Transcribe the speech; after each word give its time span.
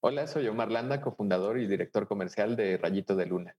Hola, 0.00 0.26
soy 0.26 0.48
Omar 0.48 0.70
Landa, 0.70 1.02
cofundador 1.02 1.58
y 1.58 1.66
director 1.66 2.08
comercial 2.08 2.56
de 2.56 2.78
Rayito 2.78 3.14
de 3.14 3.26
Luna. 3.26 3.54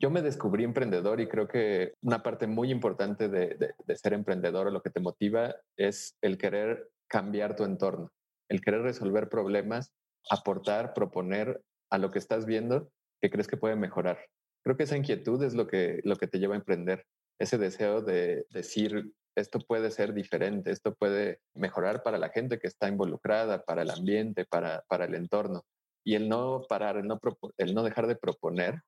Yo 0.00 0.10
me 0.10 0.22
descubrí 0.22 0.62
emprendedor 0.62 1.20
y 1.20 1.26
creo 1.26 1.48
que 1.48 1.94
una 2.02 2.22
parte 2.22 2.46
muy 2.46 2.70
importante 2.70 3.28
de, 3.28 3.74
ser 3.96 4.12
emprendedor 4.12 4.68
o 4.68 4.70
lo 4.70 4.80
que 4.80 4.90
te 4.90 5.00
motiva 5.00 5.56
es 5.76 6.16
el 6.22 6.38
querer 6.38 6.88
cambiar 7.08 7.56
tu 7.56 7.64
entorno, 7.64 8.12
el 8.48 8.60
querer 8.60 8.82
resolver 8.82 9.28
problemas, 9.28 9.92
aportar, 10.30 10.94
proponer 10.94 11.60
a 11.90 11.98
lo 11.98 12.12
que 12.12 12.20
estás 12.20 12.46
viendo 12.46 12.90
que 13.20 13.30
crees 13.30 13.48
que 13.48 13.56
puede 13.56 13.74
mejorar. 13.74 14.18
Creo 14.64 14.76
que 14.76 14.84
esa 14.84 14.96
inquietud 14.96 15.42
es 15.42 15.54
lo 15.54 15.66
que, 15.66 16.00
lo 16.04 16.14
que 16.14 16.28
te 16.28 16.38
lleva 16.38 16.54
a 16.54 16.58
emprender, 16.58 17.04
ese 17.40 17.58
deseo 17.58 18.00
de 18.00 18.46
decir, 18.50 19.12
esto 19.36 19.58
puede 19.58 19.90
ser 19.90 20.14
diferente, 20.14 20.70
esto 20.70 20.94
puede 20.94 21.40
mejorar 21.54 22.04
para 22.04 22.18
la 22.18 22.28
gente 22.28 22.60
que 22.60 22.68
está 22.68 22.88
involucrada, 22.88 23.64
para 23.64 23.82
el 23.82 23.90
ambiente, 23.90 24.44
para, 24.44 24.84
para 24.88 25.06
el 25.06 25.16
entorno. 25.16 25.64
Y 26.04 26.14
el 26.14 26.28
no 26.28 26.62
parar, 26.68 26.96
el 26.96 27.06
no, 27.06 27.18
el 27.56 27.74
no 27.74 27.82
dejar 27.82 28.06
de 28.06 28.16
proponer 28.16 28.80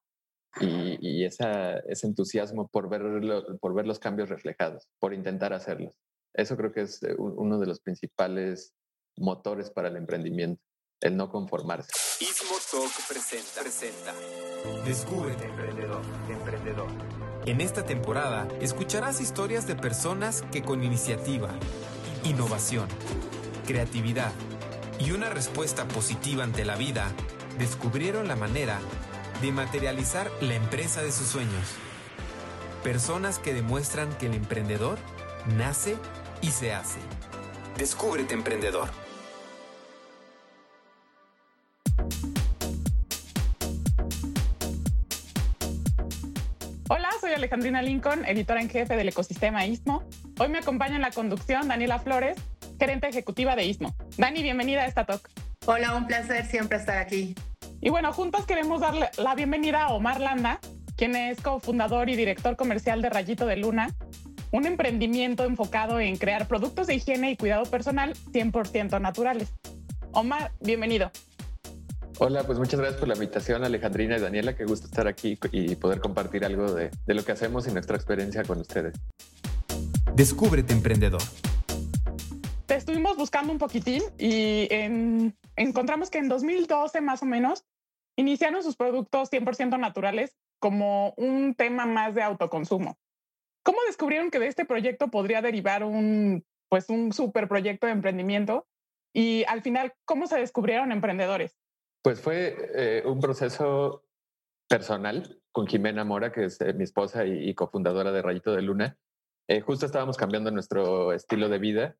y, 0.58 1.24
esa, 1.24 1.78
ese 1.80 2.06
entusiasmo 2.06 2.68
por 2.68 2.88
ver, 2.88 3.02
por 3.60 3.74
ver 3.74 3.86
los 3.86 3.98
cambios 3.98 4.28
reflejados, 4.28 4.88
por 4.98 5.14
intentar 5.14 5.52
hacerlos. 5.52 5.92
Eso 6.34 6.56
creo 6.56 6.72
que 6.72 6.82
es 6.82 7.02
eh, 7.02 7.14
uno 7.18 7.58
de 7.58 7.66
los 7.66 7.80
principales 7.80 8.72
motores 9.16 9.70
para 9.70 9.88
el 9.88 9.96
emprendimiento, 9.96 10.62
el 11.00 11.16
no 11.16 11.30
conformarse. 11.30 11.90
Ismo 12.20 12.56
Talk 12.70 13.08
presenta, 13.08 13.60
presenta. 13.62 14.14
Descúbrete 14.84 15.46
emprendedor, 15.46 16.02
emprendedor. 16.28 16.88
En 17.46 17.60
esta 17.60 17.84
temporada 17.84 18.46
escucharás 18.60 19.20
historias 19.20 19.66
de 19.66 19.74
personas 19.74 20.42
que 20.52 20.62
con 20.62 20.84
iniciativa, 20.84 21.50
innovación, 22.24 22.86
creatividad 23.66 24.32
y 24.98 25.12
una 25.12 25.30
respuesta 25.30 25.88
positiva 25.88 26.44
ante 26.44 26.64
la 26.64 26.76
vida 26.76 27.10
descubrieron 27.58 28.28
la 28.28 28.36
manera 28.36 28.78
de 29.40 29.52
materializar 29.52 30.30
la 30.42 30.54
empresa 30.54 31.02
de 31.02 31.12
sus 31.12 31.26
sueños. 31.26 31.76
Personas 32.82 33.38
que 33.38 33.54
demuestran 33.54 34.12
que 34.18 34.26
el 34.26 34.34
emprendedor 34.34 34.98
nace 35.56 35.96
y 36.42 36.48
se 36.48 36.72
hace. 36.72 36.98
Descúbrete 37.76 38.34
emprendedor. 38.34 38.88
Hola, 46.88 47.08
soy 47.20 47.32
Alejandrina 47.32 47.80
Lincoln, 47.82 48.24
editora 48.26 48.60
en 48.60 48.68
jefe 48.68 48.96
del 48.96 49.08
ecosistema 49.08 49.64
ISMO. 49.64 50.02
Hoy 50.38 50.48
me 50.48 50.58
acompaña 50.58 50.96
en 50.96 51.02
la 51.02 51.12
conducción 51.12 51.68
Daniela 51.68 51.98
Flores, 51.98 52.36
gerente 52.78 53.08
ejecutiva 53.08 53.56
de 53.56 53.64
ISMO. 53.64 53.94
Dani, 54.18 54.42
bienvenida 54.42 54.82
a 54.82 54.86
esta 54.86 55.06
talk. 55.06 55.30
Hola, 55.66 55.94
un 55.94 56.06
placer 56.06 56.46
siempre 56.46 56.78
estar 56.78 56.98
aquí. 56.98 57.34
Y 57.82 57.88
bueno, 57.88 58.12
juntos 58.12 58.44
queremos 58.44 58.82
darle 58.82 59.08
la 59.16 59.34
bienvenida 59.34 59.84
a 59.84 59.94
Omar 59.94 60.20
Landa, 60.20 60.60
quien 60.96 61.16
es 61.16 61.40
cofundador 61.40 62.10
y 62.10 62.16
director 62.16 62.54
comercial 62.54 63.00
de 63.00 63.08
Rayito 63.08 63.46
de 63.46 63.56
Luna, 63.56 63.96
un 64.50 64.66
emprendimiento 64.66 65.44
enfocado 65.44 65.98
en 65.98 66.18
crear 66.18 66.46
productos 66.46 66.88
de 66.88 66.96
higiene 66.96 67.30
y 67.30 67.36
cuidado 67.38 67.64
personal 67.64 68.14
100% 68.32 69.00
naturales. 69.00 69.54
Omar, 70.12 70.52
bienvenido. 70.60 71.10
Hola, 72.18 72.44
pues 72.44 72.58
muchas 72.58 72.78
gracias 72.78 73.00
por 73.00 73.08
la 73.08 73.14
invitación, 73.14 73.64
Alejandrina 73.64 74.18
y 74.18 74.20
Daniela. 74.20 74.54
Qué 74.54 74.66
gusto 74.66 74.84
estar 74.84 75.08
aquí 75.08 75.38
y 75.50 75.74
poder 75.76 76.00
compartir 76.00 76.44
algo 76.44 76.74
de, 76.74 76.90
de 77.06 77.14
lo 77.14 77.24
que 77.24 77.32
hacemos 77.32 77.66
y 77.66 77.72
nuestra 77.72 77.96
experiencia 77.96 78.42
con 78.42 78.60
ustedes. 78.60 78.92
Descúbrete 80.14 80.74
emprendedor. 80.74 81.22
Te 82.66 82.76
estuvimos 82.76 83.16
buscando 83.16 83.52
un 83.52 83.58
poquitín 83.58 84.02
y 84.18 84.68
encontramos 85.56 86.10
que 86.10 86.18
en 86.18 86.28
2012 86.28 87.00
más 87.00 87.22
o 87.22 87.26
menos 87.26 87.64
iniciaron 88.20 88.62
sus 88.62 88.76
productos 88.76 89.30
100% 89.32 89.78
naturales 89.78 90.36
como 90.60 91.14
un 91.16 91.54
tema 91.54 91.86
más 91.86 92.14
de 92.14 92.22
autoconsumo. 92.22 92.98
¿Cómo 93.64 93.78
descubrieron 93.86 94.30
que 94.30 94.38
de 94.38 94.46
este 94.46 94.64
proyecto 94.64 95.08
podría 95.08 95.42
derivar 95.42 95.84
un, 95.84 96.44
pues 96.68 96.88
un 96.88 97.12
super 97.12 97.48
proyecto 97.48 97.86
de 97.86 97.92
emprendimiento? 97.92 98.66
Y 99.14 99.44
al 99.48 99.62
final, 99.62 99.92
¿cómo 100.04 100.26
se 100.26 100.38
descubrieron 100.38 100.92
emprendedores? 100.92 101.58
Pues 102.02 102.20
fue 102.20 102.56
eh, 102.74 103.02
un 103.04 103.20
proceso 103.20 104.04
personal 104.68 105.40
con 105.52 105.66
Jimena 105.66 106.04
Mora, 106.04 106.30
que 106.30 106.44
es 106.44 106.60
eh, 106.60 106.72
mi 106.72 106.84
esposa 106.84 107.26
y, 107.26 107.54
cofundadora 107.54 108.12
de 108.12 108.22
Rayito 108.22 108.52
de 108.52 108.62
Luna. 108.62 108.98
Eh, 109.48 109.60
justo 109.60 109.84
estábamos 109.84 110.16
cambiando 110.16 110.50
nuestro 110.50 111.12
estilo 111.12 111.48
de 111.48 111.58
vida 111.58 111.96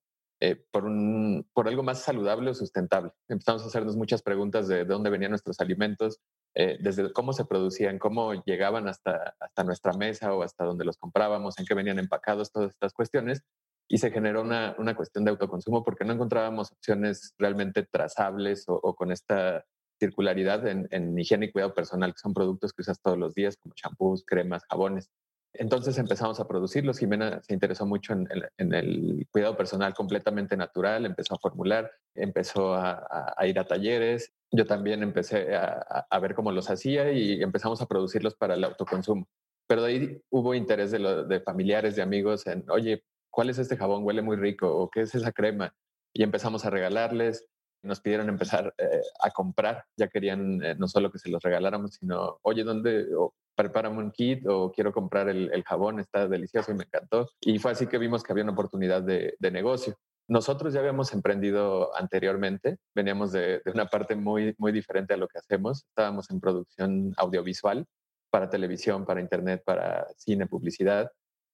por, 0.71 0.85
un, 0.87 1.47
por 1.53 1.69
algo 1.69 1.83
más 1.83 2.01
saludable 2.03 2.51
o 2.51 2.55
sustentable. 2.55 3.13
Empezamos 3.29 3.63
a 3.63 3.67
hacernos 3.67 3.97
muchas 3.97 4.23
preguntas 4.23 4.69
de, 4.69 4.79
de 4.79 4.85
dónde 4.85 5.11
venían 5.11 5.31
nuestros 5.31 5.61
alimentos, 5.61 6.19
eh, 6.55 6.79
desde 6.81 7.13
cómo 7.13 7.33
se 7.33 7.45
producían, 7.45 7.99
cómo 7.99 8.35
llegaban 8.45 8.89
hasta, 8.89 9.37
hasta 9.39 9.63
nuestra 9.63 9.93
mesa 9.93 10.35
o 10.35 10.43
hasta 10.43 10.65
donde 10.65 10.85
los 10.85 10.97
comprábamos, 10.97 11.59
en 11.59 11.67
qué 11.67 11.75
venían 11.75 11.99
empacados, 11.99 12.51
todas 12.51 12.71
estas 12.71 12.93
cuestiones. 12.93 13.43
Y 13.89 13.99
se 13.99 14.11
generó 14.11 14.43
una, 14.43 14.75
una 14.79 14.97
cuestión 14.97 15.25
de 15.25 15.31
autoconsumo 15.31 15.85
porque 15.85 16.05
no 16.05 16.13
encontrábamos 16.13 16.73
opciones 16.73 17.35
realmente 17.39 17.85
trazables 17.85 18.65
o, 18.69 18.95
con 18.95 19.13
esta 19.13 19.65
circularidad 19.99 20.67
en, 20.67 20.89
en, 20.91 21.19
higiene 21.19 21.47
y 21.47 21.53
cuidado 21.53 21.75
personal, 21.75 22.13
que 22.13 22.19
son 22.19 22.33
productos 22.33 22.73
que 22.73 22.83
usas 22.83 23.01
todos 23.01 23.19
los 23.19 23.35
días, 23.35 23.57
como 23.57 23.75
champús, 23.75 24.25
cremas, 24.27 24.65
jabones. 24.69 25.11
Entonces 25.53 25.99
empezamos 25.99 26.39
a 26.41 26.47
producirlos. 26.47 26.99
Jimena 26.99 27.43
se 27.43 27.55
interesó 27.55 27.87
mucho 27.87 28.13
en, 28.13 28.29
el 28.59 29.27
cuidado 29.31 29.57
personal 29.57 29.95
completamente 29.95 30.57
natural, 30.57 31.07
empezó 31.07 31.35
a 31.35 31.39
formular, 31.39 31.91
empezó 32.15 32.75
a, 32.75 33.35
ir 33.47 33.59
a 33.59 33.67
talleres 33.67 34.33
yo 34.53 34.67
también 34.67 35.03
empecé 35.03 35.55
a, 35.55 36.19
ver 36.21 36.35
cómo 36.35 36.51
los 36.51 36.71
hacía 36.71 37.13
y 37.13 37.41
empezamos 37.41 37.81
a 37.81 37.87
producirlos 37.87 38.35
para 38.35 38.55
el 38.55 38.65
autoconsumo. 38.65 39.29
Pero 39.69 39.83
de 39.83 39.89
ahí 39.89 40.23
hubo 40.31 40.55
interés 40.55 40.91
de, 40.91 41.41
familiares, 41.45 41.95
de 41.95 42.03
amigos 42.03 42.47
en, 42.49 42.69
oye, 42.69 43.05
¿cuál 43.31 43.51
es 43.51 43.59
este 43.59 43.77
jabón? 43.77 44.05
Huele 44.05 44.23
muy 44.23 44.37
rico. 44.37 44.77
¿O 44.77 44.91
qué 44.91 45.03
es 45.03 45.15
esa 45.15 45.31
crema? 45.31 45.73
Y 46.13 46.25
empezamos 46.25 46.65
a 46.65 46.71
regalarles. 46.71 47.47
Nos 47.83 48.01
pidieron 48.01 48.29
empezar 48.29 48.75
eh, 48.79 49.03
a 49.21 49.31
comprar. 49.31 49.85
Ya 49.97 50.09
querían 50.09 50.63
eh, 50.63 50.75
no 50.77 50.89
solo 50.89 51.11
que 51.11 51.19
se 51.19 51.31
los 51.31 51.43
regaláramos, 51.43 51.95
sino, 51.95 52.39
oye, 52.43 52.65
¿dónde? 52.65 53.07
O, 53.17 53.35
prepárame 53.55 53.99
un 53.99 54.11
kit 54.11 54.47
o 54.47 54.73
quiero 54.73 54.93
comprar 54.93 55.29
el, 55.29 55.63
jabón, 55.65 56.01
está 56.01 56.27
delicioso 56.27 56.73
y 56.73 56.75
me 56.75 56.85
encantó. 56.85 57.29
Y 57.41 57.59
fue 57.59 57.73
así 57.73 57.87
que 57.87 57.99
vimos 57.99 58.23
que 58.23 58.33
había 58.33 58.45
una 58.45 58.53
oportunidad 58.53 59.03
de 59.03 59.51
negocio. 59.51 59.97
Nosotros 60.31 60.73
ya 60.73 60.79
habíamos 60.79 61.13
emprendido 61.13 61.91
anteriormente, 61.97 62.79
veníamos 62.95 63.33
de, 63.33 63.63
una 63.75 63.87
parte 63.87 64.15
muy, 64.15 64.55
muy 64.59 64.71
diferente 64.71 65.13
a 65.13 65.17
lo 65.17 65.27
que 65.27 65.39
hacemos. 65.39 65.85
Estábamos 65.89 66.31
en 66.31 66.39
producción 66.39 67.13
audiovisual 67.17 67.85
para 68.31 68.49
televisión, 68.49 69.05
para 69.05 69.21
internet, 69.21 69.65
para 69.67 70.07
cine, 70.17 70.47
publicidad. 70.47 71.11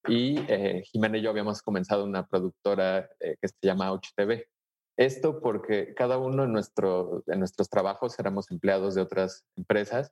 Y 0.06 0.40
eh, 0.46 0.82
Jimena 0.84 1.16
y 1.16 1.22
yo 1.22 1.30
habíamos 1.30 1.62
comenzado 1.62 2.04
una 2.04 2.26
productora 2.26 3.08
eh, 3.18 3.38
que 3.40 3.48
se 3.48 3.56
llama 3.62 3.90
Ouch 3.92 4.08
TV. 4.14 4.46
Esto 4.96 5.40
porque 5.40 5.94
cada 5.94 6.18
uno 6.18 6.44
en, 6.44 6.52
nuestro, 6.52 7.22
en 7.26 7.38
nuestros 7.38 7.68
trabajos 7.68 8.18
éramos 8.18 8.50
empleados 8.50 8.94
de 8.94 9.02
otras 9.02 9.44
empresas. 9.56 10.10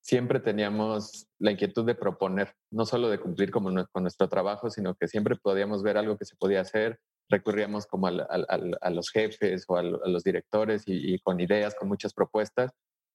Siempre 0.00 0.40
teníamos 0.40 1.28
la 1.38 1.52
inquietud 1.52 1.84
de 1.84 1.94
proponer, 1.94 2.54
no 2.70 2.86
solo 2.86 3.08
de 3.08 3.20
cumplir 3.20 3.50
con 3.50 3.74
nuestro 4.02 4.28
trabajo, 4.28 4.70
sino 4.70 4.94
que 4.94 5.06
siempre 5.06 5.36
podíamos 5.36 5.82
ver 5.82 5.96
algo 5.96 6.16
que 6.16 6.24
se 6.24 6.36
podía 6.36 6.62
hacer, 6.62 6.98
recurríamos 7.32 7.86
como 7.86 8.06
a, 8.06 8.90
los 8.90 9.10
jefes 9.10 9.64
o 9.66 9.76
a, 9.76 9.82
los 9.82 10.22
directores 10.22 10.84
y, 10.86 11.18
con 11.20 11.40
ideas, 11.40 11.74
con 11.74 11.88
muchas 11.88 12.12
propuestas, 12.12 12.72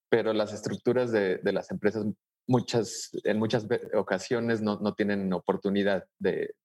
pero 0.10 0.34
las 0.34 0.54
estructuras 0.54 1.12
de, 1.12 1.40
las 1.44 1.72
empresas 1.72 2.06
muchas, 2.48 3.12
en 3.24 3.40
muchas 3.40 3.68
ocasiones 3.94 4.62
no, 4.62 4.94
tienen 4.96 5.32
oportunidad 5.34 6.06
de, 6.20 6.56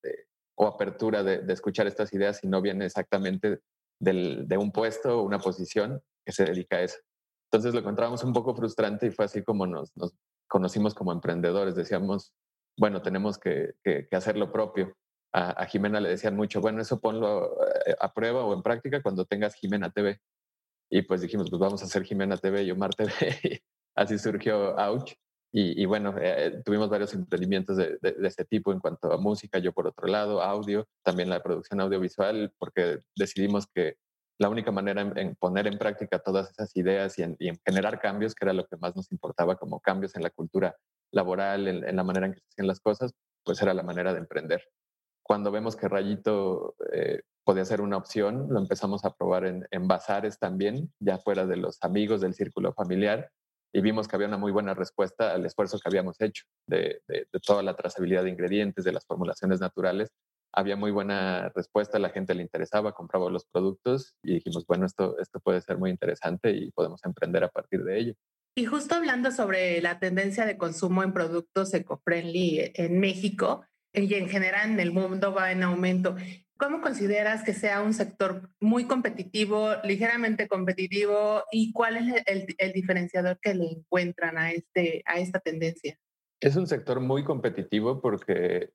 o 0.55 0.66
apertura 0.66 1.22
de, 1.22 1.52
escuchar 1.52 1.87
estas 1.87 2.12
ideas 2.12 2.38
si 2.38 2.48
no 2.48 2.62
viene 2.62 2.87
exactamente 2.87 3.60
de 4.02 4.56
un 4.56 4.72
puesto 4.72 5.20
o 5.20 5.22
una 5.22 5.38
posición 5.38 6.02
que 6.25 6.32
se 6.32 6.44
dedica 6.44 6.76
a 6.76 6.82
eso. 6.82 6.99
Entonces 7.50 7.75
lo 7.75 7.81
encontrábamos 7.81 8.25
un 8.25 8.32
poco 8.32 8.54
frustrante 8.54 9.06
y 9.06 9.10
fue 9.10 9.26
así 9.26 9.43
como 9.43 9.66
nos, 9.66 9.93
conocimos 10.49 10.94
como 10.94 11.12
emprendedores. 11.12 11.75
Decíamos, 11.75 12.32
bueno, 12.78 13.02
tenemos 13.02 13.38
que 13.38 13.75
hacer 14.12 14.37
lo 14.37 14.50
propio 14.50 14.96
a, 15.32 15.64
Jimena 15.66 16.00
le 16.00 16.10
decían 16.10 16.37
mucho, 16.37 16.60
bueno, 16.60 16.82
eso 16.82 17.00
ponlo 17.00 17.56
eh, 17.87 17.96
a 17.99 18.12
prueba 18.12 18.44
o 18.44 18.52
en 18.52 18.62
práctica 18.62 19.02
cuando 19.02 19.25
tengas 19.25 19.54
Jimena 19.54 19.90
TV. 19.90 20.20
Y 20.90 21.02
pues 21.02 21.22
dijimos, 21.22 21.48
pues 21.48 21.60
vamos 21.60 21.82
a 21.82 21.87
hacer 21.87 22.05
Jimena 22.05 22.37
TV 22.37 22.64
y 22.64 22.70
Omar 22.70 22.94
TV. 22.94 23.10
Así 23.96 24.19
surgió 24.19 24.76
Ouch. 24.76 25.14
Y, 25.54 25.84
bueno, 25.84 26.14
eh, 26.19 26.62
tuvimos 26.64 26.88
varios 26.88 27.12
emprendimientos 27.12 27.76
de, 27.76 27.99
de, 28.00 28.16
este 28.26 28.46
tipo 28.46 28.72
en 28.72 28.81
cuanto 28.81 29.12
a 29.12 29.19
música, 29.19 29.58
yo 29.58 29.75
por 29.75 29.87
otro 29.87 30.06
lado, 30.06 30.40
audio, 30.40 30.88
también 31.02 31.28
la 31.28 31.43
producción 31.43 31.78
audiovisual, 31.82 32.54
porque 32.58 33.00
decidimos 33.14 33.66
que 33.66 33.96
la 34.38 34.49
única 34.49 34.72
manera 34.72 35.02
en, 35.02 35.37
poner 35.37 35.66
en 35.66 35.78
práctica 35.78 36.19
todas 36.19 36.50
esas 36.50 36.75
ideas 36.76 37.19
y 37.19 37.22
en, 37.22 37.37
generar 37.64 38.00
cambios, 38.00 38.34
que 38.34 38.44
era 38.44 38.52
lo 38.52 38.66
que 38.66 38.76
más 38.76 38.96
nos 38.96 39.12
importaba, 39.12 39.56
como 39.56 39.81
cambios 39.81 40.16
en 40.16 40.22
la 40.22 40.31
cultura 40.31 40.75
laboral, 41.12 41.69
en, 41.69 41.96
la 41.96 42.02
manera 42.02 42.26
en 42.26 42.32
que 42.32 42.40
se 42.40 42.46
hacían 42.55 42.66
las 42.66 42.81
cosas, 42.81 43.12
pues 43.44 43.60
era 43.60 43.75
la 43.75 43.82
manera 43.82 44.12
de 44.12 44.20
emprender. 44.20 44.62
Cuando 45.22 45.50
vemos 45.50 45.76
que 45.76 45.87
Rayito 45.87 46.75
eh, 46.93 47.20
podía 47.44 47.64
ser 47.64 47.82
una 47.82 47.98
opción, 47.98 48.48
lo 48.48 48.58
empezamos 48.58 49.05
a 49.05 49.14
probar 49.14 49.44
en, 49.44 49.66
en 49.70 49.87
bazares 49.87 50.38
también, 50.38 50.93
ya 50.98 51.19
fuera 51.19 51.46
de 51.46 51.56
los 51.56 51.78
amigos 51.82 52.20
del 52.20 52.34
círculo 52.34 52.72
familiar, 52.72 53.31
y 53.72 53.80
vimos 53.80 54.06
que 54.06 54.16
había 54.16 54.28
una 54.28 54.36
muy 54.36 54.52
buena 54.52 54.74
respuesta 54.74 55.32
al 55.32 55.46
esfuerzo 55.46 55.78
que 55.78 55.88
habíamos 55.88 56.20
hecho 56.20 56.44
de, 56.66 57.00
toda 57.44 57.62
la 57.62 57.74
trazabilidad 57.74 58.24
de 58.24 58.30
ingredientes, 58.30 58.84
de 58.84 58.92
las 58.92 59.06
formulaciones 59.06 59.60
naturales. 59.60 60.10
Había 60.54 60.76
muy 60.76 60.90
buena 60.90 61.50
respuesta, 61.54 61.98
la 61.98 62.10
gente 62.10 62.34
le 62.34 62.42
interesaba, 62.42 62.92
compraba 62.92 63.30
los 63.30 63.46
productos 63.46 64.14
y 64.22 64.34
dijimos, 64.34 64.66
bueno, 64.66 64.84
esto, 64.84 65.19
esto 65.19 65.40
puede 65.40 65.62
ser 65.62 65.78
muy 65.78 65.90
interesante 65.90 66.50
y 66.50 66.70
podemos 66.72 67.02
emprender 67.04 67.42
a 67.44 67.48
partir 67.48 67.82
de 67.84 67.98
ello. 67.98 68.14
Y 68.54 68.66
justo 68.66 68.94
hablando 68.94 69.30
sobre 69.30 69.80
la 69.80 69.98
tendencia 69.98 70.44
de 70.44 70.58
consumo 70.58 71.02
en 71.02 71.14
productos 71.14 71.72
eco-friendly 71.72 72.72
en 72.74 73.00
México 73.00 73.64
y 73.94 74.12
en 74.14 74.28
general 74.28 74.72
en 74.72 74.80
el 74.80 74.92
mundo 74.92 75.32
va 75.32 75.52
en 75.52 75.62
aumento. 75.62 76.16
¿Cómo 76.62 76.81
consideras 76.81 77.43
que 77.43 77.55
sea 77.55 77.82
un 77.82 77.93
sector 77.93 78.49
muy 78.61 78.87
competitivo, 78.87 79.70
ligeramente 79.82 80.47
competitivo 80.47 81.43
y 81.50 81.73
cuál 81.73 81.97
es 81.97 82.23
el, 82.25 82.73
diferenciador 82.73 83.41
que 83.41 83.53
le 83.53 83.64
encuentran 83.64 84.38
a, 84.38 84.53
este, 84.53 85.03
a 85.06 85.19
esta 85.19 85.41
tendencia? 85.41 85.99
Es 86.41 86.55
un 86.55 86.69
sector 86.69 87.00
muy 87.00 87.25
competitivo 87.25 88.00
porque, 88.00 88.70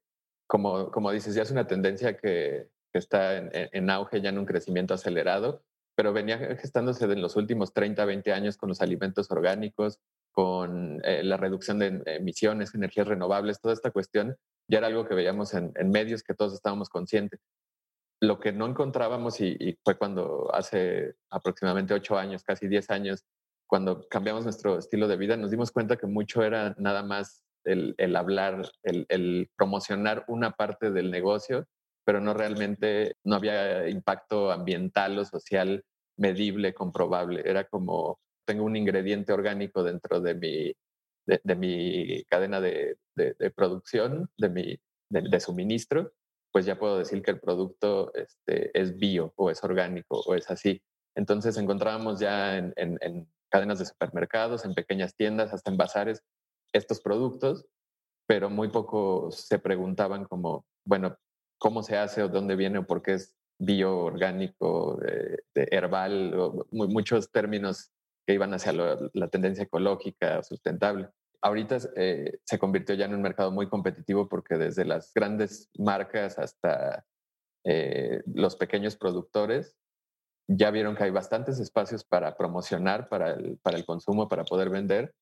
como, 0.47 0.91
como 0.91 1.13
dices, 1.13 1.33
ya 1.33 1.43
es 1.43 1.51
una 1.51 1.65
tendencia 1.65 2.17
que, 2.17 2.67
está 2.91 3.37
en, 3.37 3.89
auge, 3.89 4.19
ya 4.19 4.31
en 4.31 4.39
un 4.39 4.45
crecimiento 4.45 4.93
acelerado, 4.93 5.63
pero 5.95 6.11
venía 6.11 6.39
gestándose 6.57 7.05
en 7.05 7.21
los 7.21 7.37
últimos 7.37 7.71
30, 7.71 8.03
20 8.03 8.33
años 8.33 8.57
con 8.57 8.67
los 8.67 8.81
alimentos 8.81 9.31
orgánicos, 9.31 10.01
con 10.33 10.99
eh, 11.05 11.23
la 11.23 11.37
reducción 11.37 11.79
de 11.79 12.01
emisiones, 12.05 12.75
energías 12.75 13.07
renovables, 13.07 13.61
toda 13.61 13.73
esta 13.73 13.91
cuestión 13.91 14.35
ya 14.69 14.79
era 14.79 14.87
algo 14.87 15.07
que 15.07 15.15
veíamos 15.15 15.53
en, 15.53 15.71
en 15.75 15.89
medios 15.89 16.21
que 16.21 16.33
todos 16.33 16.53
estábamos 16.53 16.89
conscientes 16.89 17.39
lo 18.19 18.39
que 18.39 18.51
no 18.51 18.65
encontrábamos, 18.67 19.39
y, 19.41 19.77
fue 19.83 19.97
cuando 19.97 20.53
hace 20.53 21.15
aproximadamente 21.29 21.93
ocho 21.93 22.17
años, 22.17 22.43
casi 22.43 22.67
diez 22.67 22.89
años, 22.89 23.23
cuando 23.67 24.07
cambiamos 24.09 24.43
nuestro 24.43 24.77
estilo 24.79 25.07
de 25.07 25.17
vida, 25.17 25.37
nos 25.37 25.51
dimos 25.51 25.71
cuenta 25.71 25.97
que 25.97 26.07
mucho 26.07 26.43
era 26.43 26.75
nada 26.77 27.03
más 27.03 27.43
el, 27.65 28.15
hablar, 28.15 28.69
el, 28.83 29.49
promocionar 29.57 30.23
una 30.27 30.51
parte 30.51 30.89
del 30.91 31.11
negocio, 31.11 31.65
pero 32.05 32.21
no 32.21 32.33
realmente, 32.33 33.15
no 33.25 33.35
había 33.35 33.89
impacto 33.89 34.51
ambiental 34.51 35.19
o 35.19 35.25
social 35.25 35.83
medible, 36.17 36.73
comprobable. 36.73 37.41
Era 37.45 37.65
como, 37.65 38.19
tengo 38.45 38.63
un 38.63 38.77
ingrediente 38.77 39.33
orgánico 39.33 39.83
dentro 39.83 40.21
de 40.21 40.33
mi, 40.33 40.73
de, 41.25 41.55
mi 41.55 42.23
cadena 42.23 42.61
de, 42.61 42.97
producción, 43.53 44.29
de 44.37 44.49
mi 44.49 44.79
de 45.09 45.39
suministro, 45.39 46.13
pues 46.57 46.65
ya 46.65 46.79
puedo 46.79 46.97
decir 46.97 47.21
que 47.21 47.29
el 47.29 47.39
producto 47.39 48.11
este, 48.15 48.71
es 48.73 48.97
bio 48.97 49.31
o 49.35 49.51
es 49.51 49.63
orgánico 49.63 50.23
o 50.25 50.33
es 50.33 50.49
así. 50.49 50.81
Entonces 51.13 51.55
encontrábamos 51.55 52.19
ya 52.19 52.57
en, 52.57 53.29
cadenas 53.51 53.77
de 53.77 53.85
supermercados, 53.85 54.65
en 54.65 54.73
pequeñas 54.73 55.15
tiendas, 55.15 55.53
hasta 55.53 55.69
en 55.69 55.77
bazares, 55.77 56.23
estos 56.73 56.99
productos, 56.99 57.67
pero 58.25 58.49
muy 58.49 58.69
poco 58.69 59.29
se 59.29 59.59
preguntaban 59.59 60.25
como, 60.25 60.65
bueno, 60.83 61.15
¿cómo 61.59 61.83
se 61.83 61.95
hace 61.95 62.23
o 62.23 62.27
dónde 62.27 62.55
viene 62.55 62.79
o 62.79 62.87
por 62.87 63.03
qué 63.03 63.13
es 63.13 63.35
bio, 63.59 63.99
orgánico, 63.99 64.97
de, 64.97 65.37
herbal, 65.69 66.33
muchos 66.71 67.31
términos 67.31 67.91
que 68.25 68.33
iban 68.33 68.55
hacia 68.55 68.73
la 68.73 69.27
tendencia 69.27 69.65
ecológica, 69.65 70.41
sustentable 70.41 71.09
ahorita 71.47 71.77
eh, 71.95 72.39
se 72.43 72.59
convirtió 72.59 72.95
ya 72.95 73.05
en 73.05 73.15
un 73.15 73.21
mercado 73.21 73.51
muy 73.51 73.67
competitivo 73.67 74.27
porque 74.27 74.57
desde 74.57 74.85
las 74.85 75.13
grandes 75.13 75.69
marcas 75.77 76.37
hasta 76.37 77.05
eh, 77.65 78.21
los 78.25 78.55
pequeños 78.55 78.95
productores 78.95 79.75
ya 80.47 80.71
vieron 80.71 80.95
que 80.95 81.03
hay 81.03 81.11
bastantes 81.11 81.59
espacios 81.59 82.03
para 82.03 82.37
promocionar, 82.37 83.09
para 83.09 83.31
el, 83.31 83.57
para 83.57 83.77
el 83.77 83.85
consumo, 83.85 84.27
para 84.27 84.45
poder 84.45 84.69
vender 84.69 85.13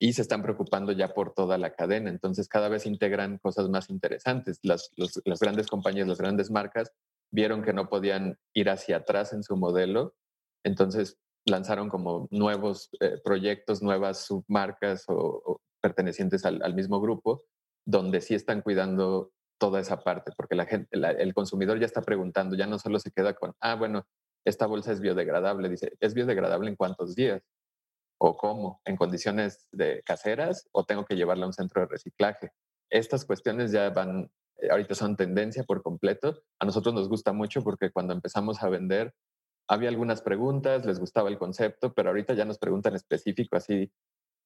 y 0.00 0.14
se 0.14 0.22
están 0.22 0.42
preocupando 0.42 0.90
ya 0.90 1.14
por 1.14 1.32
toda 1.32 1.58
la 1.58 1.74
cadena. 1.74 2.10
Entonces 2.10 2.48
cada 2.48 2.68
vez 2.68 2.86
integran 2.86 3.38
cosas 3.38 3.68
más 3.68 3.90
interesantes. 3.90 4.58
Las, 4.62 4.90
las 4.96 5.40
grandes 5.40 5.68
compañías, 5.68 6.08
las 6.08 6.18
grandes 6.18 6.50
marcas 6.50 6.92
vieron 7.30 7.62
que 7.62 7.72
no 7.72 7.88
podían 7.88 8.38
ir 8.52 8.68
hacia 8.68 8.96
atrás 8.98 9.32
en 9.32 9.44
su 9.44 9.56
modelo. 9.56 10.14
Entonces 10.64 11.18
lanzaron 11.46 11.88
como 11.88 12.28
nuevos 12.30 12.90
eh, 13.00 13.20
proyectos, 13.22 13.82
nuevas 13.82 14.26
submarcas 14.26 15.04
o, 15.08 15.60
pertenecientes 15.82 16.46
al, 16.46 16.74
mismo 16.74 17.00
grupo, 17.00 17.44
donde 17.84 18.20
sí 18.20 18.34
están 18.34 18.62
cuidando 18.62 19.32
toda 19.58 19.80
esa 19.80 20.02
parte, 20.02 20.32
porque 20.36 20.54
la 20.54 20.66
gente, 20.66 20.88
el 20.92 21.34
consumidor 21.34 21.78
ya 21.78 21.86
está 21.86 22.02
preguntando, 22.02 22.56
ya 22.56 22.66
no 22.66 22.78
solo 22.78 22.98
se 22.98 23.10
queda 23.10 23.34
con, 23.34 23.54
ah, 23.60 23.74
bueno, 23.74 24.06
esta 24.44 24.66
bolsa 24.66 24.92
es 24.92 25.00
biodegradable, 25.00 25.68
dice, 25.68 25.92
¿es 26.00 26.14
biodegradable 26.14 26.70
en 26.70 26.76
cuántos 26.76 27.14
días? 27.14 27.42
¿O 28.18 28.36
cómo? 28.36 28.80
¿En 28.84 28.96
condiciones 28.96 29.68
de 29.72 30.02
caseras 30.04 30.68
o 30.72 30.84
tengo 30.84 31.04
que 31.04 31.16
llevarla 31.16 31.44
a 31.44 31.48
un 31.48 31.52
centro 31.52 31.82
de 31.82 31.88
reciclaje? 31.88 32.52
Estas 32.90 33.24
cuestiones 33.24 33.72
ya 33.72 33.90
van, 33.90 34.30
eh, 34.58 34.70
ahorita 34.70 34.94
son 34.94 35.16
tendencia 35.16 35.64
por 35.64 35.82
completo. 35.82 36.42
A 36.58 36.64
nosotros 36.64 36.94
nos 36.94 37.08
gusta 37.08 37.32
mucho 37.32 37.62
porque 37.62 37.90
cuando 37.90 38.12
empezamos 38.12 38.62
a 38.62 38.68
vender 38.68 39.14
había 39.68 39.88
algunas 39.88 40.22
preguntas, 40.22 40.84
les 40.84 40.98
gustaba 40.98 41.28
el 41.28 41.38
concepto, 41.38 41.94
pero 41.94 42.10
ahorita 42.10 42.34
ya 42.34 42.44
nos 42.44 42.58
preguntan 42.58 42.94
específico 42.94 43.56
así, 43.56 43.90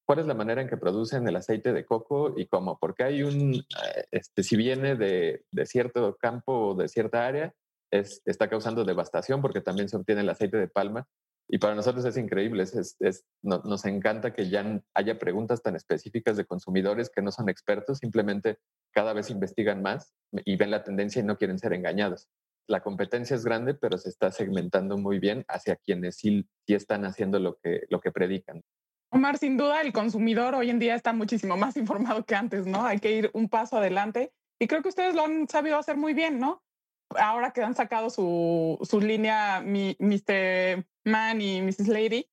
¿cuál 0.07 0.21
es 0.21 0.27
la 0.27 0.35
manera 0.35 0.63
en 0.63 0.69
que 0.69 0.77
producen 0.77 1.27
el 1.29 1.37
aceite 1.37 1.73
de 1.73 1.85
coco 1.85 2.35
y 2.37 2.47
cómo? 2.47 2.79
Porque 2.79 3.05
hay 3.05 3.23
un, 3.23 3.55
eh, 3.55 4.05
este, 4.11 4.43
si 4.43 4.57
viene 4.57 4.97
de, 4.97 5.45
de 5.51 5.67
cierto 5.67 6.17
campo 6.17 6.69
o 6.69 6.75
de 6.75 6.89
cierta 6.89 7.27
área, 7.27 7.53
es, 7.91 8.23
está 8.25 8.49
causando 8.49 8.85
devastación 8.85 9.43
porque 9.43 9.61
también 9.61 9.89
se 9.89 9.97
obtiene 9.97 10.23
el 10.23 10.29
aceite 10.29 10.57
de 10.57 10.69
palma. 10.69 11.07
Y 11.49 11.59
para 11.59 11.77
nosotros 11.77 12.05
es 12.05 12.17
increíble, 12.17 12.65
es, 12.65 12.97
es, 12.99 13.25
nos 13.43 13.85
encanta 13.85 14.33
que 14.33 14.49
ya 14.49 14.83
haya 14.95 15.19
preguntas 15.19 15.63
tan 15.63 15.77
específicas 15.77 16.37
de 16.37 16.45
consumidores 16.45 17.09
que 17.09 17.23
no 17.23 17.31
son 17.31 17.49
expertos, 17.49 17.99
simplemente 17.99 18.59
cada 18.93 19.13
vez 19.13 19.31
investigan 19.31 19.81
más 19.81 20.13
y 20.45 20.57
ven 20.57 20.73
la 20.73 20.83
tendencia 20.83 21.21
y 21.21 21.25
no 21.25 21.39
quieren 21.39 21.61
ser 21.61 21.73
engañados 21.73 22.29
la 22.69 22.83
competencia 22.83 23.37
es 23.37 23.45
grande, 23.45 23.75
pero 23.75 23.99
se 23.99 24.09
está 24.09 24.31
segmentando 24.31 24.99
muy 24.99 25.19
bien 25.19 25.45
hacia 25.49 25.77
quienes 25.77 26.17
sí, 26.17 26.49
están 26.67 27.05
haciendo 27.05 27.39
lo 27.39 27.59
que, 27.59 27.83
lo 27.89 28.01
que 28.01 28.13
predican. 28.13 28.63
Omar, 29.11 29.39
sin 29.39 29.57
duda 29.57 29.81
el 29.81 29.93
consumidor 29.93 30.55
hoy 30.55 30.71
en 30.71 30.79
día 30.79 30.95
está 30.95 31.13
muchísimo 31.13 31.57
más 31.57 31.77
informado 31.77 32.25
que 32.25 32.35
antes, 32.35 32.67
¿no? 32.67 32.85
Hay 32.85 32.99
que 32.99 33.13
ir 33.13 33.31
un 33.35 33.49
paso 33.49 33.77
adelante 33.77 34.33
y 34.59 34.67
creo 34.67 34.83
que 34.83 34.89
ustedes 34.89 35.15
lo 35.15 35.25
han 35.25 35.49
sabido 35.49 35.79
hacer 35.79 35.97
muy 35.97 36.15
bien, 36.15 36.39
¿no? 36.39 36.63
Ahora 37.11 37.53
que 37.53 37.63
han 37.63 37.75
sacado 37.75 38.11
su, 38.11 38.79
su 38.83 39.01
línea 39.01 39.61
Mr. 39.61 40.85
Man 41.05 41.41
y 41.41 41.63
Mrs. 41.63 41.89
Lady, 41.89 42.29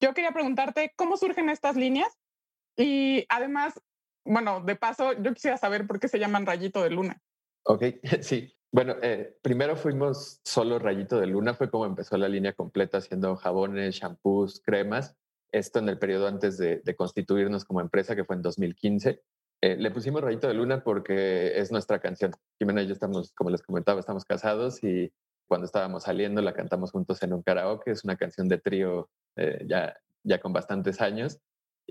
yo 0.00 0.14
quería 0.14 0.32
preguntarte 0.32 0.92
cómo 0.96 1.16
surgen 1.16 1.48
estas 1.48 1.76
líneas 1.76 2.18
y 2.76 3.24
además, 3.28 3.80
bueno, 4.24 4.60
de 4.60 4.74
paso, 4.74 5.12
yo 5.12 5.32
quisiera 5.34 5.58
saber 5.58 5.86
por 5.86 6.00
qué 6.00 6.08
se 6.08 6.18
llaman 6.18 6.46
Rayito 6.46 6.82
de 6.82 6.90
Luna. 6.90 7.22
Ok, 7.64 7.84
sí. 8.22 8.52
Bueno, 8.72 8.96
eh, 9.02 9.36
primero 9.42 9.76
fuimos 9.76 10.40
solo 10.44 10.78
Rayito 10.78 11.18
de 11.18 11.26
Luna, 11.26 11.54
fue 11.54 11.70
como 11.70 11.86
empezó 11.86 12.16
la 12.16 12.28
línea 12.28 12.52
completa 12.52 12.98
haciendo 12.98 13.36
jabones, 13.36 13.96
shampoos, 13.96 14.60
cremas. 14.64 15.16
Esto 15.52 15.78
en 15.78 15.88
el 15.88 15.98
periodo 15.98 16.28
antes 16.28 16.58
de, 16.58 16.82
constituirnos 16.96 17.64
como 17.64 17.80
empresa, 17.80 18.14
que 18.14 18.24
fue 18.24 18.36
en 18.36 18.42
2015. 18.42 19.22
Eh, 19.62 19.76
le 19.76 19.90
pusimos 19.90 20.22
Rayito 20.22 20.48
de 20.48 20.54
Luna 20.54 20.82
porque 20.82 21.58
es 21.58 21.70
nuestra 21.70 22.00
canción. 22.00 22.32
Jimena 22.58 22.82
y 22.82 22.86
yo 22.86 22.92
estamos, 22.92 23.32
como 23.32 23.50
les 23.50 23.62
comentaba, 23.62 24.00
estamos 24.00 24.24
casados 24.24 24.82
y 24.82 25.12
cuando 25.46 25.66
estábamos 25.66 26.04
saliendo 26.04 26.40
la 26.40 26.54
cantamos 26.54 26.92
juntos 26.92 27.22
en 27.22 27.32
un 27.32 27.42
karaoke. 27.42 27.90
Es 27.90 28.04
una 28.04 28.16
canción 28.16 28.48
de 28.48 28.58
trío 28.58 29.10
eh, 29.36 29.64
ya, 29.66 29.96
ya 30.22 30.40
con 30.40 30.52
bastantes 30.52 31.00
años 31.00 31.40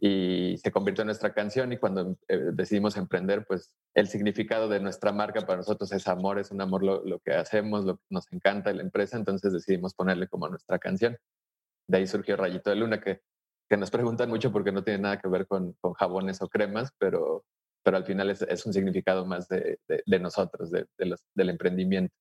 y 0.02 0.58
se 0.58 0.72
convirtió 0.72 1.02
en 1.02 1.08
nuestra 1.08 1.34
canción 1.34 1.74
y 1.74 1.78
cuando 1.78 2.18
eh, 2.28 2.38
decidimos 2.54 2.96
emprender, 2.96 3.46
pues 3.46 3.72
el 3.94 4.08
significado 4.08 4.70
de 4.70 4.80
nuestra 4.80 5.12
marca 5.12 5.42
para 5.42 5.58
nosotros 5.58 5.92
es 5.92 6.08
amor, 6.08 6.40
es 6.40 6.52
un 6.52 6.62
amor 6.62 6.84
lo, 6.84 7.20
que 7.20 7.34
hacemos, 7.34 7.84
lo 7.84 7.98
que 7.98 8.04
nos 8.10 8.32
encanta 8.32 8.70
de 8.70 8.78
la 8.78 8.84
empresa, 8.84 9.18
entonces 9.18 9.52
decidimos 9.52 9.94
ponerle 9.94 10.28
como 10.28 10.48
nuestra 10.48 10.80
canción. 10.80 11.18
De 11.88 11.98
ahí 11.98 12.08
surgió 12.08 12.38
Rayito 12.38 12.70
de 12.70 12.78
Luna, 12.78 13.02
que, 13.02 13.22
que 13.70 13.78
nos 13.78 13.92
preguntan 13.92 14.30
mucho 14.30 14.52
porque 14.52 14.72
no 14.72 14.84
tiene 14.84 15.00
nada 15.00 15.20
que 15.20 15.28
ver 15.28 15.46
con, 15.46 15.74
con 15.74 15.94
jabones 15.94 16.42
o 16.42 16.50
cremas, 16.50 16.92
pero, 16.98 17.46
pero 17.84 17.98
al 17.98 18.06
final 18.06 18.32
es, 18.32 18.42
es 18.42 18.66
un 18.66 18.74
significado 18.74 19.26
más 19.26 19.48
de, 19.48 19.80
de, 19.88 20.20
nosotros, 20.20 20.72
de, 20.72 20.88
los, 20.98 21.28
del 21.36 21.50
emprendimiento. 21.50 22.14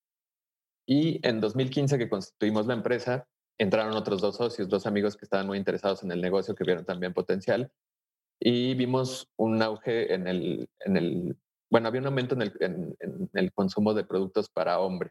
Y 0.87 1.27
en 1.27 1.41
2015 1.41 1.99
que 1.99 2.09
constituimos 2.09 2.67
la 2.67 2.75
empresa, 2.75 3.27
entraron 3.59 3.95
otros 3.95 4.21
dos 4.21 4.37
socios, 4.37 4.69
dos 4.69 4.87
amigos 4.87 5.17
que 5.17 5.25
estaban 5.25 5.47
muy 5.47 5.57
interesados 5.59 6.03
en 6.03 6.13
el 6.13 6.21
negocio, 6.21 6.55
que 6.55 6.65
vieron 6.65 6.85
también 6.85 7.15
potencial. 7.15 7.73
y 8.41 8.75
vimos 8.75 9.29
un 9.37 9.63
auge 9.63 10.15
en 10.15 10.29
el, 10.29 10.69
en 10.81 10.97
el 10.97 11.37
bueno, 11.71 11.89
había 11.89 12.01
un 12.01 12.07
aumento 12.07 12.35
en 12.35 12.43
el, 12.43 12.53
en 12.61 13.31
el 13.35 13.53
consumo 13.53 13.95
de 13.95 14.05
productos 14.05 14.49
para 14.49 14.81
hombre. 14.81 15.11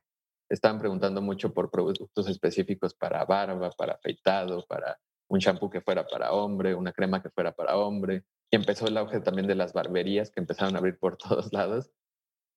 Estaban 0.49 0.79
preguntando 0.79 1.21
mucho 1.21 1.53
por 1.53 1.69
productos 1.69 2.27
específicos 2.29 2.93
para 2.93 3.25
barba, 3.25 3.69
para 3.71 3.93
afeitado, 3.93 4.65
para 4.67 4.97
un 5.29 5.39
shampoo 5.39 5.69
que 5.69 5.81
fuera 5.81 6.05
para 6.07 6.31
hombre, 6.31 6.75
una 6.75 6.93
crema 6.93 7.21
que 7.21 7.29
fuera 7.29 7.51
para 7.51 7.77
hombre. 7.77 8.23
Y 8.51 8.55
empezó 8.55 8.87
el 8.87 8.97
auge 8.97 9.19
también 9.19 9.47
de 9.47 9.55
las 9.55 9.73
barberías 9.73 10.31
que 10.31 10.39
empezaron 10.39 10.75
a 10.75 10.79
abrir 10.79 10.97
por 10.97 11.17
todos 11.17 11.51
lados. 11.53 11.91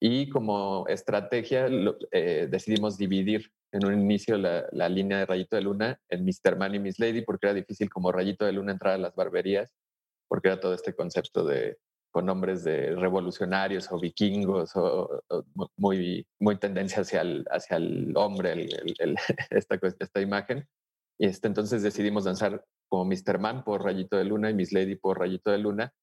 Y 0.01 0.31
como 0.31 0.87
estrategia 0.89 1.69
eh, 2.13 2.49
decidimos 2.51 2.97
dividir 2.97 3.53
en 3.73 3.85
un 3.87 4.01
inicio 4.01 4.37
la, 4.39 4.89
línea 4.89 5.19
de 5.19 5.27
Rayito 5.27 5.57
de 5.57 5.63
Luna 5.63 6.01
en 6.09 6.25
Mr. 6.25 6.57
Man 6.57 6.75
y 6.75 6.79
Miss 6.79 6.99
Lady 6.99 7.23
porque 7.23 7.47
era 7.47 7.55
difícil 7.55 7.91
como 7.91 8.11
Rayito 8.11 8.45
de 8.45 8.53
Luna 8.53 8.73
entrar 8.73 8.95
a 8.95 8.99
las 8.99 9.15
barberías 9.15 9.73
porque 10.29 10.49
era 10.49 10.61
todo 10.61 10.75
este 10.75 10.95
concepto 10.95 11.45
de 11.45 11.79
con 12.11 12.27
nombres 12.27 12.65
de 12.65 12.97
revolucionarios 12.97 13.93
o 13.93 14.01
vikingos 14.01 14.73
o, 14.75 15.23
muy, 15.77 16.27
muy 16.41 16.57
tendencia 16.57 17.03
hacia 17.03 17.21
el, 17.21 17.45
hacia 17.51 17.77
el 17.77 18.17
hombre 18.17 18.67
esta, 19.51 19.79
esta 20.01 20.21
imagen. 20.21 20.67
Este, 21.21 21.49
entonces 21.49 21.83
decidimos 21.83 22.25
lanzar 22.25 22.65
como 22.89 23.05
Mr. 23.05 23.39
Man 23.39 23.63
por 23.63 23.85
Rayito 23.85 24.17
de 24.17 24.25
Luna 24.25 24.51
y 24.51 24.55
Miss 24.55 24.73
Lady 24.73 24.97
por 24.97 25.19
Rayito 25.19 25.51
de 25.51 25.59
Luna 25.59 25.95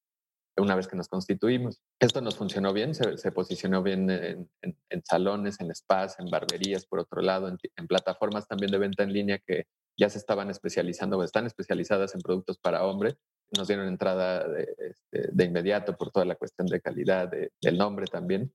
una 0.57 0.75
vez 0.75 0.87
que 0.87 0.95
nos 0.95 1.07
constituimos. 1.07 1.81
Esto 1.99 2.21
nos 2.21 2.35
funcionó 2.35 2.73
bien, 2.73 2.93
se, 2.95 3.31
posicionó 3.31 3.83
bien 3.83 4.09
en, 4.09 4.49
en, 4.61 5.05
salones, 5.05 5.59
en 5.59 5.73
spas, 5.73 6.19
en 6.19 6.29
barberías, 6.29 6.85
por 6.85 6.99
otro 6.99 7.21
lado, 7.21 7.47
en, 7.47 7.57
en, 7.75 7.87
plataformas 7.87 8.47
también 8.47 8.71
de 8.71 8.77
venta 8.77 9.03
en 9.03 9.13
línea 9.13 9.39
que 9.39 9.67
ya 9.97 10.09
se 10.09 10.17
estaban 10.17 10.49
especializando 10.49 11.17
o 11.17 11.23
están 11.23 11.45
especializadas 11.45 12.15
en 12.15 12.21
productos 12.21 12.57
para 12.57 12.85
hombre. 12.85 13.17
Nos 13.55 13.67
dieron 13.67 13.87
entrada 13.87 14.47
de, 14.47 14.67
este, 14.79 15.29
de 15.31 15.43
inmediato 15.43 15.95
por 15.95 16.11
toda 16.11 16.25
la 16.25 16.35
cuestión 16.35 16.67
de 16.67 16.81
calidad 16.81 17.29
del 17.29 17.77
nombre 17.77 18.07
también, 18.07 18.51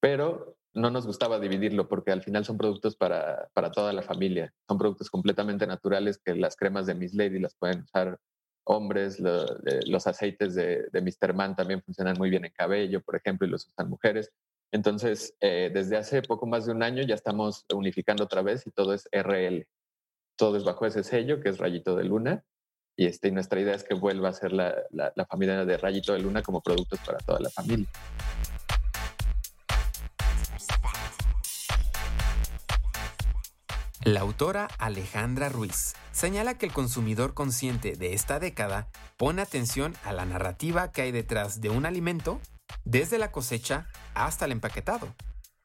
pero 0.00 0.56
no 0.74 0.90
nos 0.90 1.06
gustaba 1.06 1.38
dividirlo 1.38 1.88
porque 1.88 2.10
al 2.10 2.22
final 2.22 2.44
son 2.44 2.58
productos 2.58 2.96
para, 2.96 3.48
para 3.54 3.70
toda 3.70 3.92
la 3.92 4.02
familia. 4.02 4.52
Son 4.68 4.76
productos 4.76 5.08
completamente 5.08 5.66
naturales 5.66 6.18
que 6.18 6.34
las 6.34 6.56
cremas 6.56 6.86
de 6.86 6.94
Miss 6.94 7.14
Lady 7.14 7.38
las 7.38 7.54
pueden 7.54 7.82
usar 7.82 8.18
hombres, 8.64 9.20
los 9.20 10.06
aceites 10.06 10.54
de, 10.54 10.86
de, 10.90 11.00
Mr. 11.00 11.34
Man 11.34 11.54
también 11.54 11.82
funcionan 11.82 12.16
muy 12.18 12.30
bien 12.30 12.44
en 12.44 12.52
cabello, 12.52 13.02
por 13.02 13.14
ejemplo, 13.14 13.46
y 13.46 13.50
los 13.50 13.68
usan 13.68 13.88
mujeres. 13.88 14.32
Entonces, 14.72 15.36
eh, 15.40 15.70
desde 15.72 15.96
hace 15.96 16.22
poco 16.22 16.46
más 16.46 16.66
de 16.66 16.72
un 16.72 16.82
año 16.82 17.02
ya 17.02 17.14
estamos 17.14 17.64
unificando 17.72 18.24
otra 18.24 18.42
vez 18.42 18.66
y 18.66 18.70
todo 18.70 18.94
es 18.94 19.08
RL. 19.12 19.66
Todo 20.36 20.56
es 20.56 20.64
bajo 20.64 20.86
ese 20.86 21.04
sello 21.04 21.40
que 21.40 21.50
es 21.50 21.58
Rayito 21.58 21.94
de 21.94 22.04
Luna. 22.04 22.44
Y, 22.96 23.06
este, 23.06 23.30
nuestra 23.30 23.60
idea 23.60 23.74
es 23.74 23.84
que 23.84 23.94
vuelva 23.94 24.30
a 24.30 24.32
ser 24.32 24.52
la, 24.52 24.74
la 24.90 25.26
familia 25.26 25.64
de 25.64 25.76
Rayito 25.76 26.12
de 26.12 26.20
Luna 26.20 26.42
como 26.42 26.62
productos 26.62 26.98
para 27.00 27.18
toda 27.18 27.40
la 27.40 27.50
familia. 27.50 27.86
La 34.04 34.20
autora 34.20 34.68
Alejandra 34.76 35.48
Ruiz 35.48 35.94
señala 36.12 36.58
que 36.58 36.66
el 36.66 36.74
consumidor 36.74 37.32
consciente 37.32 37.96
de 37.96 38.12
esta 38.12 38.38
década 38.38 38.86
pone 39.16 39.40
atención 39.40 39.94
a 40.04 40.12
la 40.12 40.26
narrativa 40.26 40.92
que 40.92 41.00
hay 41.00 41.10
detrás 41.10 41.62
de 41.62 41.70
un 41.70 41.86
alimento, 41.86 42.38
desde 42.84 43.16
la 43.16 43.32
cosecha 43.32 43.88
hasta 44.12 44.44
el 44.44 44.52
empaquetado. 44.52 45.14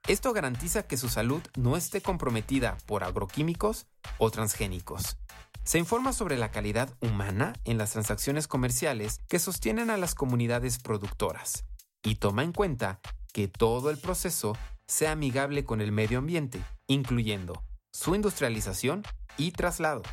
Esto 0.07 0.31
garantiza 0.31 0.83
que 0.83 0.95
su 0.95 1.09
salud 1.09 1.41
no 1.57 1.75
esté 1.75 1.99
comprometida 1.99 2.77
por 2.85 3.03
agroquímicos 3.03 3.87
o 4.19 4.31
transgénicos. 4.31 5.17
Se 5.65 5.77
informa 5.77 6.13
sobre 6.13 6.37
la 6.37 6.49
calidad 6.49 6.95
humana 7.01 7.51
en 7.65 7.77
las 7.77 7.91
transacciones 7.91 8.47
comerciales 8.47 9.19
que 9.27 9.39
sostienen 9.39 9.89
a 9.89 9.97
las 9.97 10.15
comunidades 10.15 10.79
productoras 10.79 11.65
y 12.03 12.15
toma 12.15 12.43
en 12.43 12.53
cuenta 12.53 13.01
que 13.33 13.49
todo 13.49 13.89
el 13.89 13.97
proceso 13.97 14.57
sea 14.87 15.11
amigable 15.11 15.65
con 15.65 15.81
el 15.81 15.91
medio 15.91 16.19
ambiente, 16.19 16.63
incluyendo 16.87 17.61
su 17.91 18.15
industrialización 18.15 19.03
y 19.37 19.51
traslado. 19.51 20.03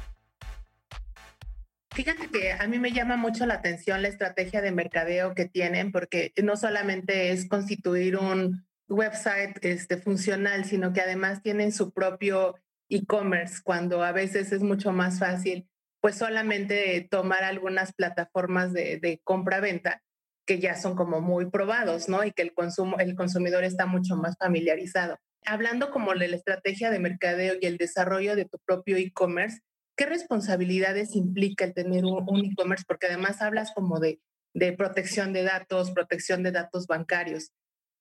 Fíjate 1.95 2.29
que 2.29 2.53
a 2.53 2.67
mí 2.67 2.79
me 2.79 2.93
llama 2.93 3.17
mucho 3.17 3.47
la 3.47 3.55
atención 3.55 4.03
la 4.03 4.09
estrategia 4.09 4.61
de 4.61 4.71
mercadeo 4.71 5.35
que 5.35 5.47
tienen, 5.47 5.93
porque 5.93 6.33
no 6.43 6.57
solamente 6.57 7.31
es 7.31 7.49
constituir 7.49 8.19
un 8.19 8.67
website 8.89 9.65
este, 9.65 9.97
funcional, 9.97 10.67
sino 10.67 10.93
que 10.93 11.01
además 11.01 11.43
tienen 11.43 11.73
su 11.73 11.93
propio 11.93 12.57
e-commerce, 12.91 13.61
cuando 13.65 14.05
a 14.05 14.13
veces 14.13 14.53
es 14.53 14.63
mucho 14.63 14.93
más 14.93 15.19
fácil, 15.19 15.69
pues 16.01 16.19
solamente 16.19 17.09
tomar 17.11 17.45
algunas 17.45 17.95
plataformas 17.95 18.73
de, 18.73 19.21
compra-venta 19.25 20.03
que 20.47 20.61
ya 20.61 20.77
son 20.77 20.95
como 20.95 21.21
muy 21.21 21.47
probados, 21.51 22.09
¿no? 22.09 22.23
Y 22.25 22.31
que 22.31 22.43
el, 22.43 22.53
consumo, 22.53 22.99
el 22.99 23.17
consumidor 23.17 23.65
está 23.65 23.87
mucho 23.87 24.17
más 24.17 24.37
familiarizado 24.39 25.19
hablando 25.47 25.91
como 25.91 26.15
de 26.15 26.29
la 26.29 26.37
estrategia 26.37 26.91
de 26.91 26.99
mercadeo 26.99 27.55
y 27.61 27.67
el 27.67 27.77
desarrollo 27.77 28.37
de 28.37 28.45
tu 28.45 28.59
propio 28.67 28.97
e-commerce, 28.97 29.61
¿qué 29.97 30.07
responsabilidades 30.07 31.17
implica 31.17 31.65
el 31.65 31.75
tener 31.75 32.05
un, 32.05 32.45
e-commerce? 32.45 32.85
Porque 32.87 33.07
además 33.07 33.41
hablas 33.41 33.73
como 33.75 33.99
de, 33.99 34.21
de, 34.55 34.73
protección 34.73 35.33
de 35.33 35.43
datos, 35.43 35.91
protección 35.93 36.43
de 36.43 36.53
datos 36.53 36.87
bancarios. 36.87 37.53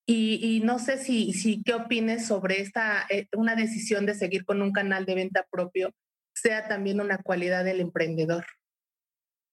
Y, 0.07 0.61
no 0.63 0.77
sé 0.77 0.99
si, 0.99 1.33
si 1.33 1.63
qué 1.63 1.73
opines 1.73 2.27
sobre 2.27 2.61
esta, 2.61 3.07
eh, 3.09 3.27
una 3.35 3.55
decisión 3.55 4.05
de 4.05 4.13
seguir 4.13 4.45
con 4.45 4.61
un 4.61 4.71
canal 4.71 5.05
de 5.05 5.15
venta 5.15 5.47
propio 5.49 5.95
sea 6.35 6.67
también 6.67 7.01
una 7.01 7.17
cualidad 7.17 7.63
del 7.63 7.79
emprendedor. 7.79 8.45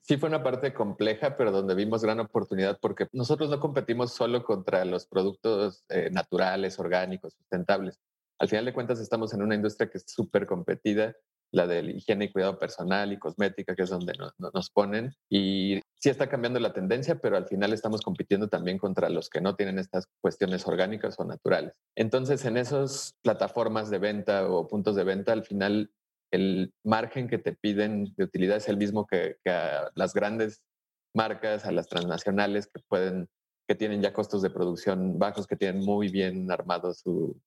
Sí 0.03 0.17
fue 0.17 0.29
una 0.29 0.43
parte 0.43 0.75
compleja, 0.75 1.37
pero 1.37 1.53
donde 1.53 1.77
vimos 1.77 2.03
gran 2.03 2.19
oportunidad 2.19 2.79
porque 2.81 3.07
nosotros 3.13 3.51
no 3.51 3.61
competimos 3.61 4.13
solo 4.13 4.45
contra 4.45 4.85
los 4.85 5.07
productos 5.07 5.85
eh, 5.89 6.11
naturales, 6.11 6.79
orgánicos, 6.79 7.35
sustentables. 7.35 8.01
Al 8.39 8.49
final 8.49 8.65
de 8.65 8.73
cuentas 8.73 8.99
estamos 8.99 9.33
en 9.33 9.43
una 9.43 9.55
industria 9.55 9.89
que 9.89 9.99
es 9.99 10.05
súper 10.09 10.47
competida, 10.47 11.15
la 11.53 11.69
de 11.69 11.83
higiene 11.83 12.25
y 12.25 12.33
cuidado 12.33 12.59
personal 12.59 13.13
y 13.13 13.19
cosmética, 13.19 13.77
que 13.77 13.83
es 13.83 13.91
donde 13.91 14.15
nos 14.39 14.71
ponen. 14.71 15.15
Y 15.29 15.81
sí 15.95 16.09
está 16.09 16.29
cambiando 16.29 16.59
la 16.59 16.73
tendencia, 16.73 17.21
pero 17.21 17.37
al 17.37 17.47
final 17.47 17.73
estamos 17.73 18.01
compitiendo 18.01 18.49
también 18.49 18.79
contra 18.79 19.09
los 19.11 19.31
que 19.31 19.41
no 19.41 19.55
tienen 19.55 19.79
estas 19.79 20.09
cuestiones 20.21 20.67
orgánicas 20.67 21.15
o 21.19 21.25
naturales. 21.25 21.75
Entonces, 21.95 22.45
en 22.47 22.57
esas 22.57 23.15
plataformas 23.23 23.91
de 23.91 23.99
venta 23.99 24.51
o 24.51 24.67
puntos 24.67 24.97
de 24.97 25.05
venta, 25.05 25.33
al 25.33 25.45
final 25.45 25.93
el 26.33 26.73
margen 26.83 27.29
que 27.29 27.39
te 27.39 27.53
piden 27.53 28.13
de 28.17 28.25
utilidad 28.25 28.57
es 28.57 28.69
el 28.69 28.79
mismo 28.79 29.07
que, 29.07 29.37
a 29.47 29.91
las 29.95 30.15
grandes 30.15 30.63
marcas, 31.15 31.67
a 31.67 31.73
las 31.73 31.89
transnacionales 31.89 32.67
que 32.67 32.81
pueden, 32.89 33.29
que 33.69 33.75
tienen 33.75 34.01
ya 34.01 34.15
costos 34.15 34.41
de 34.41 34.51
producción 34.51 35.19
bajos, 35.19 35.47
que 35.47 35.57
tienen 35.57 35.85
muy 35.85 36.09
bien 36.09 36.51
armado 36.51 36.95
su, 36.95 37.39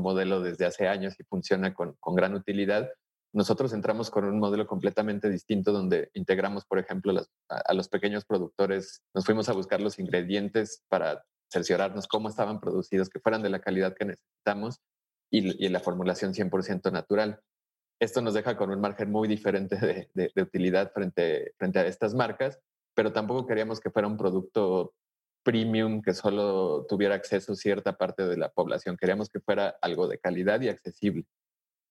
modelo 0.00 0.40
desde 0.40 0.64
hace 0.64 0.86
años 0.86 1.14
y 1.18 1.24
funciona 1.24 1.74
con, 1.74 1.96
con, 1.98 2.14
gran 2.14 2.34
utilidad. 2.34 2.88
Nosotros 3.32 3.72
entramos 3.72 4.10
con 4.10 4.24
un 4.24 4.38
modelo 4.38 4.66
completamente 4.68 5.28
distinto 5.28 5.72
donde 5.72 6.10
integramos, 6.14 6.64
por 6.64 6.78
ejemplo, 6.78 7.12
a, 7.48 7.74
los 7.74 7.88
pequeños 7.88 8.24
productores, 8.24 9.02
nos 9.12 9.24
fuimos 9.24 9.48
a 9.48 9.54
buscar 9.54 9.80
los 9.80 9.98
ingredientes 9.98 10.84
para 10.88 11.24
cerciorarnos 11.52 12.06
cómo 12.06 12.28
estaban 12.28 12.60
producidos, 12.60 13.08
que 13.08 13.18
fueran 13.18 13.42
de 13.42 13.50
la 13.50 13.60
calidad 13.60 13.94
que 13.96 14.04
necesitamos 14.04 14.78
y, 15.32 15.66
y 15.66 15.68
la 15.68 15.80
formulación 15.80 16.32
100% 16.32 16.92
natural. 16.92 17.40
Esto 18.00 18.20
nos 18.20 18.34
deja 18.34 18.56
con 18.56 18.70
un 18.70 18.80
margen 18.80 19.10
muy 19.10 19.28
diferente 19.28 19.76
de, 20.14 20.42
utilidad 20.42 20.92
frente, 20.92 21.54
frente 21.56 21.78
a 21.78 21.86
estas 21.86 22.14
marcas, 22.14 22.58
pero 22.94 23.12
tampoco 23.12 23.46
queríamos 23.46 23.80
que 23.80 23.90
fuera 23.90 24.08
un 24.08 24.16
producto 24.16 24.94
premium 25.42 26.02
que 26.02 26.14
solo 26.14 26.86
tuviera 26.88 27.14
acceso 27.14 27.52
a 27.52 27.56
cierta 27.56 27.96
parte 27.96 28.26
de 28.26 28.36
la 28.36 28.48
población. 28.48 28.96
Queríamos 28.96 29.28
que 29.28 29.40
fuera 29.40 29.76
algo 29.80 30.08
de 30.08 30.18
calidad 30.18 30.60
y 30.60 30.68
accesible. 30.68 31.24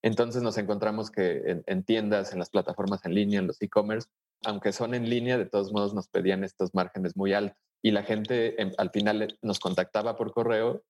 Entonces 0.01 0.43
nos 0.43 0.57
encontramos 0.57 1.09
que 1.09 1.63
en, 1.65 1.83
tiendas, 1.83 2.33
en 2.33 2.39
las 2.39 2.49
plataformas 2.49 3.05
en 3.05 3.13
línea, 3.13 3.39
en 3.39 3.47
los 3.47 3.61
e-commerce, 3.61 4.09
aunque 4.43 4.73
son 4.73 4.93
en 4.93 5.09
línea, 5.09 5.37
de 5.37 5.45
todos 5.45 5.71
modos 5.71 5.93
nos 5.93 6.09
pedían 6.09 6.43
estos 6.43 6.73
márgenes 6.73 7.15
muy 7.15 7.33
altos. 7.33 7.57
Y 7.81 7.91
la 7.91 8.03
gente 8.03 8.57
al 8.77 8.89
final 8.91 9.37
nos 9.41 9.59
contactaba 9.59 10.17
por 10.17 10.33
correo 10.33 10.83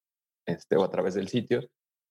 este, 0.47 0.75
o 0.77 0.83
a 0.83 0.89
través 0.89 1.13
del 1.13 1.27
sitio 1.27 1.69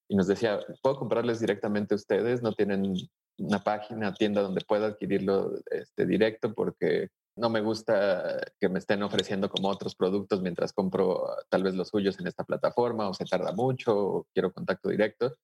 y 0.08 0.16
nos 0.16 0.26
decía, 0.26 0.60
puedo 0.82 0.96
comprarles 0.96 1.40
directamente 1.40 1.94
a 1.94 1.96
ustedes, 1.96 2.42
no 2.42 2.52
tienen 2.52 2.94
una 3.38 3.62
página, 3.62 4.12
tienda 4.12 4.42
donde 4.42 4.60
pueda 4.66 4.88
adquirirlo 4.88 5.52
este, 5.70 6.06
directo 6.06 6.54
porque 6.54 7.08
no 7.36 7.48
me 7.48 7.60
gusta 7.60 8.40
que 8.60 8.68
me 8.68 8.78
estén 8.78 9.02
ofreciendo 9.02 9.48
como 9.48 9.68
otros 9.68 9.94
productos 9.94 10.42
mientras 10.42 10.72
compro 10.72 11.34
tal 11.48 11.62
vez 11.62 11.74
los 11.74 11.88
suyos 11.88 12.18
en 12.20 12.26
esta 12.26 12.44
plataforma 12.44 13.08
o 13.08 13.14
se 13.14 13.24
tarda 13.24 13.52
mucho 13.52 13.96
o 13.96 14.26
quiero 14.34 14.52
contacto 14.52 14.90
directo. 14.90 15.34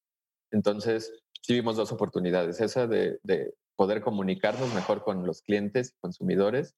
Entonces, 0.50 1.12
sí 1.40 1.54
vimos 1.54 1.76
dos 1.76 1.92
oportunidades, 1.92 2.60
esa 2.60 2.86
de, 2.86 3.18
de 3.22 3.54
poder 3.76 4.02
comunicarnos 4.02 4.72
mejor 4.74 5.02
con 5.02 5.24
los 5.26 5.40
clientes 5.40 5.94
consumidores 6.00 6.74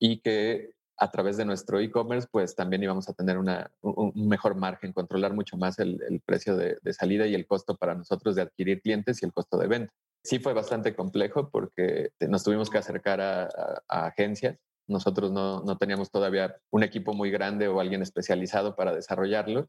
y 0.00 0.20
que 0.20 0.72
a 0.98 1.10
través 1.10 1.36
de 1.36 1.44
nuestro 1.44 1.78
e-commerce, 1.78 2.28
pues 2.30 2.54
también 2.54 2.82
íbamos 2.82 3.08
a 3.08 3.12
tener 3.12 3.38
una, 3.38 3.70
un, 3.82 4.12
mejor 4.28 4.56
margen, 4.56 4.92
controlar 4.92 5.32
mucho 5.32 5.56
más 5.56 5.78
el, 5.78 6.22
precio 6.26 6.56
de, 6.56 6.78
salida 6.92 7.26
y 7.26 7.34
el 7.34 7.46
costo 7.46 7.76
para 7.76 7.94
nosotros 7.94 8.34
de 8.34 8.42
adquirir 8.42 8.82
clientes 8.82 9.22
y 9.22 9.26
el 9.26 9.32
costo 9.32 9.58
de 9.58 9.68
venta. 9.68 9.92
Sí 10.24 10.40
fue 10.40 10.52
bastante 10.52 10.94
complejo 10.94 11.50
porque 11.50 12.10
nos 12.20 12.42
tuvimos 12.42 12.68
que 12.68 12.78
acercar 12.78 13.20
a, 13.20 13.48
agencias 13.88 14.58
Nosotros 14.88 15.30
no, 15.30 15.62
no 15.62 15.78
teníamos 15.78 16.10
todavía 16.10 16.56
un 16.70 16.82
equipo 16.82 17.14
muy 17.14 17.30
grande 17.30 17.68
o 17.68 17.80
alguien 17.80 18.02
especializado 18.02 18.74
para 18.74 18.92
desarrollarlo. 18.92 19.68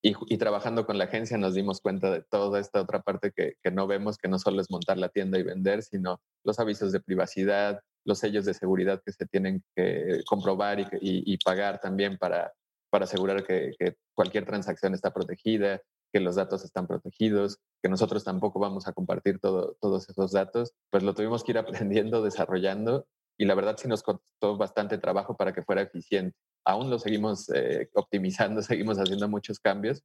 Y, 0.00 0.38
trabajando 0.38 0.86
con 0.86 0.96
la 0.96 1.04
agencia 1.04 1.38
nos 1.38 1.54
dimos 1.54 1.80
cuenta 1.80 2.12
de 2.12 2.22
toda 2.22 2.60
esta 2.60 2.80
otra 2.80 3.02
parte 3.02 3.32
que, 3.32 3.56
no 3.72 3.88
vemos, 3.88 4.16
que 4.16 4.28
no 4.28 4.38
solo 4.38 4.60
es 4.60 4.70
montar 4.70 4.96
la 4.96 5.08
tienda 5.08 5.38
y 5.38 5.42
vender, 5.42 5.82
sino 5.82 6.20
los 6.44 6.60
avisos 6.60 6.92
de 6.92 7.00
privacidad, 7.00 7.80
los 8.08 8.18
sellos 8.18 8.46
de 8.46 8.54
seguridad 8.54 9.02
que 9.04 9.12
se 9.12 9.26
tienen 9.26 9.62
que 9.76 10.22
comprobar 10.26 10.88
y, 11.00 11.38
pagar 11.44 11.78
también 11.78 12.16
para, 12.16 12.52
para 12.90 13.04
asegurar 13.04 13.44
que, 13.44 13.72
que, 13.78 13.96
cualquier 14.14 14.46
transacción 14.46 14.94
está 14.94 15.12
protegida, 15.12 15.82
que 16.12 16.20
los 16.20 16.36
datos 16.36 16.64
están 16.64 16.86
protegidos, 16.86 17.58
que 17.82 17.90
nosotros 17.90 18.24
tampoco 18.24 18.58
vamos 18.58 18.88
a 18.88 18.92
compartir 18.94 19.38
todo, 19.40 19.76
todos 19.80 20.08
esos 20.08 20.32
datos, 20.32 20.72
pues 20.90 21.02
lo 21.02 21.14
tuvimos 21.14 21.44
que 21.44 21.52
ir 21.52 21.58
aprendiendo, 21.84 22.22
desarrollando 22.22 23.06
y 23.38 23.44
la 23.44 23.54
verdad 23.54 23.76
sí 23.78 23.86
nos 23.86 24.02
costó 24.02 24.56
bastante 24.56 24.96
trabajo 24.96 25.36
para 25.36 25.52
que 25.52 25.62
fuera 25.62 25.82
eficiente. 25.82 26.36
Aún 26.64 26.88
lo 26.90 26.98
seguimos 26.98 27.48
eh, 27.54 27.90
optimizando, 27.94 28.62
seguimos 28.62 28.98
haciendo 28.98 29.28
muchos 29.28 29.60
cambios, 29.60 30.02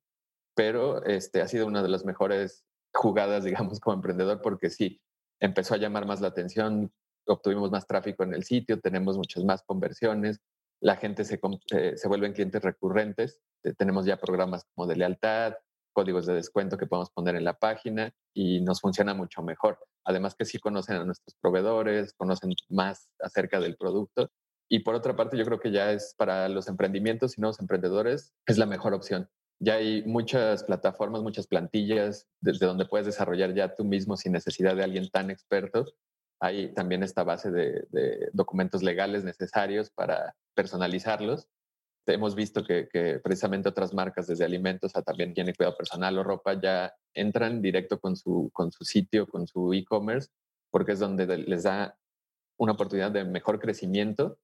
pero 0.56 1.04
este, 1.06 1.42
ha 1.42 1.48
sido 1.48 1.66
una 1.66 1.82
de 1.82 1.90
las 1.90 2.04
mejores 2.04 2.66
jugadas, 2.94 3.44
digamos, 3.46 3.80
como 3.80 3.96
emprendedor, 3.96 4.42
porque 4.42 4.70
sí, 4.70 5.02
empezó 5.40 5.74
a 5.74 5.78
llamar 5.78 6.06
más 6.06 6.22
la 6.22 6.28
atención, 6.28 6.92
obtuvimos 7.28 7.72
más 7.72 7.88
tráfico 7.88 8.24
en 8.24 8.34
el 8.34 8.44
sitio, 8.44 8.80
tenemos 8.80 9.18
muchas 9.18 9.44
más 9.44 9.64
conversiones, 9.64 10.40
la 10.82 10.98
gente 10.98 11.24
se, 11.24 11.40
eh, 11.72 11.94
se 11.96 12.08
vuelven 12.08 12.34
clientes 12.34 12.62
recurrentes, 12.62 13.40
tenemos 13.78 14.06
ya 14.06 14.18
programas 14.18 14.66
como 14.76 14.88
de 14.88 14.98
lealtad, 14.98 15.54
códigos 15.94 16.26
de 16.26 16.34
descuento 16.34 16.78
que 16.78 16.88
podemos 16.88 17.12
poner 17.12 17.36
en 17.36 17.46
la 17.46 17.58
página 17.58 18.14
y 18.34 18.60
nos 18.62 18.82
funciona 18.82 19.14
mucho 19.14 19.42
mejor. 19.42 19.80
Además 20.04 20.36
que 20.36 20.44
sí 20.44 20.60
conocen 20.60 20.98
a 20.98 21.06
nuestros 21.06 21.36
proveedores, 21.40 22.14
conocen 22.14 22.54
más 22.70 23.10
acerca 23.20 23.60
del 23.60 23.78
producto. 23.78 24.30
Y 24.70 24.80
por 24.80 24.96
otra 24.96 25.16
parte, 25.16 25.38
yo 25.38 25.46
creo 25.46 25.60
que 25.60 25.72
ya 25.72 25.92
es 25.92 26.16
para 26.18 26.50
los 26.50 26.68
emprendimientos 26.68 27.38
y 27.38 27.42
nuevos 27.42 27.60
emprendedores, 27.60 28.34
es 28.46 28.58
la 28.58 28.66
mejor 28.66 28.94
opción. 28.94 29.30
Ya 29.60 29.76
hay 29.76 30.04
muchas 30.04 30.64
plataformas, 30.64 31.22
muchas 31.22 31.48
plantillas 31.48 32.28
desde 32.42 32.66
donde 32.66 32.86
puedes 32.86 33.06
desarrollar 33.06 33.54
ya 33.54 33.76
tú 33.76 33.86
mismo 33.86 34.18
sin 34.18 34.34
necesidad 34.34 34.76
de 34.76 34.84
alguien 34.84 35.10
tan 35.10 35.30
experto. 35.30 35.86
Hay 36.44 36.74
también 36.74 37.04
esta 37.04 37.24
base 37.24 37.52
de, 37.52 37.86
de 37.90 38.30
documentos 38.34 38.84
legales 38.84 39.24
necesarios 39.24 39.90
para 39.90 40.36
personalizarlos 40.56 41.48
hemos 42.12 42.36
visto 42.36 42.64
que, 42.64 43.20
precisamente 43.24 43.70
otras 43.70 43.94
marcas, 43.94 44.28
desde 44.28 44.44
alimentos 44.44 44.96
a 44.96 45.02
también 45.02 45.34
tiene 45.34 45.54
cuidado 45.54 45.78
personal 45.78 46.18
o 46.18 46.24
ropa, 46.24 46.60
ya 46.60 46.94
entran 47.14 47.62
directo 47.62 48.00
con 48.00 48.16
su, 48.16 48.50
con 48.54 48.72
su 48.72 48.84
sitio, 48.84 49.28
con 49.28 49.48
su 49.48 49.74
e-commerce, 49.74 50.30
porque 50.72 50.94
es 50.94 51.00
donde 51.00 51.26
les 51.38 51.64
da 51.64 51.98
una 52.60 52.74
oportunidad 52.74 53.12
de 53.12 53.24
mejor 53.24 53.60
crecimiento 53.60 54.38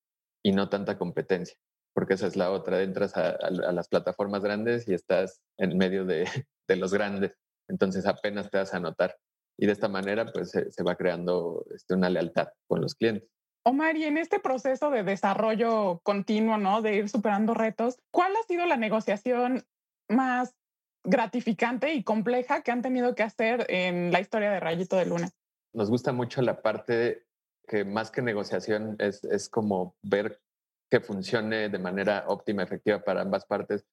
y 0.44 0.52
no 0.52 0.70
tanta 0.70 0.98
competencia, 0.98 1.58
porque 1.94 2.14
esa 2.14 2.28
es 2.28 2.36
la 2.36 2.52
otra. 2.52 2.82
Entras 2.82 3.18
a, 3.18 3.38
las 3.50 3.90
plataformas 3.90 4.44
grandes 4.44 4.88
y 4.88 4.94
estás 4.94 5.42
en 5.58 5.78
medio 5.78 6.06
de, 6.06 6.28
los 6.76 6.94
grandes, 6.94 7.34
entonces 7.68 8.06
apenas 8.06 8.50
te 8.50 8.58
vas 8.58 8.74
a 8.74 8.80
notar. 8.80 9.18
Y 9.62 9.66
de 9.66 9.74
esta 9.74 9.90
manera, 9.90 10.26
pues 10.32 10.52
se, 10.52 10.84
va 10.84 10.96
creando 10.96 11.66
este, 11.76 11.94
una 11.94 12.10
lealtad 12.10 12.48
con 12.66 12.80
los 12.80 12.96
clientes. 12.96 13.30
Omar, 13.66 13.98
y 13.98 14.06
en 14.06 14.18
este 14.18 14.40
proceso 14.40 14.90
de 14.90 15.04
desarrollo 15.04 16.00
continuo, 16.04 16.58
¿no? 16.58 16.82
De 16.82 16.96
ir 16.96 17.10
superando 17.10 17.54
retos, 17.54 18.00
¿cuál 18.10 18.32
ha 18.38 18.48
sido 18.48 18.66
la 18.66 18.78
negociación 18.78 19.66
más 20.08 20.56
gratificante 21.04 21.94
y 21.94 22.04
compleja 22.04 22.62
que 22.62 22.72
han 22.72 22.82
tenido 22.82 23.16
que 23.16 23.24
hacer 23.24 23.66
en 23.68 24.14
la 24.14 24.22
historia 24.22 24.50
de 24.50 24.62
Rayito 24.62 24.96
de 24.96 25.06
Luna? 25.06 25.30
Nos 25.74 25.90
gusta 25.90 26.14
mucho 26.14 26.42
la 26.42 26.62
parte 26.62 27.26
que 27.68 27.84
más 27.84 28.12
que 28.12 28.22
negociación 28.22 28.96
es, 28.98 29.26
es 29.26 29.50
como 29.50 29.94
ver 30.02 30.40
que 30.90 31.02
funcione 31.02 31.68
de 31.68 31.80
manera 31.80 32.24
óptima, 32.28 32.64
efectiva 32.64 33.04
para 33.04 33.22
ambas 33.22 33.46
partes. 33.46 33.86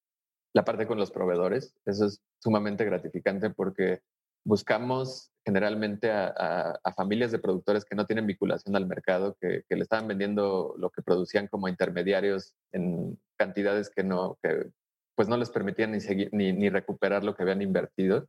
La 0.54 0.64
parte 0.64 0.86
con 0.86 0.96
los 0.96 1.10
proveedores, 1.10 1.74
eso 1.84 2.06
es 2.06 2.22
sumamente 2.38 2.84
gratificante 2.84 3.50
porque 3.50 4.00
buscamos 4.46 5.32
generalmente 5.44 6.10
a, 6.10 6.78
familias 6.96 7.30
de 7.30 7.38
productores 7.38 7.84
que 7.84 7.94
no 7.94 8.06
tienen 8.06 8.26
vinculación 8.26 8.74
al 8.74 8.86
mercado, 8.86 9.36
que, 9.40 9.64
le 9.68 9.82
estaban 9.82 10.08
vendiendo 10.08 10.74
lo 10.78 10.90
que 10.90 11.02
producían 11.02 11.48
como 11.48 11.68
intermediarios 11.68 12.54
en 12.72 13.18
cantidades 13.36 13.90
que 13.90 14.02
no, 14.02 14.38
que 14.42 14.70
pues 15.16 15.28
no 15.28 15.36
les 15.36 15.50
permitían 15.50 15.92
ni, 15.92 16.00
seguir, 16.00 16.30
ni, 16.32 16.68
recuperar 16.68 17.22
lo 17.24 17.34
que 17.34 17.42
habían 17.42 17.60
invertido. 17.60 18.28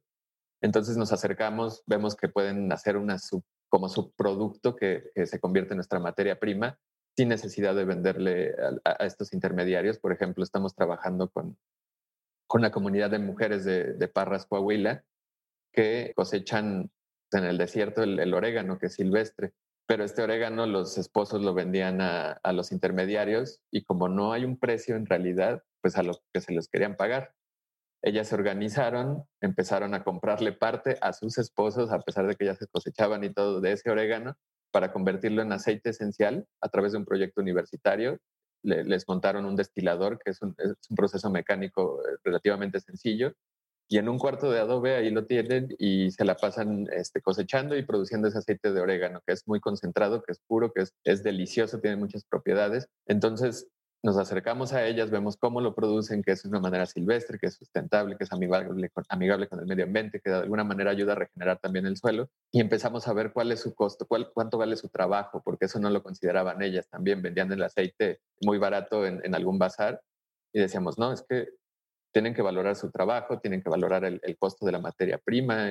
Entonces 0.61 0.97
nos 0.97 1.11
acercamos, 1.13 1.83
vemos 1.85 2.15
que 2.15 2.29
pueden 2.29 2.71
hacer 2.71 2.97
una 2.97 3.17
como 3.69 3.89
subproducto 3.89 4.75
que, 4.75 5.11
que, 5.13 5.27
se 5.27 5.39
convierte 5.39 5.73
en 5.73 5.77
nuestra 5.77 5.99
materia 5.99 6.39
prima 6.39 6.79
sin 7.15 7.29
necesidad 7.29 7.75
de 7.75 7.85
venderle 7.85 8.55
a, 8.85 9.05
estos 9.05 9.33
intermediarios. 9.33 9.99
Por 9.99 10.13
ejemplo, 10.13 10.43
estamos 10.43 10.73
trabajando 10.73 11.29
con, 11.29 11.57
con 12.47 12.61
la 12.61 12.71
comunidad 12.71 13.11
de 13.11 13.19
mujeres 13.19 13.65
de, 13.65 13.93
de 13.93 14.07
Parras, 14.07 14.45
Coahuila, 14.45 15.03
que 15.77 16.11
cosechan 16.15 16.89
en 17.31 17.43
el 17.43 17.59
desierto 17.59 18.01
el, 18.01 18.33
orégano, 18.33 18.79
que 18.79 18.87
es 18.87 18.95
silvestre. 18.95 19.53
Pero 19.87 20.03
este 20.03 20.23
orégano 20.23 20.65
los 20.65 20.97
esposos 20.97 21.43
lo 21.43 21.53
vendían 21.53 22.01
a, 22.01 22.39
los 22.51 22.71
intermediarios 22.71 23.61
y 23.71 23.83
como 23.83 24.09
no 24.09 24.33
hay 24.33 24.43
un 24.43 24.57
precio 24.57 24.95
en 24.95 25.05
realidad, 25.05 25.61
pues 25.81 25.95
a 25.95 26.01
lo 26.01 26.13
que 26.33 26.41
se 26.41 26.51
les 26.51 26.67
querían 26.67 26.97
pagar. 26.97 27.35
Ellas 28.01 28.27
se 28.27 28.33
organizaron, 28.33 29.23
empezaron 29.39 29.93
a 29.93 30.03
comprarle 30.03 30.51
parte 30.51 30.97
a 30.99 31.13
sus 31.13 31.37
esposos, 31.37 31.91
a 31.91 31.99
pesar 31.99 32.25
de 32.25 32.35
que 32.35 32.45
ya 32.45 32.55
se 32.55 32.65
cosechaban 32.65 33.23
y 33.23 33.31
todo 33.31 33.61
de 33.61 33.73
ese 33.73 33.91
orégano, 33.91 34.35
para 34.71 34.91
convertirlo 34.91 35.43
en 35.43 35.51
aceite 35.51 35.91
esencial 35.91 36.47
a 36.59 36.69
través 36.69 36.93
de 36.93 36.97
un 36.97 37.05
proyecto 37.05 37.39
universitario. 37.39 38.19
les 38.63 39.07
montaron 39.07 39.45
un 39.45 39.55
destilador, 39.55 40.17
que 40.17 40.31
es 40.31 40.41
un 40.41 40.55
proceso 40.95 41.29
mecánico 41.29 42.01
eh, 42.01 42.17
relativamente 42.23 42.79
sencillo, 42.79 43.35
y 43.89 43.97
en 43.97 44.09
un 44.09 44.17
cuarto 44.19 44.51
de 44.51 44.59
adobe 44.59 44.95
ahí 44.95 45.09
lo 45.09 45.25
tienen 45.25 45.69
y 45.79 46.11
se 46.11 46.25
la 46.25 46.35
pasan 46.35 46.87
este, 46.91 47.21
cosechando 47.21 47.75
y 47.77 47.83
produciendo 47.83 48.27
ese 48.27 48.39
aceite 48.39 48.73
de 48.73 48.81
orégano, 48.81 49.21
que 49.25 49.33
es 49.33 49.47
muy 49.47 49.59
concentrado, 49.61 50.21
que 50.23 50.33
es 50.33 50.39
puro, 50.39 50.73
que 50.73 50.83
es, 51.03 51.23
delicioso, 51.23 51.79
tiene 51.79 51.95
muchas 51.95 52.25
propiedades. 52.25 52.89
Entonces 53.05 53.67
nos 54.03 54.17
acercamos 54.17 54.73
a 54.73 54.85
ellas, 54.85 55.09
vemos 55.09 55.37
cómo 55.37 55.61
lo 55.61 55.73
producen, 55.73 56.21
que 56.21 56.31
es 56.31 56.45
una 56.45 56.59
manera 56.59 56.85
silvestre, 56.85 57.39
que 57.39 57.47
es 57.47 57.55
sustentable, 57.55 58.17
que 58.17 58.25
es 58.25 58.31
amigable 58.31 58.89
con, 58.89 59.05
amigable 59.09 59.47
con 59.47 59.59
el 59.59 59.65
medio 59.65 59.85
ambiente, 59.85 60.19
que 60.19 60.29
de 60.29 60.37
alguna 60.37 60.63
manera 60.63 60.91
ayuda 60.91 61.13
a 61.13 61.15
regenerar 61.15 61.59
también 61.59 61.85
el 61.85 61.97
suelo. 61.97 62.29
Y 62.51 62.59
empezamos 62.59 63.07
a 63.07 63.13
ver 63.13 63.31
cuál 63.31 63.51
es 63.51 63.61
su 63.61 63.73
costo, 63.73 64.05
cuál, 64.05 64.31
cuánto 64.33 64.57
vale 64.57 64.75
su 64.75 64.89
trabajo, 64.89 65.41
porque 65.43 65.65
eso 65.65 65.79
no 65.79 65.89
lo 65.89 66.03
consideraban 66.03 66.61
ellas. 66.61 66.87
También 66.89 67.21
vendían 67.21 67.51
el 67.51 67.63
aceite 67.63 68.19
muy 68.41 68.57
barato 68.57 69.05
en, 69.05 69.21
en 69.23 69.33
algún 69.33 69.57
bazar 69.57 70.01
y 70.53 70.59
decíamos, 70.59 70.97
no, 70.97 71.11
es 71.13 71.23
que 71.27 71.49
tienen 72.11 72.33
que 72.33 72.41
valorar 72.41 72.75
su 72.75 72.91
trabajo, 72.91 73.39
tienen 73.39 73.61
que 73.61 73.69
valorar 73.69 74.03
el, 74.05 74.37
costo 74.37 74.65
de 74.65 74.71
la 74.71 74.79
materia 74.79 75.17
prima, 75.17 75.69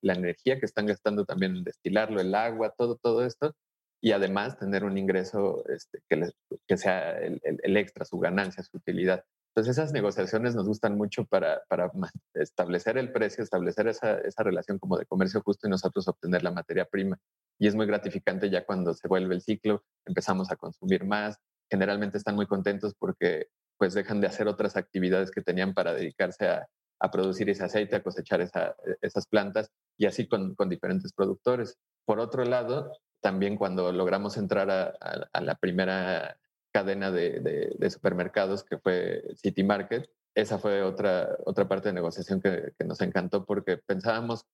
la 0.00 0.14
energía 0.14 0.58
que 0.58 0.66
están 0.66 0.86
gastando 0.86 1.24
también 1.24 1.56
en 1.56 1.64
destilarlo, 1.64 2.20
el 2.20 2.34
agua, 2.34 2.74
todo, 2.76 2.96
todo 2.96 3.24
esto, 3.24 3.54
y 4.00 4.12
además 4.12 4.58
tener 4.58 4.84
un 4.84 4.96
ingreso 4.96 5.64
este, 5.68 6.00
que, 6.08 6.30
que, 6.66 6.76
sea 6.76 7.18
el, 7.18 7.76
extra, 7.76 8.04
su 8.04 8.18
ganancia, 8.18 8.62
su 8.62 8.78
utilidad. 8.78 9.24
Entonces 9.54 9.76
esas 9.76 9.92
negociaciones 9.92 10.54
nos 10.54 10.66
gustan 10.66 10.96
mucho 10.96 11.24
para, 11.24 11.62
para 11.68 11.90
establecer 12.34 12.96
el 12.96 13.12
precio, 13.12 13.42
establecer 13.42 13.88
esa, 13.88 14.18
esa 14.20 14.42
relación 14.42 14.78
como 14.78 14.96
de 14.96 15.06
comercio 15.06 15.42
justo 15.42 15.66
y 15.66 15.70
nosotros 15.70 16.06
obtener 16.08 16.42
la 16.44 16.52
materia 16.52 16.84
prima. 16.84 17.18
Y 17.58 17.66
es 17.66 17.74
muy 17.74 17.86
gratificante 17.86 18.48
ya 18.48 18.64
cuando 18.64 18.94
se 18.94 19.08
vuelve 19.08 19.34
el 19.34 19.42
ciclo, 19.42 19.84
empezamos 20.06 20.50
a 20.50 20.56
consumir 20.56 21.04
más, 21.04 21.36
generalmente 21.68 22.16
están 22.16 22.36
muy 22.36 22.46
contentos 22.46 22.94
porque 22.98 23.48
pues 23.80 23.94
dejan 23.94 24.20
de 24.20 24.26
hacer 24.26 24.46
otras 24.46 24.76
actividades 24.76 25.30
que 25.30 25.40
tenían 25.40 25.72
para 25.72 25.94
dedicarse 25.94 26.46
a, 26.46 26.68
producir 27.10 27.48
ese 27.48 27.64
aceite, 27.64 27.96
a 27.96 28.02
cosechar 28.02 28.42
esas 28.42 29.26
plantas 29.26 29.70
y 29.96 30.04
así 30.04 30.28
con, 30.28 30.54
diferentes 30.68 31.14
productores. 31.14 31.78
Por 32.04 32.20
otro 32.20 32.44
lado, 32.44 32.92
también 33.22 33.56
cuando 33.56 33.90
logramos 33.90 34.36
entrar 34.36 34.70
a, 34.70 35.40
la 35.40 35.54
primera 35.54 36.36
cadena 36.74 37.10
de, 37.10 37.74
supermercados 37.88 38.64
que 38.64 38.76
fue 38.76 39.24
City 39.36 39.64
Market, 39.64 40.10
esa 40.34 40.58
fue 40.58 40.82
otra, 40.82 41.38
otra 41.46 41.66
parte 41.66 41.88
de 41.88 41.94
negociación 41.94 42.42
que, 42.42 42.72
que 42.78 42.84
nos 42.84 43.00
encantó 43.00 43.46
porque 43.46 43.78
pensábamos, 43.78 44.44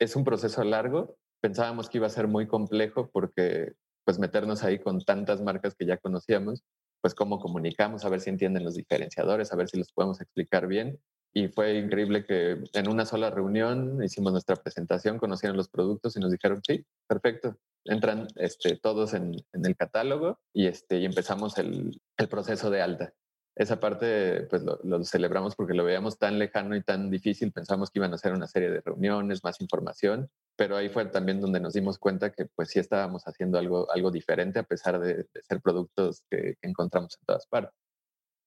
es 0.00 0.16
un 0.16 0.24
proceso 0.24 0.64
largo, 0.64 1.16
pensábamos 1.40 1.88
que 1.88 1.98
iba 1.98 2.08
a 2.08 2.10
ser 2.10 2.26
muy 2.26 2.48
complejo 2.48 3.08
porque 3.12 3.74
pues 4.04 4.18
meternos 4.18 4.64
ahí 4.64 4.80
con 4.80 5.00
tantas 5.04 5.40
marcas 5.40 5.76
que 5.76 5.86
ya 5.86 5.98
conocíamos, 5.98 6.64
pues 7.02 7.14
cómo 7.14 7.40
comunicamos, 7.40 8.04
a 8.04 8.08
ver 8.08 8.20
si 8.20 8.30
entienden 8.30 8.64
los 8.64 8.76
diferenciadores, 8.76 9.52
a 9.52 9.56
ver 9.56 9.68
si 9.68 9.76
los 9.76 9.92
podemos 9.92 10.20
explicar 10.20 10.66
bien. 10.68 10.98
Y 11.34 11.48
fue 11.48 11.78
increíble 11.78 12.24
que 12.24 12.62
en 12.72 12.88
una 12.88 13.04
sola 13.04 13.30
reunión 13.30 14.02
hicimos 14.02 14.32
nuestra 14.32 14.56
presentación, 14.56 15.18
conocieron 15.18 15.56
los 15.56 15.68
productos 15.68 16.16
y 16.16 16.20
nos 16.20 16.30
dijeron, 16.30 16.60
sí, 16.66 16.86
perfecto, 17.08 17.56
entran 17.84 18.28
este, 18.36 18.76
todos 18.76 19.14
en, 19.14 19.34
el 19.52 19.76
catálogo 19.76 20.38
y, 20.52 20.66
este, 20.66 20.98
y 20.98 21.04
empezamos 21.04 21.58
el, 21.58 22.00
proceso 22.30 22.70
de 22.70 22.82
alta. 22.82 23.12
Esa 23.54 23.78
parte 23.80 24.46
pues 24.48 24.62
lo, 24.62 25.04
celebramos 25.04 25.54
porque 25.56 25.74
lo 25.74 25.84
veíamos 25.84 26.18
tan 26.18 26.38
lejano 26.38 26.74
y 26.74 26.82
tan 26.82 27.10
difícil, 27.10 27.52
pensamos 27.52 27.90
que 27.90 27.98
iban 27.98 28.12
a 28.12 28.14
hacer 28.14 28.32
una 28.32 28.46
serie 28.46 28.70
de 28.70 28.80
reuniones, 28.80 29.44
más 29.44 29.60
información, 29.60 30.30
pero 30.56 30.76
ahí 30.76 30.88
fue 30.88 31.04
también 31.06 31.40
donde 31.40 31.60
nos 31.60 31.74
dimos 31.74 31.98
cuenta 31.98 32.32
que 32.32 32.46
pues 32.46 32.70
sí 32.70 32.78
estábamos 32.78 33.24
haciendo 33.24 33.58
algo, 33.58 33.90
algo 33.92 34.10
diferente 34.10 34.58
a 34.58 34.62
pesar 34.62 34.98
de, 35.00 35.26
ser 35.46 35.60
productos 35.60 36.24
que, 36.30 36.56
encontramos 36.62 37.18
en 37.20 37.26
todas 37.26 37.46
partes. 37.46 37.74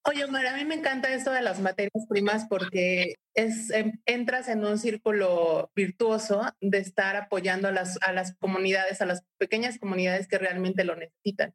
Oye, 0.07 0.23
Omar, 0.23 0.45
a 0.47 0.55
mí 0.55 0.65
me 0.65 0.75
encanta 0.75 1.13
esto 1.13 1.31
de 1.31 1.41
las 1.41 1.59
materias 1.59 2.05
primas 2.07 2.45
porque 2.47 3.15
es, 3.35 3.71
entras 4.05 4.47
en 4.49 4.63
un 4.63 4.77
círculo 4.77 5.71
virtuoso 5.75 6.43
de 6.61 6.77
estar 6.79 7.15
apoyando 7.15 7.67
a 7.67 7.71
las, 7.71 7.99
a 8.01 8.11
las 8.11 8.35
comunidades, 8.35 9.01
a 9.01 9.05
las 9.05 9.23
pequeñas 9.37 9.79
comunidades 9.79 10.27
que 10.27 10.37
realmente 10.37 10.83
lo 10.83 10.95
necesitan. 10.95 11.53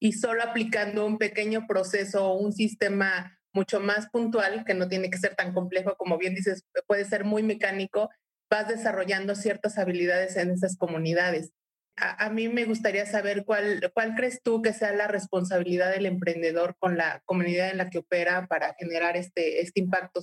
Y 0.00 0.12
solo 0.12 0.42
aplicando 0.42 1.04
un 1.06 1.18
pequeño 1.18 1.66
proceso 1.66 2.26
o 2.26 2.38
un 2.38 2.52
sistema 2.52 3.38
mucho 3.52 3.80
más 3.80 4.08
puntual, 4.10 4.64
que 4.64 4.74
no 4.74 4.88
tiene 4.88 5.10
que 5.10 5.18
ser 5.18 5.34
tan 5.34 5.52
complejo, 5.52 5.96
como 5.96 6.18
bien 6.18 6.34
dices, 6.34 6.64
puede 6.86 7.04
ser 7.04 7.24
muy 7.24 7.42
mecánico, 7.42 8.10
vas 8.50 8.68
desarrollando 8.68 9.34
ciertas 9.34 9.78
habilidades 9.78 10.36
en 10.36 10.50
esas 10.50 10.76
comunidades. 10.76 11.52
A, 11.96 12.30
mí 12.30 12.48
me 12.48 12.64
gustaría 12.64 13.06
saber 13.06 13.44
cuál, 13.44 13.90
cuál 13.92 14.14
crees 14.14 14.40
tú 14.44 14.62
que 14.62 14.72
sea 14.72 14.92
la 14.92 15.08
responsabilidad 15.08 15.90
del 15.90 16.06
emprendedor 16.06 16.76
con 16.78 16.96
la 16.96 17.22
comunidad 17.24 17.70
en 17.70 17.78
la 17.78 17.90
que 17.90 17.98
opera 17.98 18.46
para 18.46 18.74
generar 18.78 19.16
este, 19.16 19.60
este 19.62 19.80
impacto. 19.80 20.22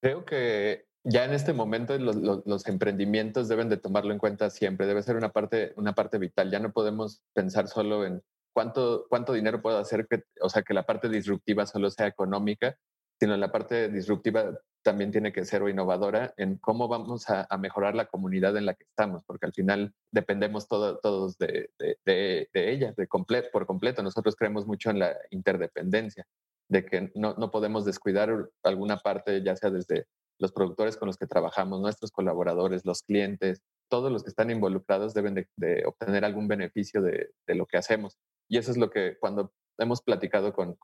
Creo 0.00 0.24
que 0.24 0.86
ya 1.04 1.24
en 1.24 1.32
este 1.32 1.52
momento 1.52 1.96
los, 1.98 2.66
emprendimientos 2.66 3.48
deben 3.48 3.68
de 3.68 3.76
tomarlo 3.76 4.12
en 4.12 4.18
cuenta 4.18 4.50
siempre, 4.50 4.86
debe 4.86 5.02
ser 5.02 5.16
una 5.16 5.32
parte, 5.32 5.72
una 5.76 5.94
parte 5.94 6.18
vital. 6.18 6.50
Ya 6.50 6.58
no 6.58 6.72
podemos 6.72 7.22
pensar 7.34 7.68
solo 7.68 8.04
en 8.04 8.22
cuánto, 8.52 9.06
cuánto 9.08 9.32
dinero 9.32 9.62
puedo 9.62 9.78
hacer, 9.78 10.06
que, 10.08 10.24
o 10.40 10.48
sea, 10.48 10.62
que 10.62 10.74
la 10.74 10.84
parte 10.84 11.08
disruptiva 11.08 11.66
solo 11.66 11.90
sea 11.90 12.06
económica, 12.06 12.76
sino 13.18 13.36
la 13.36 13.52
parte 13.52 13.88
disruptiva 13.88 14.58
también 14.82 15.12
tiene 15.12 15.32
que 15.32 15.44
ser 15.44 15.62
o 15.62 15.68
innovadora 15.68 16.34
en 16.36 16.58
cómo 16.58 16.88
vamos 16.88 17.30
a, 17.30 17.46
mejorar 17.58 17.94
la 17.94 18.06
comunidad 18.06 18.56
en 18.56 18.66
la 18.66 18.74
que 18.74 18.84
estamos, 18.84 19.22
porque 19.24 19.46
al 19.46 19.52
final 19.52 19.94
dependemos 20.10 20.66
todos 20.66 21.38
de, 21.38 21.70
de, 21.78 22.48
ella 22.52 22.92
de 22.96 23.06
por 23.52 23.66
completo. 23.66 24.02
Nosotros 24.02 24.34
creemos 24.34 24.66
mucho 24.66 24.90
en 24.90 24.98
la 24.98 25.16
interdependencia, 25.30 26.26
de 26.68 26.84
que 26.84 27.12
no, 27.14 27.34
no 27.34 27.50
podemos 27.50 27.84
descuidar 27.84 28.50
alguna 28.64 28.98
parte, 28.98 29.42
ya 29.42 29.54
sea 29.54 29.70
desde 29.70 30.06
los 30.38 30.52
productores 30.52 30.96
con 30.96 31.06
los 31.06 31.16
que 31.16 31.26
trabajamos, 31.26 31.80
nuestros 31.80 32.10
colaboradores, 32.10 32.84
los 32.84 33.02
clientes, 33.02 33.62
todos 33.92 34.10
los 34.10 34.22
que 34.22 34.30
están 34.30 34.50
involucrados 34.50 35.12
deben 35.12 35.34
de, 35.34 35.84
obtener 35.84 36.24
algún 36.24 36.48
beneficio 36.48 37.02
de, 37.02 37.28
lo 37.48 37.66
que 37.66 37.76
hacemos. 37.76 38.16
Y 38.48 38.56
eso 38.56 38.70
es 38.70 38.78
lo 38.78 38.88
que 38.88 39.18
cuando 39.20 39.52
hemos 39.76 40.00
platicado 40.00 40.54
con, 40.54 40.78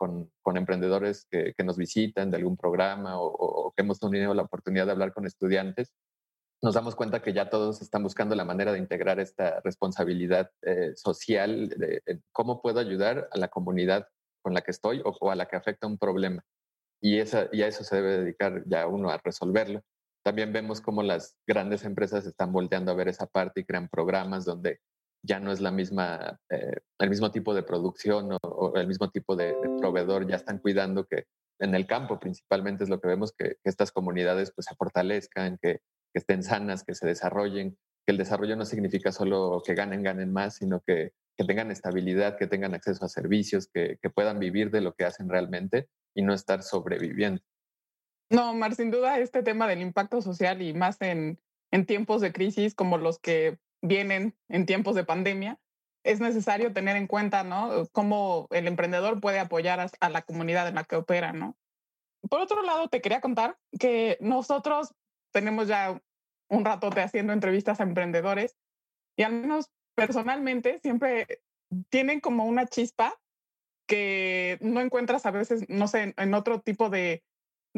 emprendedores 0.54 1.26
que, 1.30 1.54
nos 1.64 1.78
visitan 1.78 2.30
de 2.30 2.36
algún 2.36 2.58
programa 2.58 3.18
o, 3.18 3.72
que 3.74 3.82
hemos 3.82 3.98
tenido 3.98 4.34
la 4.34 4.42
oportunidad 4.42 4.84
de 4.84 4.92
hablar 4.92 5.14
con 5.14 5.24
estudiantes, 5.24 5.90
nos 6.62 6.74
damos 6.74 6.94
cuenta 6.94 7.22
que 7.22 7.32
ya 7.32 7.48
todos 7.48 7.80
están 7.80 8.02
buscando 8.02 8.34
la 8.34 8.44
manera 8.44 8.72
de 8.72 8.78
integrar 8.78 9.20
esta 9.20 9.60
responsabilidad 9.64 10.50
eh, 10.60 10.92
social, 10.94 11.74
cómo 12.30 12.60
puedo 12.60 12.78
ayudar 12.78 13.26
a 13.32 13.38
la 13.38 13.48
comunidad 13.48 14.06
con 14.42 14.52
la 14.52 14.60
que 14.60 14.72
estoy 14.72 15.00
o, 15.02 15.30
a 15.30 15.34
la 15.34 15.48
que 15.48 15.56
afecta 15.56 15.86
un 15.86 15.96
problema. 15.96 16.44
Y, 17.00 17.20
esa, 17.20 17.48
y 17.52 17.62
a 17.62 17.68
eso 17.68 17.84
se 17.84 17.96
debe 17.96 18.18
dedicar 18.18 18.64
ya 18.66 18.86
uno 18.86 19.08
a 19.08 19.16
resolverlo. 19.16 19.80
También 20.24 20.52
vemos 20.52 20.80
cómo 20.80 21.02
las 21.02 21.36
grandes 21.46 21.84
empresas 21.84 22.26
están 22.26 22.52
volteando 22.52 22.92
a 22.92 22.94
ver 22.94 23.08
esa 23.08 23.26
parte 23.26 23.60
y 23.60 23.64
crean 23.64 23.88
programas 23.88 24.44
donde 24.44 24.80
ya 25.22 25.40
no 25.40 25.52
es 25.52 25.60
la 25.60 25.70
misma, 25.70 26.38
eh, 26.50 26.80
el 26.98 27.08
mismo 27.10 27.30
tipo 27.30 27.54
de 27.54 27.62
producción 27.62 28.30
o, 28.42 28.72
el 28.76 28.86
mismo 28.86 29.10
tipo 29.10 29.36
de, 29.36 29.54
proveedor, 29.78 30.28
ya 30.28 30.36
están 30.36 30.58
cuidando 30.58 31.06
que 31.06 31.24
en 31.60 31.74
el 31.74 31.86
campo 31.86 32.20
principalmente 32.20 32.84
es 32.84 32.90
lo 32.90 33.00
que 33.00 33.08
vemos, 33.08 33.32
que, 33.32 33.56
estas 33.64 33.90
comunidades 33.90 34.52
pues 34.54 34.66
se 34.66 34.74
fortalezcan, 34.74 35.58
que, 35.60 35.80
estén 36.14 36.42
sanas, 36.42 36.84
que 36.84 36.94
se 36.94 37.06
desarrollen, 37.06 37.76
que 38.04 38.12
el 38.12 38.18
desarrollo 38.18 38.56
no 38.56 38.64
significa 38.64 39.12
solo 39.12 39.62
que 39.64 39.74
ganen, 39.74 40.02
ganen 40.02 40.32
más, 40.32 40.56
sino 40.56 40.80
que, 40.80 41.12
tengan 41.36 41.70
estabilidad, 41.70 42.36
que 42.36 42.48
tengan 42.48 42.74
acceso 42.74 43.04
a 43.04 43.08
servicios, 43.08 43.68
que, 43.72 43.98
puedan 44.14 44.40
vivir 44.40 44.70
de 44.70 44.80
lo 44.80 44.94
que 44.94 45.04
hacen 45.04 45.28
realmente 45.28 45.88
y 46.14 46.22
no 46.22 46.34
estar 46.34 46.62
sobreviviendo. 46.62 47.40
No, 48.30 48.52
Mar, 48.54 48.74
sin 48.74 48.90
duda 48.90 49.18
este 49.18 49.42
tema 49.42 49.66
del 49.66 49.80
impacto 49.80 50.20
social 50.20 50.60
y 50.60 50.74
más 50.74 51.00
en, 51.00 51.40
en 51.70 51.86
tiempos 51.86 52.20
de 52.20 52.32
crisis 52.32 52.74
como 52.74 52.98
los 52.98 53.18
que 53.18 53.58
vienen 53.80 54.36
en 54.48 54.66
tiempos 54.66 54.94
de 54.94 55.04
pandemia, 55.04 55.58
es 56.04 56.20
necesario 56.20 56.72
tener 56.72 56.96
en 56.96 57.06
cuenta, 57.06 57.42
¿no? 57.44 57.86
Cómo 57.92 58.48
el 58.50 58.66
emprendedor 58.66 59.20
puede 59.20 59.38
apoyar 59.38 59.80
a, 60.00 60.08
la 60.08 60.22
comunidad 60.22 60.68
en 60.68 60.74
la 60.74 60.84
que 60.84 60.96
opera, 60.96 61.32
¿no? 61.32 61.56
Por 62.28 62.40
otro 62.40 62.62
lado, 62.62 62.88
te 62.88 63.00
quería 63.00 63.20
contar 63.20 63.58
que 63.78 64.18
nosotros 64.20 64.94
tenemos 65.32 65.68
ya 65.68 66.00
un 66.48 66.64
ratote 66.64 67.00
haciendo 67.00 67.32
entrevistas 67.32 67.80
a 67.80 67.84
emprendedores 67.84 68.56
y 69.16 69.22
al 69.22 69.32
menos 69.32 69.70
personalmente 69.94 70.78
siempre 70.78 71.42
tienen 71.90 72.20
como 72.20 72.44
una 72.46 72.66
chispa 72.66 73.20
que 73.86 74.58
no 74.60 74.80
encuentras 74.80 75.26
a 75.26 75.30
veces, 75.30 75.68
no 75.68 75.88
sé, 75.88 76.14
en 76.16 76.34
otro 76.34 76.60
tipo 76.60 76.90
de, 76.90 77.22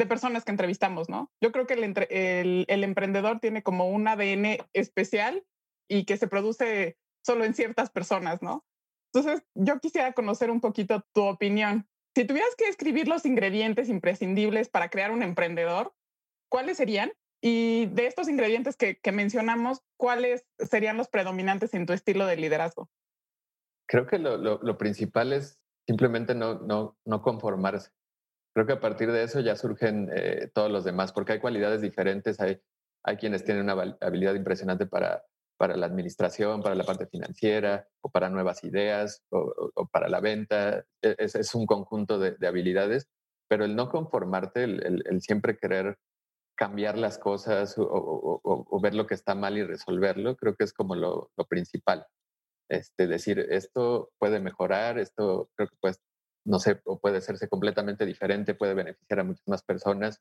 de 0.01 0.07
personas 0.07 0.45
que 0.45 0.51
entrevistamos, 0.51 1.11
¿no? 1.11 1.31
Yo 1.43 1.53
creo 1.53 1.67
que 1.67 1.75
el, 1.75 2.67
emprendedor 2.69 3.39
tiene 3.39 3.63
como 3.63 3.89
un 3.91 4.09
ADN 4.09 4.57
especial 4.73 5.45
y 5.89 6.07
que 6.07 6.17
se 6.17 6.27
produce 6.27 6.97
solo 7.23 7.45
en 7.45 7.53
ciertas 7.53 7.91
personas, 7.91 8.41
¿no? 8.41 8.65
Entonces, 9.13 9.45
yo 9.55 9.79
quisiera 9.79 10.15
conocer 10.15 10.51
un 10.51 10.61
poquito 10.61 11.05
tu 11.13 11.23
opinión. 11.23 11.87
Si 12.17 12.25
tuvieras 12.25 12.55
que 12.57 12.69
escribir 12.69 13.09
los 13.09 13.27
ingredientes 13.27 13.91
imprescindibles 13.91 14.71
para 14.71 14.89
crear 14.89 15.11
un 15.11 15.23
emprendedor, 15.23 15.93
¿cuáles 16.49 16.79
serían? 16.79 17.13
Y 17.43 17.87
de 17.87 18.07
estos 18.07 18.29
ingredientes 18.29 18.77
que, 18.77 18.99
mencionamos, 19.13 19.83
¿cuáles 19.99 20.47
serían 20.59 20.97
los 20.97 21.09
predominantes 21.09 21.75
en 21.75 21.85
tu 21.85 21.93
estilo 21.93 22.25
de 22.25 22.37
liderazgo? 22.37 22.89
Creo 23.87 24.07
que 24.07 24.19
lo, 24.19 24.79
principal 24.79 25.35
es 25.35 25.61
simplemente 25.87 26.35
no, 26.35 26.97
conformarse. 27.23 27.91
Creo 28.55 28.67
que 28.67 28.73
a 28.73 28.81
partir 28.81 29.13
de 29.13 29.23
eso 29.23 29.41
ya 29.41 29.57
surgen 29.57 30.11
eh, 30.15 30.51
todos 30.53 30.71
los 30.71 30.85
demás, 30.85 31.13
porque 31.13 31.33
hay 31.33 31.41
cualidades 31.41 31.81
diferentes, 31.81 32.41
hay, 32.41 32.61
hay 33.05 33.17
quienes 33.17 33.45
tienen 33.45 33.71
una 33.71 33.97
habilidad 34.01 34.35
impresionante 34.35 34.87
para 34.87 35.25
para 35.61 35.77
la 35.77 35.85
administración, 35.85 36.63
para 36.63 36.75
la 36.75 36.85
parte 36.85 37.07
financiera, 37.07 37.87
o 38.01 38.09
para 38.09 38.31
nuevas 38.31 38.65
ideas, 38.65 39.23
o, 39.29 39.87
para 39.93 40.09
la 40.09 40.19
venta. 40.19 40.87
E, 41.03 41.17
es, 41.19 41.35
es 41.35 41.55
un 41.55 41.67
conjunto 41.67 42.19
de, 42.19 42.35
habilidades, 42.49 43.11
pero 43.47 43.67
el 43.67 43.77
no 43.77 43.91
conformarte, 43.91 44.65
el, 44.65 45.21
siempre 45.21 45.59
querer 45.59 45.99
cambiar 46.57 46.97
las 46.97 47.19
cosas 47.19 47.75
o, 47.77 48.81
ver 48.83 48.95
lo 48.95 49.07
que 49.07 49.13
está 49.13 49.35
mal 49.35 49.59
y 49.59 49.63
resolverlo, 49.63 50.35
creo 50.35 50.57
que 50.57 50.65
es 50.65 50.73
como 50.73 50.95
lo, 50.95 51.31
principal. 51.51 52.07
Este, 52.71 53.07
decir, 53.07 53.41
esto 53.51 54.13
puede 54.19 54.41
mejorar, 54.41 54.99
esto 54.99 55.51
creo 55.57 55.69
que 55.69 55.77
pues, 55.79 56.01
no 56.45 56.59
sé, 56.59 56.81
o 56.85 56.99
puede 56.99 57.19
hacerse 57.19 57.49
completamente 57.49 58.07
diferente, 58.07 58.55
puede 58.55 58.75
beneficiar 58.75 59.21
a 59.21 59.25
muchas 59.25 59.47
más 59.47 59.63
personas 59.63 60.21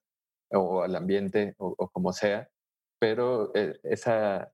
o 0.52 0.82
al 0.82 0.96
ambiente 0.96 1.56
o, 1.58 1.90
como 1.90 2.12
sea, 2.14 2.50
pero 3.00 3.52
eh, 3.56 3.80
esa, 3.84 4.52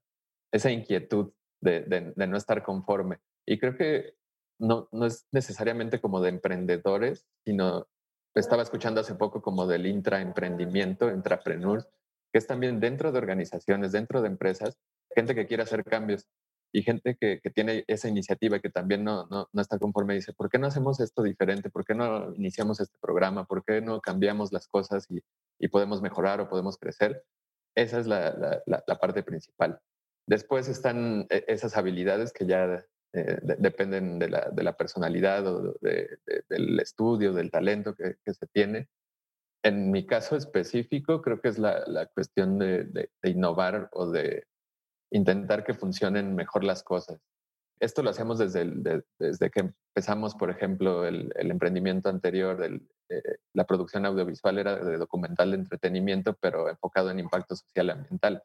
esa 0.51 0.71
inquietud 0.71 1.31
de, 1.61 2.13
no 2.15 2.37
estar 2.37 2.63
conforme. 2.63 3.19
Y 3.45 3.57
creo 3.57 3.75
que 3.75 4.15
no, 4.59 4.87
no 4.91 5.05
es 5.05 5.27
necesariamente 5.31 5.99
como 5.99 6.21
de 6.21 6.29
emprendedores, 6.29 7.25
sino 7.45 7.87
estaba 8.35 8.63
escuchando 8.63 9.01
hace 9.01 9.15
poco 9.15 9.41
como 9.41 9.65
del 9.65 9.85
intraemprendimiento, 9.85 11.09
intrapreneurs, 11.09 11.87
que 12.31 12.39
es 12.39 12.47
también 12.47 12.79
dentro 12.79 13.11
de 13.11 13.17
organizaciones, 13.17 13.91
dentro 13.93 14.21
de 14.21 14.27
empresas, 14.27 14.77
gente 15.15 15.33
que 15.33 15.47
quiere 15.47 15.63
hacer 15.63 15.83
cambios 15.85 16.27
y 16.75 16.83
gente 16.83 17.15
que, 17.15 17.39
tiene 17.53 17.85
esa 17.87 18.09
iniciativa 18.09 18.59
que 18.59 18.69
también 18.69 19.03
no, 19.03 19.27
no, 19.27 19.47
no, 19.53 19.61
está 19.61 19.79
conforme 19.79 20.15
dice, 20.15 20.33
¿por 20.33 20.49
qué 20.49 20.59
no 20.59 20.67
hacemos 20.67 20.99
esto 20.99 21.23
diferente? 21.23 21.69
¿Por 21.69 21.85
qué 21.85 21.95
no 21.95 22.33
iniciamos 22.35 22.81
este 22.81 22.97
programa? 22.99 23.45
¿Por 23.45 23.63
qué 23.63 23.79
no 23.79 24.01
cambiamos 24.01 24.51
las 24.51 24.67
cosas 24.67 25.09
y, 25.09 25.21
y 25.57 25.69
podemos 25.69 26.01
mejorar 26.01 26.41
o 26.41 26.49
podemos 26.49 26.77
crecer? 26.77 27.23
Esa 27.75 27.99
es 27.99 28.07
la, 28.07 28.61
la, 28.65 28.83
la 28.85 28.99
parte 28.99 29.23
principal. 29.23 29.79
Después 30.27 30.67
están 30.67 31.27
eh, 31.29 31.45
esas 31.47 31.77
habilidades 31.77 32.33
que 32.33 32.45
ya 32.45 32.85
eh, 33.13 33.39
dependen 33.57 34.19
de 34.19 34.27
la, 34.27 34.49
de 34.51 34.63
la, 34.63 34.75
personalidad 34.75 35.47
o 35.47 35.77
del 35.79 36.79
estudio, 36.81 37.31
del 37.31 37.51
talento 37.51 37.95
que, 37.95 38.17
se 38.33 38.47
tiene. 38.47 38.89
En 39.63 39.91
mi 39.91 40.05
caso 40.05 40.35
específico, 40.35 41.21
creo 41.21 41.39
que 41.39 41.47
es 41.47 41.57
la, 41.57 42.09
cuestión 42.13 42.59
de, 42.59 43.09
innovar 43.23 43.87
o 43.93 44.11
de 44.11 44.45
intentar 45.11 45.63
que 45.63 45.73
funcionen 45.73 46.35
mejor 46.35 46.63
las 46.63 46.83
cosas. 46.83 47.19
Esto 47.79 48.03
lo 48.03 48.09
hacemos 48.09 48.39
desde, 48.39 49.03
desde 49.19 49.49
que 49.49 49.71
empezamos, 49.95 50.35
por 50.35 50.49
ejemplo, 50.49 51.05
el, 51.05 51.31
emprendimiento 51.35 52.09
anterior, 52.09 52.57
de 52.57 52.81
eh, 53.09 53.37
la 53.53 53.65
producción 53.65 54.05
audiovisual 54.05 54.57
era 54.57 54.77
de 54.77 54.97
documental 54.97 55.51
de 55.51 55.57
entretenimiento, 55.57 56.37
pero 56.39 56.69
enfocado 56.69 57.11
en 57.11 57.19
impacto 57.19 57.55
social 57.55 57.87
y 57.87 57.91
ambiental 57.91 58.43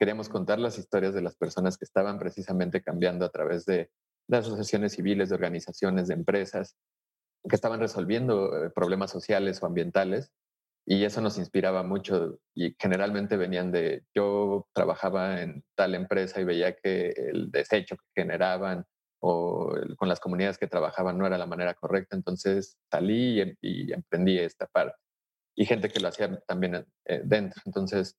queríamos 0.00 0.30
contar 0.30 0.58
las 0.58 0.78
historias 0.78 1.12
de 1.12 1.20
las 1.20 1.36
personas 1.36 1.76
que 1.76 1.84
estaban 1.84 2.18
precisamente 2.18 2.82
cambiando 2.82 3.26
a 3.26 3.28
través 3.28 3.66
de, 3.66 3.90
asociaciones 4.32 4.92
civiles, 4.92 5.28
de 5.28 5.34
organizaciones, 5.34 6.08
de 6.08 6.14
empresas, 6.14 6.76
que 7.46 7.54
estaban 7.54 7.80
resolviendo 7.80 8.64
eh, 8.64 8.70
problemas 8.70 9.10
sociales 9.10 9.62
o 9.62 9.66
ambientales 9.66 10.32
y 10.86 11.04
eso 11.04 11.20
nos 11.20 11.38
inspiraba 11.38 11.82
mucho 11.82 12.38
y 12.54 12.74
generalmente 12.78 13.36
venían 13.36 13.70
de, 13.70 14.04
yo 14.14 14.66
trabajaba 14.74 15.42
en 15.42 15.62
tal 15.76 15.94
empresa 15.94 16.40
y 16.40 16.44
veía 16.44 16.74
que 16.76 17.10
el 17.10 17.50
desecho 17.50 17.96
que 17.96 18.22
generaban 18.22 18.84
o 19.22 19.72
con 19.96 20.08
las 20.08 20.20
comunidades 20.20 20.58
que 20.58 20.66
trabajaban 20.66 21.18
no 21.18 21.26
era 21.26 21.38
la 21.38 21.46
manera 21.46 21.74
correcta, 21.74 22.16
entonces 22.16 22.78
salí 22.90 23.40
y, 23.60 23.92
em, 23.92 23.98
emprendí 23.98 24.38
esta 24.38 24.66
parte. 24.66 24.96
Y 25.56 25.66
gente 25.66 25.90
que 25.90 26.00
lo 26.00 26.08
hacía 26.08 26.40
también 26.46 26.86
eh, 27.04 27.20
dentro. 27.24 27.60
Entonces, 27.66 28.16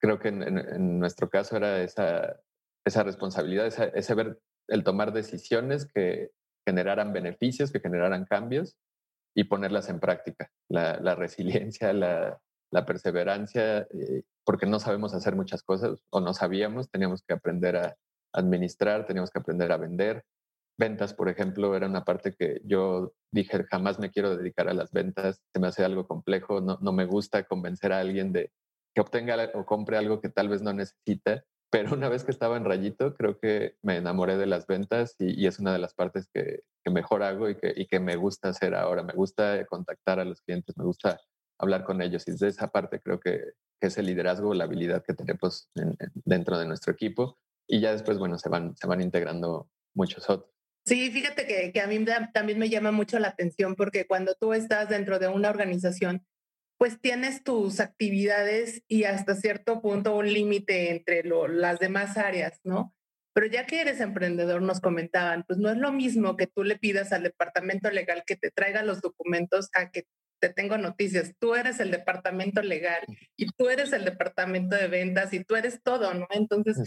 creo 0.00 0.18
que 0.18 0.28
en, 0.28 0.98
nuestro 0.98 1.30
caso 1.30 1.56
era 1.56 1.82
esa, 1.82 2.40
esa 2.84 3.04
responsabilidad, 3.04 3.66
ese 3.94 4.14
ver, 4.14 4.40
el 4.68 4.82
tomar 4.82 5.12
decisiones 5.12 5.86
que 5.86 6.30
generaran 6.66 7.12
beneficios, 7.12 7.70
que 7.70 7.80
generaran 7.80 8.24
cambios 8.24 8.76
y 9.34 9.44
ponerlas 9.44 9.88
en 9.88 10.00
práctica. 10.00 10.50
La, 10.68 11.14
resiliencia, 11.14 11.92
la, 11.92 12.40
perseverancia, 12.86 13.86
eh, 13.90 14.22
porque 14.44 14.66
no 14.66 14.78
sabemos 14.78 15.14
hacer 15.14 15.36
muchas 15.36 15.62
cosas 15.62 16.02
o 16.10 16.20
no 16.20 16.34
sabíamos, 16.34 16.90
teníamos 16.90 17.22
que 17.22 17.34
aprender 17.34 17.76
a 17.76 17.96
administrar, 18.32 19.06
teníamos 19.06 19.30
que 19.30 19.38
aprender 19.38 19.72
a 19.72 19.76
vender. 19.76 20.24
Ventas, 20.78 21.12
por 21.12 21.28
ejemplo, 21.28 21.76
era 21.76 21.86
una 21.86 22.04
parte 22.04 22.34
que 22.34 22.60
yo 22.64 23.12
dije, 23.32 23.64
jamás 23.64 23.98
me 23.98 24.10
quiero 24.10 24.36
dedicar 24.36 24.68
a 24.68 24.74
las 24.74 24.92
ventas, 24.92 25.40
se 25.52 25.60
me 25.60 25.66
hace 25.66 25.84
algo 25.84 26.06
complejo, 26.06 26.60
no, 26.60 26.78
no 26.80 26.92
me 26.92 27.04
gusta 27.04 27.44
convencer 27.44 27.92
a 27.92 28.00
alguien 28.00 28.32
de 28.32 28.50
que 28.94 29.00
obtenga 29.00 29.50
o 29.54 29.66
compre 29.66 29.96
algo 29.96 30.20
que 30.20 30.30
tal 30.30 30.48
vez 30.48 30.62
no 30.62 30.72
necesita 30.72 31.44
pero 31.70 31.94
una 31.94 32.08
vez 32.08 32.24
que 32.24 32.32
estaba 32.32 32.56
en 32.56 32.64
Rayito, 32.64 33.14
creo 33.14 33.38
que 33.38 33.76
me 33.82 33.96
enamoré 33.96 34.36
de 34.36 34.46
las 34.46 34.66
ventas 34.66 35.14
y, 35.18 35.46
es 35.46 35.60
una 35.60 35.72
de 35.72 35.78
las 35.78 35.94
partes 35.94 36.28
que, 36.32 36.64
mejor 36.90 37.22
hago 37.22 37.48
y 37.48 37.56
que, 37.56 37.72
y 37.76 37.86
que, 37.86 38.00
me 38.00 38.16
gusta 38.16 38.48
hacer 38.48 38.74
ahora. 38.74 39.04
Me 39.04 39.12
gusta 39.12 39.64
contactar 39.66 40.18
a 40.18 40.24
los 40.24 40.40
clientes, 40.42 40.76
me 40.76 40.84
gusta 40.84 41.20
hablar 41.58 41.84
con 41.84 42.02
ellos. 42.02 42.26
Y 42.26 42.32
de 42.32 42.48
esa 42.48 42.72
parte 42.72 42.98
creo 43.00 43.20
que, 43.20 43.40
es 43.80 43.96
el 43.96 44.06
liderazgo, 44.06 44.52
la 44.52 44.64
habilidad 44.64 45.02
que 45.02 45.14
tenemos 45.14 45.70
dentro 46.26 46.58
de 46.58 46.66
nuestro 46.66 46.92
equipo. 46.92 47.38
Y 47.66 47.80
ya 47.80 47.92
después, 47.92 48.18
bueno, 48.18 48.36
se 48.36 48.50
van, 48.50 48.76
se 48.76 48.86
van 48.86 49.00
integrando 49.00 49.70
muchos 49.94 50.28
otros. 50.28 50.50
Sí, 50.84 51.10
fíjate 51.10 51.46
que, 51.46 51.72
que 51.72 51.80
a 51.80 51.86
mí 51.86 52.04
también 52.34 52.58
me 52.58 52.68
llama 52.68 52.90
mucho 52.90 53.18
la 53.18 53.28
atención 53.28 53.76
porque 53.76 54.06
cuando 54.06 54.34
tú 54.34 54.52
estás 54.52 54.88
dentro 54.88 55.18
de 55.18 55.28
una 55.28 55.48
organización, 55.48 56.26
pues 56.80 56.98
tienes 56.98 57.44
tus 57.44 57.78
actividades 57.78 58.82
y 58.88 59.04
hasta 59.04 59.34
cierto 59.34 59.82
punto 59.82 60.16
un 60.16 60.32
límite 60.32 60.90
entre 60.90 61.22
las 61.22 61.78
demás 61.78 62.16
áreas, 62.16 62.58
¿no? 62.64 62.94
Pero 63.34 63.48
ya 63.48 63.66
que 63.66 63.82
eres 63.82 64.00
emprendedor, 64.00 64.62
nos 64.62 64.80
comentaban, 64.80 65.44
pues 65.46 65.58
no 65.58 65.68
es 65.68 65.76
lo 65.76 65.92
mismo 65.92 66.38
que 66.38 66.46
tú 66.46 66.64
le 66.64 66.78
pidas 66.78 67.12
al 67.12 67.24
departamento 67.24 67.90
legal 67.90 68.22
que 68.26 68.34
te 68.34 68.50
traiga 68.50 68.82
los 68.82 69.02
documentos 69.02 69.68
a 69.74 69.90
que 69.90 70.04
te 70.40 70.48
tengo 70.48 70.78
noticias. 70.78 71.34
Tú 71.38 71.54
eres 71.54 71.80
el 71.80 71.90
departamento 71.90 72.62
legal 72.62 73.02
y 73.36 73.52
tú 73.52 73.68
eres 73.68 73.92
el 73.92 74.06
departamento 74.06 74.74
de 74.74 74.88
ventas 74.88 75.34
y 75.34 75.44
tú 75.44 75.56
eres 75.56 75.82
todo, 75.82 76.14
¿no? 76.14 76.26
Entonces, 76.30 76.78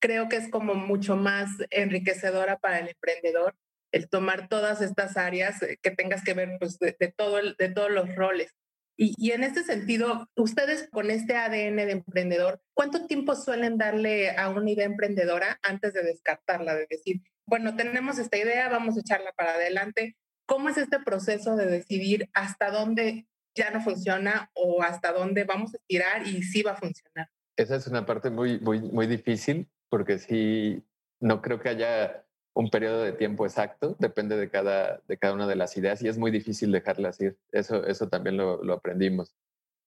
creo 0.00 0.28
que 0.28 0.34
es 0.34 0.50
como 0.50 0.74
mucho 0.74 1.14
más 1.14 1.48
enriquecedora 1.70 2.58
para 2.58 2.80
el 2.80 2.88
emprendedor 2.88 3.54
el 3.92 4.08
tomar 4.08 4.48
todas 4.48 4.82
estas 4.82 5.16
áreas 5.16 5.62
eh, 5.62 5.78
que 5.80 5.92
tengas 5.92 6.24
que 6.24 6.34
ver 6.34 6.56
pues, 6.58 6.76
de, 6.80 7.14
todo 7.16 7.40
de 7.56 7.68
todos 7.68 7.92
los 7.92 8.12
roles. 8.16 8.52
Y, 9.00 9.30
en 9.30 9.44
este 9.44 9.62
sentido, 9.62 10.28
ustedes 10.34 10.88
con 10.90 11.12
este 11.12 11.36
ADN 11.36 11.76
de 11.76 11.92
emprendedor, 11.92 12.60
¿cuánto 12.74 13.06
tiempo 13.06 13.36
suelen 13.36 13.78
darle 13.78 14.36
a 14.36 14.48
una 14.48 14.68
idea 14.68 14.86
emprendedora 14.86 15.60
antes 15.62 15.92
de 15.92 16.02
descartarla? 16.02 16.74
De 16.74 16.88
decir, 16.90 17.22
bueno, 17.46 17.76
tenemos 17.76 18.18
esta 18.18 18.36
idea, 18.36 18.68
vamos 18.68 18.96
a 18.96 19.00
echarla 19.00 19.30
para 19.36 19.52
adelante. 19.54 20.16
¿Cómo 20.46 20.68
es 20.68 20.78
este 20.78 20.98
proceso 20.98 21.54
de 21.54 21.66
decidir 21.66 22.28
hasta 22.34 22.72
dónde 22.72 23.28
ya 23.54 23.70
no 23.70 23.80
funciona 23.80 24.50
o 24.54 24.82
hasta 24.82 25.12
dónde 25.12 25.44
vamos 25.44 25.74
a 25.74 25.76
estirar 25.76 26.26
y 26.26 26.42
sí 26.42 26.62
va 26.62 26.72
a 26.72 26.76
funcionar? 26.76 27.28
Esa 27.56 27.76
es 27.76 27.86
una 27.86 28.04
parte 28.04 28.30
muy, 28.30 28.58
muy, 28.58 28.80
muy 28.80 29.06
difícil 29.06 29.70
porque 29.88 30.18
sí, 30.18 30.84
no 31.20 31.40
creo 31.40 31.60
que 31.60 31.68
haya 31.68 32.26
un 32.54 32.70
periodo 32.70 33.02
de 33.02 33.12
tiempo 33.12 33.46
exacto, 33.46 33.96
depende 33.98 34.36
de 34.36 34.50
cada, 34.50 35.00
de 35.06 35.18
cada 35.18 35.34
una 35.34 35.46
de 35.46 35.56
las 35.56 35.76
ideas 35.76 36.02
y 36.02 36.08
es 36.08 36.18
muy 36.18 36.30
difícil 36.30 36.72
dejarlas 36.72 37.20
ir. 37.20 37.36
Eso, 37.52 37.84
eso 37.86 38.08
también 38.08 38.36
lo, 38.36 38.72
aprendimos. 38.72 39.34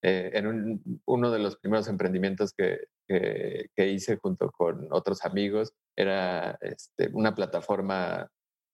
Eh, 0.03 0.31
en 0.33 0.81
uno 1.05 1.31
de 1.31 1.39
los 1.39 1.57
primeros 1.57 1.87
emprendimientos 1.87 2.53
que, 2.53 2.87
que, 3.07 3.87
hice 3.87 4.17
junto 4.17 4.49
con 4.51 4.87
otros 4.91 5.25
amigos 5.25 5.73
era 5.95 6.57
este, 6.61 7.09
una 7.13 7.35
plataforma 7.35 8.31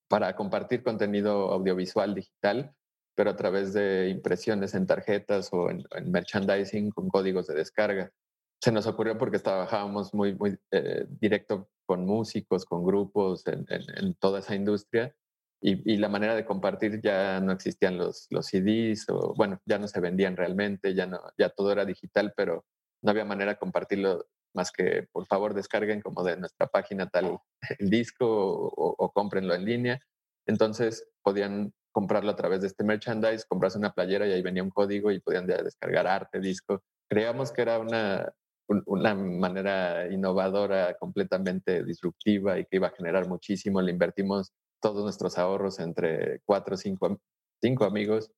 para 0.08 0.36
compartir 0.36 0.84
contenido 0.84 1.52
audiovisual 1.52 2.16
digital, 2.16 2.74
pero 3.16 3.32
a 3.32 3.36
través 3.36 3.74
de 3.74 4.10
impresiones 4.10 4.74
en 4.74 4.86
tarjetas 4.86 5.50
o 5.52 5.70
en, 5.70 5.84
en 5.92 6.12
merchandising 6.12 6.92
con 6.92 7.10
códigos 7.10 7.48
de 7.48 7.56
descarga 7.56 8.12
se 8.60 8.72
nos 8.72 8.88
ocurrió 8.88 9.18
porque 9.18 9.40
trabajábamos 9.40 10.14
muy, 10.14 10.34
muy 10.36 10.58
eh, 10.72 11.06
directo 11.10 11.70
con 11.88 12.06
músicos, 12.06 12.66
con 12.66 12.84
grupos, 12.86 13.44
en, 13.48 14.14
toda 14.20 14.40
esa 14.40 14.54
industria. 14.54 15.16
Y, 15.60 15.98
la 15.98 16.10
manera 16.10 16.36
de 16.36 16.46
compartir 16.46 17.02
ya 17.02 17.40
no 17.40 17.52
existían 17.52 17.98
los, 17.98 18.28
los 18.30 18.46
CDs, 18.46 19.10
o 19.10 19.34
bueno, 19.36 19.60
ya 19.66 19.80
no 19.80 19.88
se 19.88 20.00
vendían 20.00 20.38
realmente, 20.38 20.94
ya, 20.94 21.08
no, 21.08 21.20
ya 21.38 21.50
todo 21.50 21.72
era 21.72 21.84
digital, 21.86 22.34
pero 22.38 22.66
no 23.02 23.12
había 23.12 23.26
manera 23.26 23.54
de 23.54 23.58
compartirlo 23.58 24.28
más 24.54 24.72
que 24.72 25.08
por 25.12 25.26
favor 25.26 25.54
descarguen 25.54 26.02
como 26.02 26.24
de 26.24 26.38
nuestra 26.38 26.68
página 26.68 27.10
tal 27.10 27.40
el 27.80 27.90
disco 27.90 28.26
o, 28.28 28.96
o 28.98 29.12
cómprenlo 29.12 29.56
en 29.56 29.66
línea. 29.66 30.00
Entonces 30.46 31.08
podían 31.24 31.74
comprarlo 31.92 32.30
a 32.30 32.36
través 32.36 32.62
de 32.62 32.68
este 32.68 32.84
merchandise, 32.84 33.46
comprarse 33.48 33.80
una 33.80 33.94
playera 33.94 34.28
y 34.28 34.32
ahí 34.32 34.44
venía 34.44 34.62
un 34.62 34.70
código 34.70 35.12
y 35.12 35.20
podían 35.20 35.48
descargar 35.48 36.06
arte, 36.06 36.40
disco. 36.40 36.84
Creíamos 37.10 37.52
que 37.52 37.64
era 37.64 37.80
una, 37.80 38.32
una 38.68 39.16
manera 39.16 40.12
innovadora, 40.12 40.98
completamente 40.98 41.84
disruptiva 41.84 42.60
y 42.60 42.66
que 42.66 42.78
iba 42.78 42.88
a 42.88 42.96
generar 42.96 43.28
muchísimo. 43.28 43.82
Le 43.82 43.92
invertimos 43.92 44.54
todos 44.82 45.04
nuestros 45.04 45.38
ahorros 45.38 45.80
entre 45.80 46.42
cuatro 46.46 46.76
o 46.76 46.78
cinco, 46.78 47.20
cinco 47.62 47.86
amigos. 47.86 48.32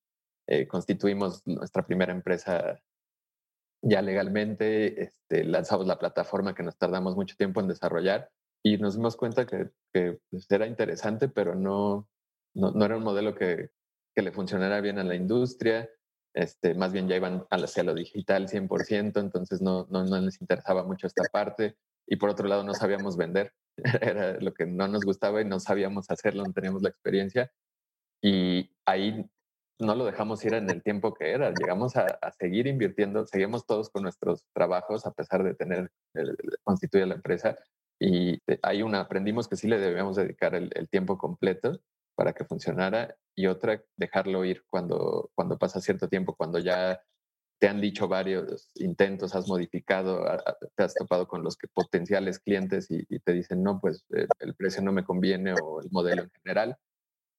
Eh, 0.48 0.68
constituimos 0.68 1.42
nuestra 1.46 1.86
primera 1.86 2.14
empresa 2.14 2.80
ya 3.82 4.02
legalmente. 4.02 5.04
Este, 5.04 5.44
lanzamos 5.44 5.88
la 5.88 6.00
plataforma 6.00 6.54
que 6.54 6.64
nos 6.64 6.78
tardamos 6.78 7.16
mucho 7.16 7.36
tiempo 7.36 7.60
en 7.62 7.68
desarrollar 7.68 8.30
y 8.64 8.78
nos 8.78 8.96
dimos 8.96 9.16
cuenta 9.16 9.46
que, 9.46 9.70
pues, 9.92 10.52
era 10.52 10.68
interesante, 10.68 11.30
pero 11.30 11.56
no, 11.56 12.08
no, 12.54 12.72
no, 12.72 12.86
era 12.86 12.98
un 12.98 13.04
modelo 13.04 13.34
que, 13.36 13.70
que 14.16 14.22
le 14.22 14.32
funcionara 14.32 14.82
bien 14.82 15.00
a 15.00 15.04
la 15.04 15.16
industria 15.16 15.90
este, 16.40 16.74
más 16.74 16.94
bien 16.94 17.10
ya 17.10 17.18
iban 17.18 17.46
hacia 17.52 17.84
lo 17.84 17.94
digital 17.94 18.48
100%, 18.48 19.20
entonces 19.20 19.62
no, 19.62 19.88
no, 19.90 20.06
no 20.06 20.22
les 20.22 20.40
interesaba 20.40 20.84
mucho 20.84 21.08
esta 21.08 21.24
parte. 21.32 21.76
Y 22.08 22.16
por 22.16 22.30
otro 22.30 22.48
lado, 22.48 22.64
no 22.64 22.74
sabíamos 22.74 23.18
vender, 23.18 23.54
era 24.02 24.40
lo 24.40 24.54
que 24.54 24.66
no 24.66 24.88
nos 24.88 25.04
gustaba 25.04 25.42
y 25.42 25.46
no 25.46 25.60
sabíamos 25.60 26.10
hacerlo, 26.10 26.44
no 26.46 26.54
teníamos 26.54 26.82
la 26.82 26.90
experiencia. 26.90 27.52
Y 28.22 28.72
ahí 28.86 29.30
no 29.80 29.96
lo 29.96 30.06
dejamos 30.06 30.44
ir 30.46 30.54
en 30.54 30.70
el 30.70 30.82
tiempo 30.82 31.14
que 31.14 31.32
era, 31.32 31.54
llegamos 31.54 31.98
a, 31.98 32.08
seguir 32.40 32.68
invirtiendo, 32.68 33.26
seguimos 33.26 33.66
todos 33.66 33.90
con 33.90 34.04
nuestros 34.04 34.46
trabajos 34.54 35.06
a 35.06 35.12
pesar 35.12 35.44
de 35.44 35.56
tener 35.56 35.92
constituida 36.64 37.06
la 37.06 37.16
empresa 37.16 37.58
y 38.00 38.42
ahí 38.62 38.82
una 38.82 39.02
aprendimos 39.02 39.48
que 39.48 39.56
sí 39.56 39.68
le 39.68 39.78
debíamos 39.78 40.18
dedicar 40.18 40.56
el, 40.56 40.70
el 40.76 40.90
tiempo 40.90 41.18
completo 41.18 41.80
para 42.20 42.34
que 42.34 42.44
funcionara 42.44 43.16
y 43.34 43.48
otra 43.48 43.82
dejarlo 43.96 44.44
ir 44.44 44.66
cuando, 44.70 45.32
cuando 45.36 45.58
pasa 45.58 45.80
cierto 45.80 46.10
tiempo, 46.10 46.36
cuando 46.36 46.60
ya 46.60 47.02
te 47.62 47.70
han 47.70 47.80
dicho 47.80 48.10
varios 48.10 48.74
intentos, 48.76 49.36
has 49.36 49.48
modificado, 49.48 50.26
te 50.76 50.84
has 50.84 50.94
topado 50.96 51.30
con 51.30 51.44
los 51.44 51.56
que, 51.56 51.70
potenciales 51.70 52.40
clientes 52.40 52.88
y, 52.90 53.06
te 53.20 53.32
dicen, 53.32 53.64
no, 53.64 53.80
pues 53.80 54.06
eh, 54.14 54.28
el 54.40 54.54
precio 54.54 54.82
no 54.82 54.92
me 54.92 55.06
conviene 55.06 55.54
o 55.64 55.80
el 55.80 55.88
modelo 55.92 56.24
en 56.24 56.32
general. 56.44 56.76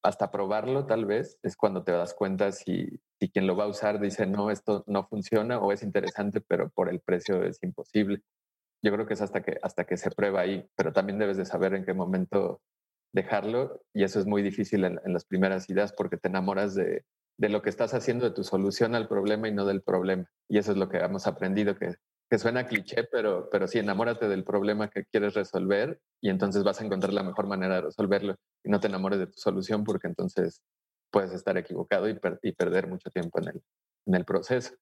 Hasta 0.01 0.31
probarlo 0.31 0.87
tal 0.87 1.05
vez 1.05 1.37
es 1.43 1.55
cuando 1.55 1.83
te 1.83 1.91
das 1.91 2.15
cuenta 2.15 2.51
si, 2.51 2.87
si 3.19 3.29
quien 3.29 3.45
lo 3.45 3.55
va 3.55 3.65
a 3.65 3.67
usar 3.67 3.99
dice, 3.99 4.25
no, 4.25 4.49
esto 4.49 4.83
no 4.87 5.07
funciona 5.07 5.59
o 5.59 5.71
es 5.71 5.83
interesante, 5.83 6.41
pero 6.41 6.71
por 6.71 6.89
el 6.89 7.01
precio 7.01 7.43
es 7.43 7.61
imposible. 7.61 8.23
Yo 8.81 8.91
creo 8.91 9.05
que 9.05 9.13
es 9.13 9.21
hasta 9.21 9.43
que, 9.43 9.59
hasta 9.61 9.83
que 9.83 9.97
se 9.97 10.09
prueba 10.09 10.41
ahí, 10.41 10.67
pero 10.75 10.91
también 10.91 11.19
debes 11.19 11.37
de 11.37 11.45
saber 11.45 11.75
en 11.75 11.85
qué 11.85 11.93
momento 11.93 12.63
dejarlo 13.13 13.81
y 13.93 14.03
eso 14.03 14.19
es 14.19 14.25
muy 14.25 14.41
difícil 14.41 14.83
en, 14.85 14.99
las 15.05 15.25
primeras 15.25 15.69
ideas 15.69 15.93
porque 15.93 16.17
te 16.17 16.29
enamoras 16.29 16.75
de, 16.75 17.03
de, 17.37 17.49
lo 17.49 17.61
que 17.61 17.69
estás 17.69 17.93
haciendo, 17.93 18.25
de 18.25 18.35
tu 18.35 18.43
solución 18.43 18.95
al 18.95 19.07
problema 19.07 19.47
y 19.47 19.53
no 19.53 19.65
del 19.65 19.81
problema. 19.81 20.29
Y 20.49 20.57
eso 20.57 20.71
es 20.71 20.77
lo 20.77 20.89
que 20.89 20.97
hemos 20.97 21.27
aprendido, 21.27 21.75
que, 21.75 21.95
que 22.29 22.37
suena 22.37 22.67
cliché, 22.67 23.03
pero, 23.11 23.49
pero 23.51 23.67
sí, 23.67 23.79
enamórate 23.79 24.29
del 24.29 24.43
problema 24.43 24.89
que 24.89 25.05
quieres 25.05 25.33
resolver 25.33 25.99
y 26.21 26.29
entonces 26.29 26.63
vas 26.63 26.79
a 26.79 26.85
encontrar 26.85 27.13
la 27.13 27.23
mejor 27.23 27.47
manera 27.47 27.75
de 27.75 27.81
resolverlo 27.81 28.35
y 28.63 28.69
no 28.69 28.79
te 28.79 28.87
enamores 28.87 29.19
de 29.19 29.27
tu 29.27 29.37
solución 29.37 29.83
porque 29.83 30.07
entonces 30.07 30.61
puedes 31.11 31.33
estar 31.33 31.57
equivocado 31.57 32.09
y, 32.09 32.17
y 32.41 32.51
perder 32.53 32.87
mucho 32.87 33.09
tiempo 33.09 33.39
en 33.41 33.49
el, 33.49 33.61
en 34.05 34.15
el 34.15 34.23
proceso. 34.23 34.75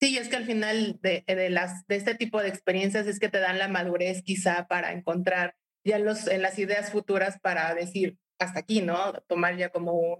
Sí, 0.00 0.16
es 0.16 0.28
que 0.28 0.36
al 0.36 0.46
final 0.46 0.98
de, 1.02 1.24
de, 1.26 1.50
las, 1.50 1.86
de 1.86 1.96
este 1.96 2.14
tipo 2.14 2.40
de 2.40 2.48
experiencias 2.48 3.06
es 3.06 3.18
que 3.18 3.28
te 3.28 3.38
dan 3.38 3.58
la 3.58 3.68
madurez 3.68 4.22
quizá 4.22 4.66
para 4.68 4.92
encontrar 4.92 5.54
ya 5.84 5.98
los, 5.98 6.26
en 6.28 6.42
las 6.42 6.58
ideas 6.58 6.90
futuras 6.90 7.38
para 7.40 7.74
decir 7.74 8.18
hasta 8.38 8.60
aquí, 8.60 8.80
¿no? 8.80 8.96
Tomar 9.26 9.56
ya 9.56 9.70
como 9.70 10.18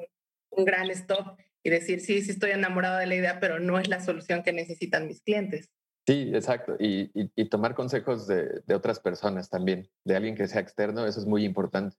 un, 0.51 0.65
gran 0.65 0.91
stop 0.91 1.39
y 1.63 1.71
decir, 1.71 2.01
sí, 2.01 2.21
sí 2.23 2.33
estoy 2.33 2.51
enamorada 2.51 2.99
de 2.99 3.07
la 3.07 3.15
idea, 3.15 3.41
pero 3.41 3.61
no 3.61 3.79
es 3.79 3.89
la 3.89 4.01
solución 4.01 4.43
que 4.43 4.53
necesitan 4.53 5.07
mis 5.07 5.23
clientes. 5.23 5.71
Sí, 6.07 6.31
exacto. 6.35 6.77
Y, 6.79 7.11
tomar 7.49 7.75
consejos 7.75 8.27
de, 8.27 8.63
otras 8.75 8.99
personas 8.99 9.51
también, 9.51 9.89
de 10.05 10.17
alguien 10.17 10.35
que 10.35 10.49
sea 10.49 10.61
externo, 10.61 11.07
eso 11.07 11.21
es 11.21 11.27
muy 11.27 11.45
importante. 11.45 11.97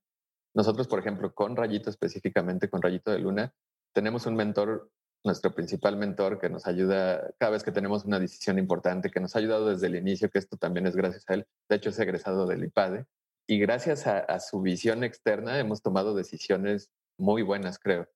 Nosotros, 0.56 0.88
por 0.88 1.00
ejemplo, 1.00 1.34
con 1.34 1.56
Rayito 1.56 1.90
específicamente, 1.90 2.70
con 2.70 2.82
Rayito 2.82 3.12
de 3.12 3.20
Luna, 3.20 3.54
tenemos 3.94 4.26
un 4.26 4.36
mentor, 4.36 4.90
nuestro 5.24 5.54
principal 5.54 5.96
mentor, 5.96 6.40
que 6.40 6.50
nos 6.50 6.66
ayuda 6.66 7.32
cada 7.38 7.52
vez 7.52 7.64
que 7.64 7.72
tenemos 7.72 8.04
una 8.06 8.20
decisión 8.20 8.58
importante, 8.58 9.12
que 9.12 9.20
nos 9.20 9.36
ha 9.36 9.40
ayudado 9.40 9.70
desde 9.70 9.88
el 9.88 9.96
inicio, 9.96 10.30
que 10.30 10.40
esto 10.40 10.58
también 10.58 10.88
es 10.88 10.96
gracias 10.96 11.24
a 11.28 11.36
él. 11.36 11.46
De 11.70 11.76
hecho, 11.76 11.90
es 11.90 12.00
egresado 12.00 12.48
del 12.48 12.64
IPADE. 12.64 13.06
Y 13.50 13.58
gracias 13.58 14.06
a 14.06 14.40
su 14.40 14.62
visión 14.62 15.04
externa 15.04 15.60
hemos 15.60 15.82
tomado 15.82 16.14
decisiones 16.14 16.92
muy 17.18 17.42
buenas, 17.42 17.80
creo 17.80 18.08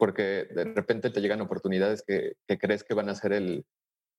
porque 0.00 0.48
de 0.50 0.64
repente 0.64 1.10
te 1.10 1.20
llegan 1.20 1.42
oportunidades 1.42 2.02
que, 2.02 2.36
crees 2.58 2.82
que 2.82 2.94
van 2.94 3.10
a 3.10 3.14
ser 3.14 3.34
el, 3.34 3.66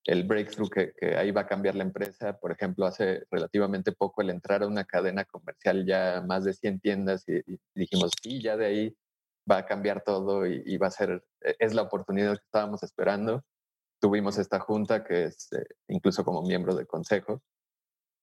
breakthrough 0.05 0.69
que, 0.69 0.93
ahí 1.17 1.31
va 1.31 1.41
a 1.41 1.47
cambiar 1.47 1.73
la 1.73 1.83
empresa. 1.83 2.37
Por 2.39 2.51
ejemplo, 2.51 2.85
hace 2.85 3.25
relativamente 3.31 3.91
poco 3.91 4.21
el 4.21 4.29
entrar 4.29 4.61
a 4.61 4.67
una 4.67 4.85
cadena 4.85 5.25
comercial 5.25 5.83
ya 5.87 6.23
más 6.25 6.43
de 6.43 6.53
100 6.53 6.79
tiendas 6.81 7.25
y, 7.27 7.41
dijimos, 7.73 8.11
sí, 8.21 8.43
ya 8.43 8.57
de 8.57 8.67
ahí 8.67 8.97
va 9.49 9.57
a 9.57 9.65
cambiar 9.65 10.03
todo 10.03 10.45
y, 10.45 10.77
va 10.77 10.85
a 10.85 10.91
ser, 10.91 11.23
e, 11.41 11.55
es 11.57 11.73
la 11.73 11.81
oportunidad 11.81 12.37
que 12.37 12.45
estábamos 12.45 12.83
esperando. 12.83 13.43
Tuvimos 13.99 14.37
esta 14.37 14.59
junta 14.59 15.03
que 15.03 15.23
es 15.25 15.51
eh, 15.53 15.65
incluso 15.87 16.23
como 16.23 16.43
miembro 16.43 16.75
del 16.75 16.85
consejo 16.85 17.41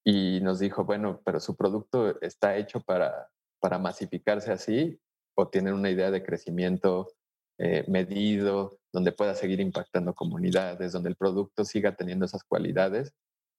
y 0.04 0.40
nos 0.40 0.58
dijo, 0.58 0.84
bueno, 0.84 1.20
pero 1.24 1.40
su 1.40 1.56
producto 1.56 2.20
está 2.20 2.56
hecho 2.56 2.80
para, 2.80 3.28
para 3.60 3.78
masificarse 3.78 4.52
así 4.52 5.00
o 5.34 5.48
tienen 5.48 5.74
una 5.74 5.90
idea 5.90 6.10
de 6.10 6.24
crecimiento 6.24 7.12
eh, 7.58 7.84
medido, 7.88 8.78
donde 8.92 9.12
pueda 9.12 9.34
seguir 9.34 9.60
impactando 9.60 10.14
comunidades, 10.14 10.92
donde 10.92 11.10
el 11.10 11.16
producto 11.16 11.64
siga 11.64 11.94
teniendo 11.94 12.24
esas 12.24 12.42
cualidades, 12.44 13.12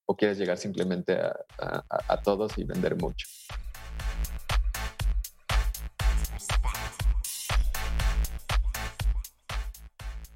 o 0.06 0.16
quieres 0.16 0.38
llegar 0.38 0.58
simplemente 0.58 1.20
a, 1.60 2.22
todos 2.24 2.58
y 2.58 2.64
vender 2.64 2.96
mucho. 2.96 3.28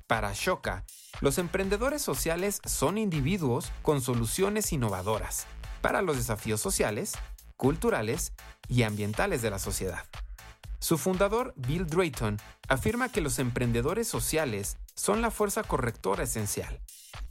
Para 0.07 0.31
Shoka, 0.33 0.85
los 1.21 1.37
emprendedores 1.39 2.01
sociales 2.01 2.59
son 2.65 2.97
individuos 2.97 3.71
con 3.81 4.01
soluciones 4.01 4.71
innovadoras 4.71 5.47
para 5.83 6.01
los 6.01 6.15
desafíos 6.15 6.61
sociales, 6.61 7.11
culturales 7.57 8.31
y 8.69 8.83
ambientales 8.83 9.41
de 9.41 9.49
la 9.49 9.59
sociedad. 9.59 10.05
Su 10.79 10.97
fundador, 10.97 11.53
Bill 11.57 11.85
Drayton, 11.85 12.39
afirma 12.69 13.09
que 13.09 13.19
los 13.19 13.37
emprendedores 13.37 14.07
sociales 14.07 14.77
son 14.95 15.21
la 15.21 15.29
fuerza 15.29 15.61
correctora 15.61 16.23
esencial. 16.23 16.79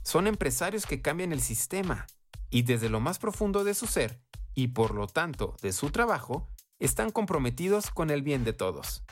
Son 0.03 0.27
empresarios 0.27 0.85
que 0.85 1.01
cambian 1.01 1.33
el 1.33 1.41
sistema 1.41 2.05
y 2.51 2.61
desde 2.61 2.89
lo 2.89 2.99
más 2.99 3.17
profundo 3.17 3.63
de 3.63 3.73
su 3.73 3.87
ser, 3.87 4.21
y 4.53 4.67
por 4.67 4.93
lo 4.93 5.07
tanto 5.07 5.57
de 5.63 5.73
su 5.73 5.89
trabajo, 5.89 6.47
están 6.77 7.09
comprometidos 7.09 7.89
con 7.89 8.11
el 8.11 8.21
bien 8.21 8.43
de 8.43 8.53
todos. 8.53 9.03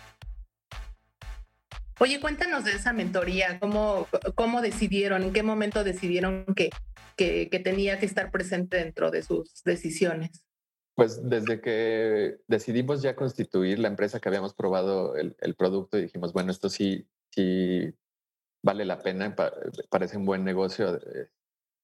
Oye, 2.02 2.20
cuéntanos 2.20 2.66
de 2.66 2.72
esa 2.72 2.94
mentoría, 2.94 3.60
cómo, 3.60 4.08
cómo 4.34 4.62
decidieron, 4.62 5.22
en 5.22 5.34
qué 5.34 5.44
momento 5.44 5.84
decidieron 5.84 6.46
que, 6.56 6.72
que 7.16 7.62
tenía 7.64 8.00
que 8.00 8.08
estar 8.08 8.32
presente 8.32 8.78
dentro 8.78 9.12
de 9.12 9.22
sus 9.22 9.62
decisiones. 9.64 10.44
Pues 10.96 11.30
desde 11.30 11.62
que 11.62 12.40
decidimos 12.48 13.04
ya 13.04 13.16
constituir 13.16 13.78
la 13.78 13.88
empresa 13.88 14.20
que 14.20 14.30
habíamos 14.30 14.56
probado 14.56 15.16
el, 15.16 15.56
producto 15.56 16.00
y 16.00 16.02
dijimos, 16.02 16.34
bueno, 16.34 16.50
esto 16.50 16.70
sí, 16.70 17.08
sí 17.30 17.94
vale 18.64 18.84
la 18.84 18.98
pena, 18.98 19.36
parece 19.92 20.18
un 20.18 20.26
buen 20.26 20.44
negocio 20.44 20.96
eh, 20.96 21.30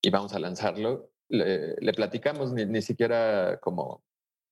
y 0.02 0.10
vamos 0.10 0.34
a 0.34 0.40
lanzarlo. 0.40 1.12
Le, 1.30 1.94
platicamos 1.94 2.54
ni, 2.54 2.66
ni, 2.66 2.82
siquiera 2.82 3.60
como, 3.62 4.04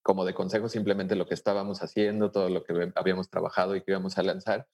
como 0.03 0.25
de 0.25 0.35
consejo, 0.35 0.69
simplemente 0.69 1.15
lo 1.15 1.25
que 1.25 1.33
estábamos 1.33 1.81
haciendo, 1.81 2.29
todo 2.29 2.49
lo 2.49 2.63
que 2.63 2.91
habíamos 2.93 3.31
trabajado 3.31 3.75
y 3.75 3.81
que 3.81 3.93
íbamos 3.93 4.19
a 4.19 4.21
lanzar. 4.21 4.67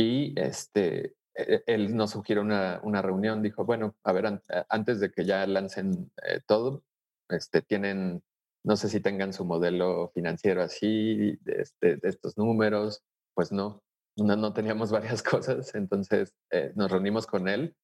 Y 0.00 0.32
este, 0.40 1.16
e, 1.34 1.62
él 1.66 1.94
nos 1.94 2.12
sugirió 2.12 2.40
una, 2.42 2.80
una 2.82 3.02
reunión, 3.02 3.42
dijo, 3.42 3.66
bueno, 3.66 3.94
a 4.02 4.12
ver, 4.12 4.40
antes 4.70 5.00
de 5.00 5.10
que 5.10 5.26
ya 5.26 5.46
lancen 5.46 6.10
eh, 6.24 6.40
todo, 6.46 6.82
este, 7.28 7.60
tienen 7.60 8.22
no 8.62 8.76
sé 8.76 8.88
si 8.88 9.00
tengan 9.00 9.32
su 9.32 9.44
modelo 9.44 10.10
financiero 10.14 10.62
así, 10.62 11.36
de, 11.42 11.62
este, 11.62 11.98
estos 12.02 12.36
números, 12.36 13.02
pues 13.34 13.52
no, 13.52 13.82
no, 14.16 14.36
no 14.36 14.52
teníamos 14.52 14.90
varias 14.92 15.22
cosas, 15.22 15.74
entonces 15.74 16.34
eh, 16.50 16.72
nos 16.76 16.90
reunimos 16.90 17.26
con 17.26 17.48
él 17.48 17.76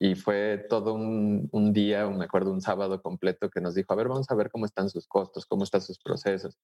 y 0.00 0.14
fue 0.14 0.66
todo 0.68 0.94
un, 0.94 1.48
un, 1.52 1.72
día, 1.72 2.08
me 2.08 2.24
acuerdo, 2.24 2.52
un 2.52 2.62
sábado 2.62 3.02
completo 3.02 3.50
que 3.50 3.60
nos 3.60 3.74
dijo, 3.74 3.92
a 3.92 3.96
ver, 3.96 4.08
vamos 4.08 4.30
a 4.30 4.34
ver 4.34 4.50
cómo 4.50 4.66
están 4.66 4.88
sus 4.88 5.06
costos, 5.06 5.46
cómo 5.46 5.64
están 5.64 5.82
sus 5.82 5.98
procesos. 5.98 6.58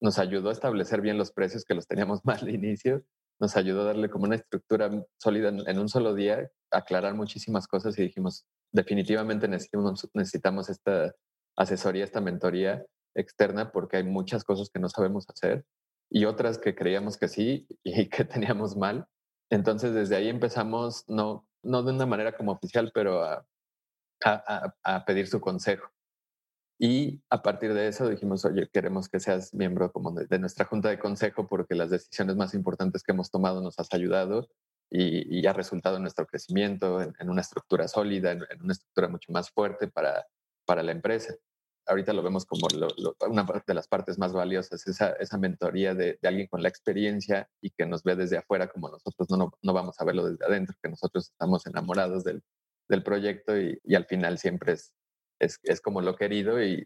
Nos 0.00 0.18
ayudó 0.18 0.48
a 0.48 0.52
establecer 0.52 1.02
bien 1.02 1.18
los 1.18 1.30
precios 1.30 1.64
que 1.64 1.74
los 1.74 1.86
teníamos 1.86 2.20
mal 2.24 2.38
al 2.40 2.48
inicio, 2.48 3.04
nos 3.40 3.56
ayudó 3.56 3.82
a 3.82 3.86
darle 3.86 4.10
como 4.10 4.24
una 4.24 4.36
estructura 4.36 4.90
sólida 5.18 5.48
en, 5.48 5.78
un 5.78 5.88
solo 5.88 6.14
día, 6.14 6.50
aclarar 6.70 7.14
muchísimas 7.14 7.66
cosas 7.66 7.98
y 7.98 8.02
dijimos, 8.02 8.46
definitivamente 8.72 9.48
necesitamos, 9.48 10.08
necesitamos 10.14 10.68
esta 10.68 11.14
asesoría, 11.56 12.04
esta 12.04 12.20
mentoría 12.20 12.84
externa 13.16 13.72
porque 13.72 13.96
hay 13.96 14.04
muchas 14.04 14.44
cosas 14.44 14.70
que 14.70 14.78
no 14.78 14.88
sabemos 14.88 15.26
hacer 15.28 15.64
y 16.10 16.26
otras 16.26 16.58
que 16.58 16.74
creíamos 16.74 17.16
que 17.16 17.28
sí 17.28 17.66
y 17.82 18.08
que 18.10 18.24
teníamos 18.24 18.76
mal. 18.76 19.06
Entonces 19.50 19.94
desde 19.94 20.16
ahí 20.16 20.28
empezamos, 20.28 21.04
no, 21.08 21.46
no 21.62 21.82
de 21.82 21.92
una 21.92 22.06
manera 22.06 22.36
como 22.36 22.52
oficial, 22.52 22.92
pero 22.94 23.24
a, 23.24 23.44
a, 24.24 25.04
pedir 25.04 25.26
su 25.26 25.40
consejo. 25.40 25.88
Y 26.82 27.22
a 27.28 27.42
partir 27.42 27.74
de 27.74 27.88
eso 27.88 28.08
dijimos, 28.08 28.44
oye, 28.46 28.68
queremos 28.72 29.08
que 29.10 29.20
seas 29.20 29.52
miembro 29.52 29.92
como 29.92 30.12
de, 30.12 30.38
nuestra 30.38 30.64
junta 30.64 30.88
de 30.88 30.98
consejo 30.98 31.46
porque 31.46 31.74
las 31.74 31.90
decisiones 31.90 32.36
más 32.36 32.54
importantes 32.54 33.02
que 33.02 33.12
hemos 33.12 33.30
tomado 33.30 33.60
nos 33.60 33.78
has 33.78 33.92
ayudado 33.92 34.48
y, 34.90 35.46
ha 35.46 35.52
resultado 35.52 35.96
en 35.96 36.02
nuestro 36.02 36.26
crecimiento, 36.26 37.02
en, 37.02 37.30
una 37.30 37.42
estructura 37.42 37.86
sólida, 37.86 38.32
en, 38.32 38.42
en, 38.50 38.62
una 38.62 38.72
estructura 38.72 39.08
mucho 39.08 39.30
más 39.30 39.50
fuerte 39.50 39.88
para, 39.88 40.26
para 40.64 40.82
la 40.82 40.92
empresa 40.92 41.34
ahorita 41.90 42.12
lo 42.12 42.22
vemos 42.22 42.46
como 42.46 42.66
una 43.28 43.46
de 43.66 43.74
las 43.74 43.88
partes 43.88 44.18
más 44.18 44.32
valiosas, 44.32 44.86
esa, 44.86 45.10
esa 45.12 45.38
mentoría 45.38 45.94
de, 45.94 46.18
alguien 46.22 46.46
con 46.46 46.62
la 46.62 46.68
experiencia 46.68 47.48
y 47.60 47.70
que 47.70 47.86
nos 47.86 48.02
ve 48.02 48.16
desde 48.16 48.38
afuera 48.38 48.68
como 48.68 48.88
nosotros 48.88 49.28
no, 49.30 49.52
no, 49.60 49.72
vamos 49.72 50.00
a 50.00 50.04
verlo 50.04 50.30
desde 50.30 50.44
adentro, 50.44 50.76
que 50.82 50.88
nosotros 50.88 51.30
estamos 51.30 51.66
enamorados 51.66 52.24
del, 52.24 52.42
del 52.88 53.02
proyecto 53.02 53.58
y, 53.58 53.78
y, 53.84 53.94
al 53.94 54.06
final 54.06 54.38
siempre 54.38 54.72
es, 54.72 54.94
es, 55.40 55.58
es 55.64 55.80
como 55.80 56.00
lo 56.00 56.14
querido 56.16 56.62
y, 56.62 56.84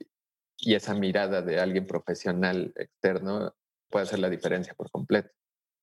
y, 0.56 0.74
esa 0.74 0.94
mirada 0.94 1.42
de 1.42 1.60
alguien 1.60 1.86
profesional 1.86 2.72
externo 2.76 3.54
puede 3.90 4.04
hacer 4.04 4.20
la 4.20 4.30
diferencia 4.30 4.74
por 4.74 4.90
completo. 4.90 5.30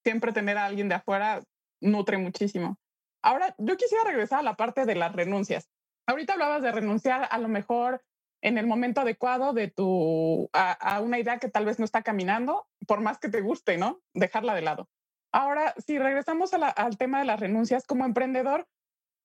Siempre 0.04 0.34
tener 0.34 0.58
a 0.58 0.66
alguien 0.66 0.90
de 0.90 0.96
afuera 0.96 1.44
nutre 1.82 2.18
muchísimo. 2.18 2.80
Ahora, 3.22 3.54
yo 3.60 3.78
quisiera 3.78 4.04
regresar 4.04 4.40
a 4.40 4.44
la 4.44 4.56
parte 4.56 4.86
de 4.86 4.96
las 4.96 5.14
renuncias. 5.14 5.70
Ahorita 6.08 6.34
hablabas 6.34 6.64
de 6.64 6.72
renunciar 6.72 7.28
a 7.30 7.38
lo 7.38 7.48
mejor 7.48 8.02
en 8.42 8.58
el 8.58 8.66
momento 8.66 9.02
adecuado 9.02 9.54
de 9.54 9.70
tu, 9.70 10.50
a, 10.54 11.00
una 11.02 11.20
idea 11.20 11.38
que 11.38 11.50
tal 11.50 11.66
vez 11.66 11.78
no 11.78 11.86
está 11.86 12.02
caminando, 12.02 12.68
por 12.88 13.02
más 13.02 13.20
que 13.20 13.30
te 13.30 13.42
guste, 13.42 13.78
¿no? 13.78 14.02
Dejarla 14.16 14.56
de 14.56 14.64
lado. 14.64 14.90
Ahora, 15.32 15.76
si 15.86 16.00
regresamos 16.00 16.54
al 16.54 16.98
tema 16.98 17.20
de 17.20 17.26
las 17.26 17.40
renuncias, 17.40 17.86
como 17.86 18.04
emprendedor, 18.04 18.68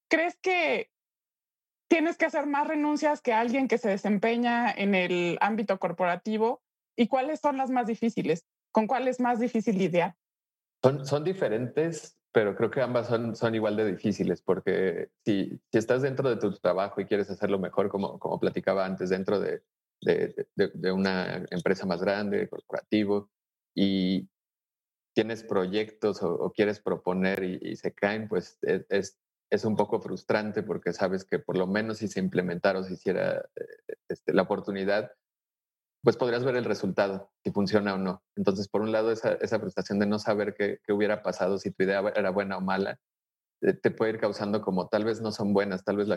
¿crees 0.08 0.36
que 0.36 0.90
tienes 1.88 2.16
que 2.16 2.26
hacer 2.26 2.46
más 2.46 2.66
renuncias 2.66 3.20
que 3.20 3.32
alguien 3.32 3.68
que 3.68 3.78
se 3.78 3.88
desempeña 3.88 4.70
en 4.70 4.94
el 4.94 5.38
ámbito 5.40 5.78
corporativo? 5.78 6.62
¿Y 6.96 7.08
cuáles 7.08 7.40
son 7.40 7.56
las 7.56 7.70
más 7.70 7.86
difíciles? 7.86 8.44
¿Con 8.72 8.86
cuál 8.86 9.08
es 9.08 9.20
más 9.20 9.38
difícil 9.38 9.78
lidiar? 9.78 10.16
Son, 10.82 11.06
son 11.06 11.24
diferentes 11.24 12.16
pero 12.36 12.54
creo 12.54 12.70
que 12.70 12.82
ambas 12.82 13.06
son, 13.06 13.34
son 13.34 13.54
igual 13.54 13.76
de 13.78 13.92
difíciles 13.92 14.42
porque 14.42 15.08
si, 15.24 15.58
si 15.72 15.78
estás 15.78 16.02
dentro 16.02 16.28
de 16.28 16.36
tu 16.36 16.52
trabajo 16.58 17.00
y 17.00 17.06
quieres 17.06 17.30
hacerlo 17.30 17.58
mejor, 17.58 17.88
como, 17.88 18.18
como 18.18 18.38
platicaba 18.38 18.84
antes, 18.84 19.08
dentro 19.08 19.40
de, 19.40 19.62
de, 20.02 20.46
de, 20.54 20.92
una 20.92 21.46
empresa 21.50 21.86
más 21.86 22.02
grande, 22.02 22.46
corporativo, 22.50 23.30
y 23.74 24.28
tienes 25.14 25.44
proyectos 25.44 26.22
o, 26.22 26.52
quieres 26.54 26.78
proponer 26.78 27.42
y, 27.42 27.74
se 27.76 27.94
caen, 27.94 28.28
pues 28.28 28.58
es, 28.60 28.84
es, 28.90 29.18
es, 29.50 29.64
un 29.64 29.76
poco 29.76 30.00
frustrante 30.00 30.62
porque 30.62 30.92
sabes 30.92 31.24
que 31.24 31.38
por 31.38 31.56
lo 31.56 31.66
menos 31.66 31.98
si 31.98 32.08
se 32.08 32.20
implementara 32.20 32.80
o 32.80 32.84
se 32.84 32.94
hiciera 32.94 33.48
eh, 33.56 33.94
este, 34.08 34.32
la 34.32 34.42
oportunidad, 34.42 35.12
pues 36.02 36.16
podrías 36.16 36.44
ver 36.44 36.56
el 36.56 36.64
resultado, 36.64 37.32
si 37.42 37.50
funciona 37.50 37.94
o 37.94 37.98
no. 37.98 38.22
Entonces, 38.36 38.68
por 38.68 38.82
un 38.82 38.92
lado, 38.92 39.10
esa, 39.10 39.32
esa 39.34 39.58
frustración 39.58 39.98
de 39.98 40.06
no 40.06 40.18
saber 40.18 40.54
qué, 40.54 40.78
qué, 40.84 40.92
hubiera 40.92 41.22
pasado, 41.22 41.58
si 41.58 41.72
tu 41.72 41.82
idea 41.82 42.00
era 42.14 42.30
buena 42.30 42.58
o 42.58 42.60
mala, 42.60 43.00
eh, 43.62 43.72
te 43.72 43.90
puede 43.90 44.12
ir 44.12 44.20
causando 44.20 44.60
como 44.62 44.88
tal 44.88 45.04
vez 45.04 45.20
no 45.20 45.32
son 45.32 45.52
buenas, 45.52 45.84
tal 45.84 45.96
vez 45.96 46.08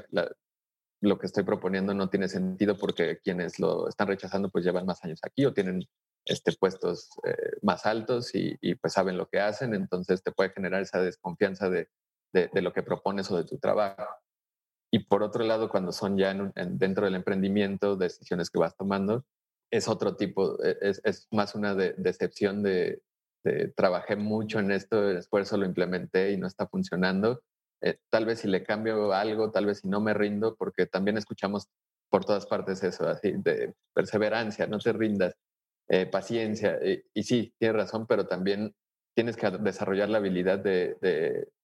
lo 1.02 1.18
que 1.18 1.26
estoy 1.26 1.44
proponiendo 1.44 1.94
no 1.94 2.10
tiene 2.10 2.28
sentido 2.28 2.78
porque 2.78 3.20
quienes 3.24 3.60
lo 3.60 3.88
están 3.88 4.08
rechazando 4.08 4.50
pues 4.50 4.66
llevan 4.66 4.86
más 4.86 5.04
años 5.04 5.20
aquí 5.24 5.46
o 5.46 5.54
tienen 5.54 5.88
este, 6.26 6.52
puestos 6.54 7.10
eh, 7.26 7.58
más 7.62 7.86
altos 7.86 8.36
y, 8.36 8.58
y, 8.62 8.76
pues 8.76 8.94
saben 8.94 9.18
lo 9.18 9.28
que 9.30 9.40
hacen, 9.40 9.74
entonces 9.74 10.22
te 10.22 10.32
puede 10.32 10.52
generar 10.52 10.82
esa 10.82 11.02
desconfianza 11.02 11.70
de, 11.70 11.88
de, 12.34 12.62
lo 12.62 12.74
que 12.74 12.84
propones 12.84 13.30
o 13.32 13.38
de 13.38 13.46
tu 13.46 13.58
trabajo. 13.58 14.04
Y 14.92 15.00
por 15.06 15.24
otro 15.24 15.44
lado, 15.44 15.70
cuando 15.70 15.92
son 15.92 16.18
ya 16.18 16.34
dentro 16.56 17.06
del 17.06 17.16
emprendimiento, 17.16 17.96
decisiones 17.96 18.50
que 18.50 18.60
vas 18.60 18.76
tomando, 18.76 19.26
es 19.72 19.88
otro 19.88 20.16
tipo, 20.16 20.62
e, 20.64 20.78
es, 20.82 21.28
más 21.32 21.56
una 21.56 21.76
decepción 21.76 22.64
de, 22.64 23.02
trabajé 23.76 24.16
mucho 24.16 24.60
en 24.60 24.72
esto, 24.72 25.10
el 25.10 25.18
esfuerzo 25.18 25.58
lo 25.58 25.66
implementé 25.66 26.32
y 26.32 26.38
no 26.38 26.48
está 26.48 26.68
funcionando. 26.68 27.42
Eh, 27.82 27.98
tal 28.10 28.26
vez 28.26 28.40
si 28.40 28.48
le 28.48 28.64
cambio 28.64 29.14
algo, 29.14 29.52
tal 29.52 29.68
vez 29.68 29.80
si 29.80 29.88
no 29.88 30.02
me 30.02 30.14
rindo, 30.14 30.56
porque 30.56 30.86
también 30.86 31.18
escuchamos 31.18 31.68
por 32.10 32.26
todas 32.26 32.46
partes 32.48 32.84
eso, 32.84 33.08
así 33.08 33.34
de 33.38 33.74
perseverancia, 33.94 34.68
no 34.68 34.80
te 34.80 34.92
rindas, 34.92 35.36
eh, 35.88 36.06
paciencia. 36.08 36.80
y 37.14 37.24
sí, 37.24 37.54
tienes 37.60 37.78
razón, 37.78 38.08
pero 38.08 38.28
también 38.28 38.74
tienes 39.20 39.36
que 39.36 39.52
desarrollar 39.52 40.08
la 40.08 40.20
habilidad 40.20 40.60
de, 40.60 40.96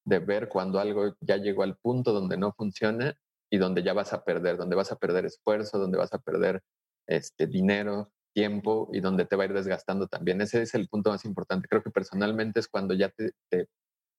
de, 0.04 0.20
ver 0.20 0.50
cuando 0.50 0.78
algo 0.78 1.16
ya 1.22 1.38
llegó 1.38 1.64
al 1.64 1.78
punto 1.78 2.12
donde 2.12 2.36
no 2.36 2.52
funciona 2.52 3.18
y 3.50 3.58
donde 3.58 3.82
ya 3.82 3.94
vas 3.94 4.12
a 4.12 4.26
perder, 4.26 4.58
donde 4.58 4.76
vas 4.76 4.92
a 4.92 4.98
perder 4.98 5.24
esfuerzo, 5.24 5.80
donde 5.80 5.98
vas 5.98 6.14
a 6.14 6.18
perder 6.18 6.62
este, 7.08 7.48
dinero, 7.48 8.12
tiempo 8.34 8.90
y 8.92 9.00
donde 9.00 9.24
te 9.24 9.38
va 9.38 9.44
a 9.44 9.46
ir 9.46 9.54
desgastando 9.54 10.08
también. 10.08 10.42
Ese 10.42 10.64
es 10.64 10.76
el 10.76 10.90
punto 10.90 11.12
más 11.12 11.24
importante. 11.24 11.70
Creo 11.70 11.82
que 11.82 11.92
personalmente 11.92 12.60
es 12.60 12.68
cuando 12.68 12.94
ya 12.94 13.10
te, 13.10 13.32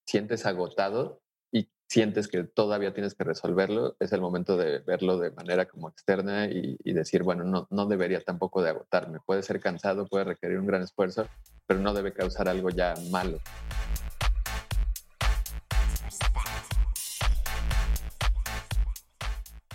sientes 0.07 0.47
agotado 0.47 1.21
y 1.57 1.71
sientes 1.89 2.29
que 2.29 2.45
todavía 2.45 2.93
tienes 2.93 3.15
que 3.15 3.25
resolverlo, 3.25 3.97
es 4.01 4.13
el 4.13 4.21
momento 4.21 4.57
de 4.57 4.81
verlo 4.81 5.19
de 5.19 5.31
manera 5.31 5.67
como 5.67 5.89
externa 5.89 6.47
y, 6.47 6.93
decir, 6.93 7.23
bueno, 7.23 7.45
no, 7.45 7.67
no 7.71 7.87
debería 7.87 8.21
tampoco 8.21 8.63
de 8.63 8.71
agotarme. 8.71 9.21
Puede 9.25 9.43
ser 9.43 9.61
cansado, 9.61 10.07
puede 10.07 10.25
requerir 10.25 10.59
un 10.59 10.67
gran 10.67 10.83
esfuerzo, 10.83 11.27
pero 11.67 11.81
no 11.81 11.95
debe 11.95 12.13
causar 12.13 12.49
algo 12.49 12.69
ya 12.71 12.95
malo. 13.11 13.39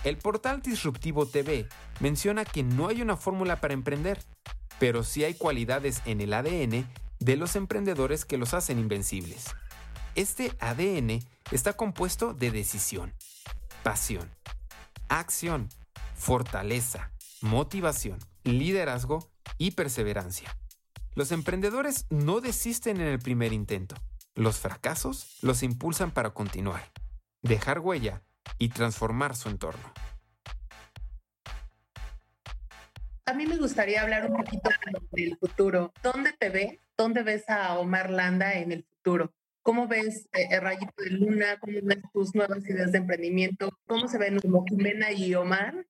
El 0.03 0.17
portal 0.17 0.61
Disruptivo 0.61 1.25
TV 1.25 1.67
menciona 1.99 2.43
que 2.43 2.63
no 2.63 2.88
hay 2.88 3.01
una 3.01 3.17
fórmula 3.17 3.61
para 3.61 3.73
emprender, 3.73 4.19
pero 4.79 5.03
sí 5.03 5.23
hay 5.23 5.36
cualidades 5.36 6.01
en 6.05 6.21
el 6.21 6.34
ADN 6.34 6.88
de 7.19 7.36
los 7.38 7.55
emprendedores 7.55 8.25
que 8.25 8.38
los 8.38 8.53
hacen 8.55 8.79
invencibles. 8.79 9.45
Este 10.16 10.51
ADN 10.59 11.22
está 11.53 11.72
compuesto 11.74 12.34
de 12.34 12.51
decisión, 12.51 13.14
pasión, 13.82 14.30
acción, 15.07 15.70
fortaleza, 16.16 17.12
motivación, 17.39 18.20
liderazgo 18.43 19.32
y 19.57 19.72
perseverancia. 19.72 20.53
Los 21.16 21.32
emprendedores 21.32 22.07
no 22.09 22.41
desisten 22.41 22.99
en 22.99 23.07
el 23.07 23.20
primer 23.20 23.53
intento. 23.53 23.95
Los 24.36 24.59
fracasos 24.59 25.38
los 25.41 25.64
impulsan 25.64 26.12
para 26.12 26.32
continuar, 26.32 26.84
dejar 27.41 27.80
huella 27.80 28.22
y 28.59 28.68
transformar 28.68 29.34
su 29.38 29.47
entorno. 29.47 29.93
A 33.26 33.34
mí 33.34 33.45
me 33.45 33.55
gustaría 33.55 34.01
hablar 34.01 34.30
un 34.30 34.36
poquito 34.36 34.70
del 35.12 35.38
futuro. 35.38 35.93
¿Dónde 36.03 36.34
te 36.34 36.49
ves? 36.49 36.80
¿Dónde 36.97 37.24
ves 37.24 37.47
a 37.49 37.80
Omar 37.80 38.09
Landa 38.09 38.55
en 38.55 38.74
el 38.74 38.84
futuro? 38.84 39.32
¿Cómo 39.64 39.88
ves 39.88 40.28
eh, 40.34 40.59
Rayito 40.59 40.93
de 40.97 41.12
Luna? 41.12 41.59
¿Cómo 41.59 41.78
ves 41.84 41.99
tus 42.14 42.34
nuevas 42.34 42.68
ideas 42.68 42.91
de 42.91 42.97
emprendimiento? 42.97 43.70
¿Cómo 43.86 44.07
se 44.07 44.18
ven 44.18 44.39
como 44.39 44.66
Jimena 44.66 45.12
y 45.12 45.36
Omar 45.36 45.86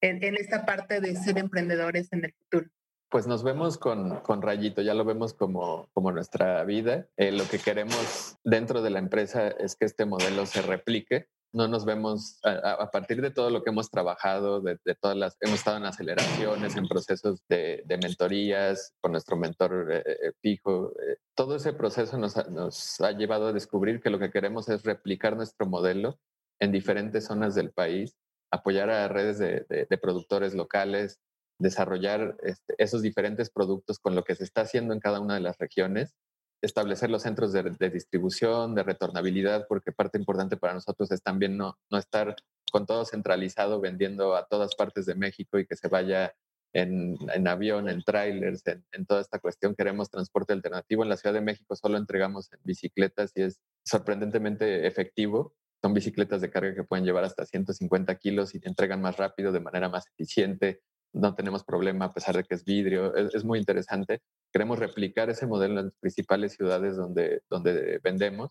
en, 0.00 0.22
en 0.22 0.36
esta 0.36 0.64
parte 0.64 1.00
de 1.00 1.16
ser 1.16 1.38
emprendedores 1.38 2.12
en 2.12 2.24
el 2.24 2.32
futuro? 2.34 2.70
Pues 3.08 3.26
nos 3.26 3.42
vemos 3.42 3.78
con, 3.78 4.20
con 4.20 4.42
Rayito, 4.42 4.82
ya 4.82 4.94
lo 4.94 5.04
vemos 5.04 5.34
como, 5.34 5.88
como 5.92 6.12
nuestra 6.12 6.62
vida. 6.64 7.08
Eh, 7.16 7.32
lo 7.32 7.48
que 7.48 7.58
queremos 7.58 8.36
dentro 8.44 8.82
de 8.82 8.90
la 8.90 8.98
empresa 8.98 9.48
es 9.48 9.76
que 9.76 9.86
este 9.86 10.06
modelo 10.06 10.46
se 10.46 10.62
replique. 10.62 11.28
No 11.56 11.68
nos 11.68 11.86
vemos 11.86 12.38
a, 12.44 12.90
partir 12.90 13.22
de 13.22 13.30
todo 13.30 13.48
lo 13.48 13.62
que 13.62 13.70
hemos 13.70 13.90
trabajado, 13.90 14.60
de, 14.60 14.76
todas 15.00 15.16
las, 15.16 15.38
hemos 15.40 15.60
estado 15.60 15.78
en 15.78 15.86
aceleraciones, 15.86 16.76
en 16.76 16.86
procesos 16.86 17.40
de, 17.48 17.82
de 17.86 17.96
mentorías 17.96 18.92
con 19.00 19.12
nuestro 19.12 19.38
mentor 19.38 19.88
eh, 19.90 20.02
eh, 20.06 20.32
fijo. 20.42 20.92
todo 21.34 21.56
ese 21.56 21.72
proceso 21.72 22.18
nos 22.18 22.36
ha, 22.36 22.44
nos 22.50 23.00
ha 23.00 23.12
llevado 23.12 23.46
a 23.46 23.52
descubrir 23.54 24.02
que 24.02 24.10
lo 24.10 24.18
que 24.18 24.30
queremos 24.30 24.68
es 24.68 24.82
replicar 24.82 25.34
nuestro 25.34 25.66
modelo 25.66 26.18
en 26.60 26.72
diferentes 26.72 27.24
zonas 27.24 27.54
del 27.54 27.72
país, 27.72 28.18
apoyar 28.50 28.90
a 28.90 29.08
redes 29.08 29.38
de, 29.38 29.64
de 29.88 29.98
productores 29.98 30.52
locales, 30.52 31.20
desarrollar 31.58 32.36
este, 32.42 32.74
esos 32.76 33.00
diferentes 33.00 33.48
productos 33.48 33.98
con 33.98 34.14
lo 34.14 34.24
que 34.24 34.34
se 34.34 34.44
está 34.44 34.60
haciendo 34.60 34.92
en 34.92 35.00
cada 35.00 35.20
una 35.20 35.36
de 35.36 35.40
las 35.40 35.56
regiones, 35.56 36.14
establecer 36.62 37.10
los 37.10 37.22
centros 37.22 37.52
de, 37.52 37.90
distribución, 37.90 38.74
de 38.74 38.82
retornabilidad, 38.82 39.66
porque 39.68 39.92
parte 39.92 40.18
importante 40.18 40.56
para 40.56 40.74
nosotros 40.74 41.10
es 41.12 41.22
también 41.22 41.56
no, 41.56 41.78
no 41.90 41.98
estar 41.98 42.34
con 42.72 42.86
todo 42.86 43.04
centralizado 43.04 43.80
vendiendo 43.80 44.34
a 44.34 44.46
todas 44.46 44.74
partes 44.74 45.06
de 45.06 45.14
México 45.14 45.58
y 45.58 45.66
que 45.66 45.76
se 45.76 45.88
vaya 45.88 46.34
en, 46.72 47.16
en 47.32 47.48
avión, 47.48 47.88
en 47.88 48.02
trailers, 48.02 48.62
en, 48.66 49.06
toda 49.06 49.20
esta 49.20 49.38
cuestión. 49.38 49.74
Queremos 49.74 50.10
transporte 50.10 50.52
alternativo. 50.52 51.02
En 51.02 51.08
la 51.08 51.16
Ciudad 51.16 51.34
de 51.34 51.40
México 51.40 51.76
solo 51.76 51.96
entregamos 51.96 52.52
en 52.52 52.58
bicicletas 52.64 53.32
y 53.34 53.42
es 53.42 53.60
sorprendentemente 53.84 54.86
efectivo. 54.86 55.54
Son 55.82 55.94
bicicletas 55.94 56.40
de 56.40 56.50
carga 56.50 56.74
que 56.74 56.84
pueden 56.84 57.04
llevar 57.04 57.24
hasta 57.24 57.46
150 57.46 58.14
kilos 58.16 58.54
y 58.54 58.60
entregan 58.62 59.00
más 59.00 59.16
rápido, 59.16 59.52
de 59.52 59.60
manera 59.60 59.88
más 59.88 60.06
eficiente 60.08 60.82
no 61.16 61.34
tenemos 61.34 61.64
problema 61.64 62.06
a 62.06 62.12
pesar 62.12 62.36
de 62.36 62.44
que 62.44 62.54
es 62.54 62.64
vidrio. 62.64 63.14
Es, 63.14 63.44
muy 63.44 63.58
interesante. 63.58 64.20
Queremos 64.52 64.78
replicar 64.78 65.30
ese 65.30 65.46
modelo 65.46 65.80
en 65.80 65.86
las 65.86 65.94
principales 65.98 66.52
ciudades 66.52 66.96
donde, 66.96 67.42
donde 67.48 67.98
vendemos. 68.02 68.50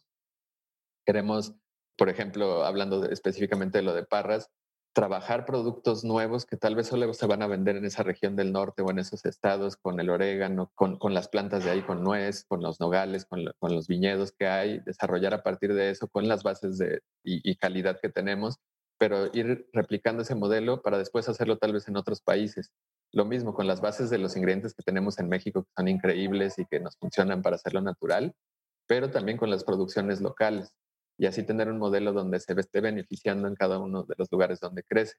Queremos, 1.06 1.54
por 1.98 2.10
ejemplo, 2.10 2.66
hablando 2.66 3.06
específicamente 3.06 3.78
de 3.78 3.84
lo 3.84 3.94
de 3.94 4.04
Parras, 4.04 4.50
trabajar 4.94 5.46
productos 5.46 6.04
nuevos 6.04 6.46
que 6.46 6.58
tal 6.58 6.76
vez 6.76 6.88
solo 6.88 7.14
se 7.14 7.28
van 7.28 7.44
a 7.44 7.48
vender 7.48 7.76
en 7.76 7.86
esa 7.86 8.02
región 8.02 8.36
del 8.36 8.54
norte 8.54 8.82
o 8.82 8.90
en 8.90 8.98
esos 8.98 9.26
estados, 9.26 9.76
con 9.76 10.00
el 10.00 10.10
orégano, 10.10 10.72
con, 10.74 10.98
con 10.98 11.14
las 11.14 11.28
plantas 11.28 11.66
de 11.66 11.72
ahí, 11.72 11.82
con 11.82 12.02
nuez, 12.02 12.46
con 12.46 12.62
los 12.62 12.80
nogales, 12.80 13.26
con, 13.26 13.44
con, 13.60 13.76
los 13.76 13.88
viñedos 13.88 14.32
que 14.32 14.48
hay, 14.48 14.80
desarrollar 14.80 15.34
a 15.34 15.44
partir 15.44 15.74
de 15.74 15.90
eso 15.90 16.08
con 16.08 16.28
las 16.28 16.44
bases 16.44 16.78
de, 16.78 17.02
y 17.24 17.56
calidad 17.58 18.00
que 18.02 18.10
tenemos 18.10 18.58
pero 18.98 19.30
ir 19.34 19.68
replicando 19.74 20.24
ese 20.24 20.36
modelo 20.36 20.82
para 20.82 20.98
después 20.98 21.28
hacerlo 21.28 21.58
tal 21.58 21.74
vez 21.74 21.88
en 21.88 21.98
otros 21.98 22.22
países. 22.22 22.72
Lo 23.12 23.26
mismo 23.26 23.54
con 23.54 23.68
las 23.68 23.82
bases 23.82 24.10
de 24.10 24.18
los 24.18 24.36
ingredientes 24.36 24.74
que 24.74 24.84
tenemos 24.84 25.20
en 25.20 25.30
México, 25.30 25.64
que 25.64 25.72
son 25.76 25.88
increíbles 25.88 26.58
y 26.60 26.66
que 26.66 26.80
nos 26.80 26.98
funcionan 26.98 27.42
para 27.42 27.56
hacerlo 27.56 27.82
natural, 27.82 28.34
pero 28.88 29.12
también 29.12 29.38
con 29.38 29.50
las 29.50 29.64
producciones 29.64 30.22
locales 30.22 30.74
y 31.18 31.26
así 31.26 31.44
tener 31.44 31.70
un 31.70 31.78
modelo 31.78 32.14
donde 32.14 32.40
se 32.40 32.54
esté 32.60 32.82
beneficiando 32.82 33.48
en 33.48 33.56
cada 33.56 33.80
uno 33.80 34.04
de 34.04 34.16
los 34.18 34.32
lugares 34.32 34.60
donde 34.60 34.84
crece. 34.84 35.16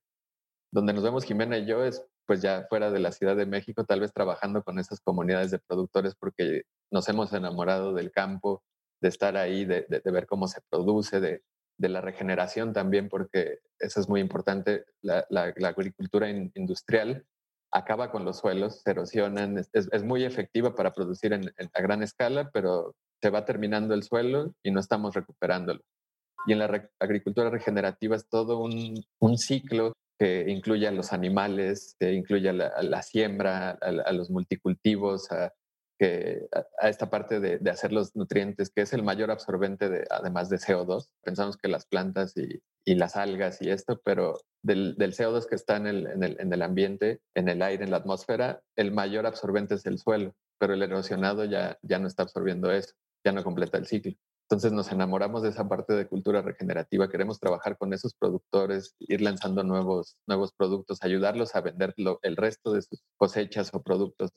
Donde 0.73 0.93
nos 0.93 1.05
vemos 1.05 1.25
Jimena 1.25 1.59
y 1.59 1.67
yo 1.67 1.85
es 1.85 2.05
pues 2.27 2.43
ya 2.43 2.67
fuera 2.69 2.91
de 2.91 2.99
la 2.99 3.13
Ciudad 3.13 3.37
de 3.37 3.47
México, 3.47 3.85
tal 3.85 4.01
vez 4.01 4.13
trabajando 4.13 4.63
con 4.63 4.79
esas 4.79 5.01
comunidades 5.01 5.53
de 5.53 5.61
productores 5.61 6.15
porque 6.17 6.63
nos 6.91 7.09
hemos 7.09 7.33
enamorado 7.33 7.95
del 7.95 8.11
campo, 8.11 8.65
de 9.01 9.09
estar 9.09 9.37
ahí, 9.37 9.65
de, 9.65 9.87
de 9.89 10.11
ver 10.11 10.27
cómo 10.27 10.49
se 10.49 10.61
produce, 10.69 11.21
de, 11.21 11.43
de 11.79 11.89
la 11.89 12.01
regeneración 12.01 12.73
también, 12.73 13.09
porque 13.09 13.59
eso 13.79 14.01
es 14.01 14.09
muy 14.09 14.21
importante. 14.21 14.85
La, 15.03 15.27
agricultura 15.65 16.29
industrial 16.31 17.25
acaba 17.73 18.11
con 18.11 18.25
los 18.25 18.39
suelos, 18.39 18.81
se 18.83 18.91
erosionan, 18.91 19.59
es, 19.59 20.05
muy 20.05 20.25
efectiva 20.25 20.75
para 20.75 20.93
producir 20.93 21.35
a 21.35 21.81
gran 21.81 22.03
escala, 22.03 22.51
pero 22.53 22.95
se 23.21 23.31
va 23.31 23.45
terminando 23.45 23.95
el 23.95 24.03
suelo 24.03 24.55
y 24.63 24.71
no 24.71 24.81
estamos 24.81 25.15
recuperándolo. 25.15 25.81
Y 26.47 26.53
en 26.53 26.61
la 26.61 26.89
agricultura 27.01 27.51
regenerativa 27.51 28.15
es 28.17 28.29
todo 28.29 28.61
un, 28.61 29.05
ciclo 29.37 29.93
que 30.19 30.45
incluye 30.49 30.87
a 30.87 30.93
los 30.93 31.13
animales, 31.13 31.97
que 31.99 32.13
incluye 32.13 32.49
a 32.49 32.53
la, 32.53 33.03
siembra, 33.03 33.71
a, 33.71 34.13
los 34.13 34.31
multicultivos, 34.31 35.31
a, 35.33 35.53
a, 36.01 36.89
esta 36.89 37.09
parte 37.11 37.41
de, 37.41 37.71
hacer 37.71 37.93
los 37.93 38.15
nutrientes, 38.15 38.71
que 38.71 38.83
es 38.83 38.93
el 38.93 39.03
mayor 39.03 39.31
absorbente 39.31 39.89
de, 39.89 40.07
además 40.11 40.49
de 40.49 40.59
CO2. 40.59 41.09
Pensamos 41.23 41.57
que 41.57 41.69
las 41.69 41.87
plantas 41.87 42.35
y, 42.37 42.61
las 42.95 43.17
algas 43.17 43.61
y 43.63 43.71
esto, 43.71 44.01
pero 44.05 44.39
del, 44.63 44.97
CO2 44.97 45.47
que 45.49 45.55
está 45.55 45.77
en 45.77 45.87
el, 45.87 46.07
en 46.07 46.53
el, 46.53 46.63
ambiente, 46.63 47.21
en 47.35 47.49
el 47.49 47.63
aire, 47.63 47.85
en 47.85 47.91
la 47.91 47.99
atmósfera, 47.99 48.63
el 48.77 48.93
mayor 48.93 49.27
absorbente 49.27 49.75
es 49.75 49.87
el 49.87 49.99
suelo, 49.99 50.35
pero 50.59 50.75
el 50.75 50.83
erosionado 50.83 51.45
ya, 51.45 51.79
ya 51.83 51.99
no 51.99 52.07
está 52.07 52.23
absorbiendo 52.23 52.71
eso, 52.71 52.95
ya 53.25 53.33
no 53.33 53.43
completa 53.43 53.79
el 53.79 53.87
ciclo. 53.87 54.13
Entonces 54.49 54.71
nos 54.71 54.93
enamoramos 54.93 55.43
de 55.43 55.49
esa 55.49 55.69
parte 55.69 55.95
de 55.95 56.07
cultura 56.07 56.41
regenerativa, 56.41 57.09
queremos 57.09 57.41
trabajar 57.41 57.77
con 57.77 57.93
esos 57.93 58.15
productores, 58.15 58.95
ir 59.01 59.21
lanzando 59.21 59.65
nuevos, 59.65 60.19
nuevos 60.29 60.53
productos, 60.53 61.03
ayudarlos 61.03 61.57
a 61.57 61.63
vender 61.63 61.95
el 62.23 62.37
resto 62.37 62.73
de 62.73 62.83
sus 62.83 63.03
cosechas 63.17 63.71
o 63.75 63.83
productos 63.83 64.31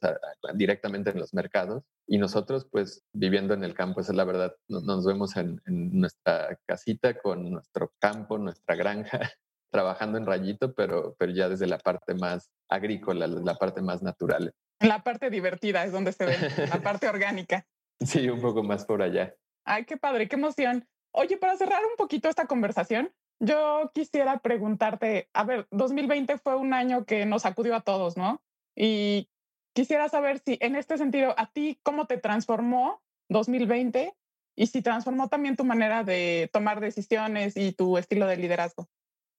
directamente 0.56 1.12
en 1.12 1.20
los 1.20 1.36
mercados. 1.36 1.84
Y 2.08 2.18
nosotros, 2.18 2.68
pues 2.72 3.04
viviendo 3.14 3.54
en 3.54 3.64
el 3.64 3.76
campo, 3.76 4.02
esa 4.02 4.12
es 4.12 4.18
la 4.18 4.24
verdad, 4.24 4.56
nos, 4.68 5.06
vemos 5.06 5.38
en, 5.38 5.62
nuestra 5.68 6.58
casita 6.66 7.14
con 7.20 7.52
nuestro 7.52 7.94
campo, 8.00 8.40
nuestra 8.40 8.76
granja, 8.76 9.20
trabajando 9.72 10.18
en 10.18 10.26
rayito, 10.26 10.74
pero, 10.74 11.16
pero 11.20 11.32
ya 11.34 11.50
desde 11.50 11.68
la 11.68 11.78
parte 11.78 12.16
más 12.16 12.50
agrícola, 12.68 13.28
la 13.28 13.54
parte 13.56 13.84
más 13.84 14.02
natural. 14.02 14.56
La 14.80 15.04
parte 15.04 15.30
divertida 15.30 15.84
es 15.84 15.92
donde 15.92 16.14
se 16.14 16.26
ve, 16.26 16.36
la 16.68 16.82
parte 16.82 17.08
orgánica. 17.08 17.68
Sí, 18.00 18.28
un 18.28 18.42
poco 18.42 18.64
más 18.64 18.86
por 18.86 19.04
allá. 19.04 19.36
Ay, 19.66 19.86
qué 19.86 19.98
padre, 19.98 20.28
qué 20.28 20.36
emoción. 20.36 20.88
Oye, 21.12 21.38
para 21.38 21.58
cerrar 21.58 21.82
un 21.84 21.96
poquito 21.98 22.30
esta 22.30 22.46
conversación, 22.46 23.12
yo 23.40 23.92
quisiera 23.94 24.40
preguntarte, 24.40 25.30
a 25.34 25.44
ver, 25.44 25.68
2020 25.72 26.38
fue 26.38 26.56
un 26.56 26.74
año 26.74 27.06
que 27.06 27.26
nos 27.26 27.44
sacudió 27.44 27.76
a 27.76 27.82
todos, 27.82 28.18
¿no? 28.18 28.42
Y 28.76 29.30
quisiera 29.74 30.10
saber 30.10 30.40
si 30.40 30.58
en 30.62 30.76
este 30.76 30.98
sentido, 30.98 31.34
a 31.38 31.52
ti, 31.52 31.80
¿cómo 31.84 32.06
te 32.06 32.18
transformó 32.18 33.02
2020 33.30 34.14
y 34.56 34.68
si 34.68 34.82
transformó 34.82 35.30
también 35.30 35.56
tu 35.56 35.64
manera 35.64 36.04
de 36.04 36.50
tomar 36.52 36.82
decisiones 36.82 37.56
y 37.56 37.72
tu 37.72 37.98
estilo 37.98 38.28
de 38.28 38.38
liderazgo? 38.38 38.90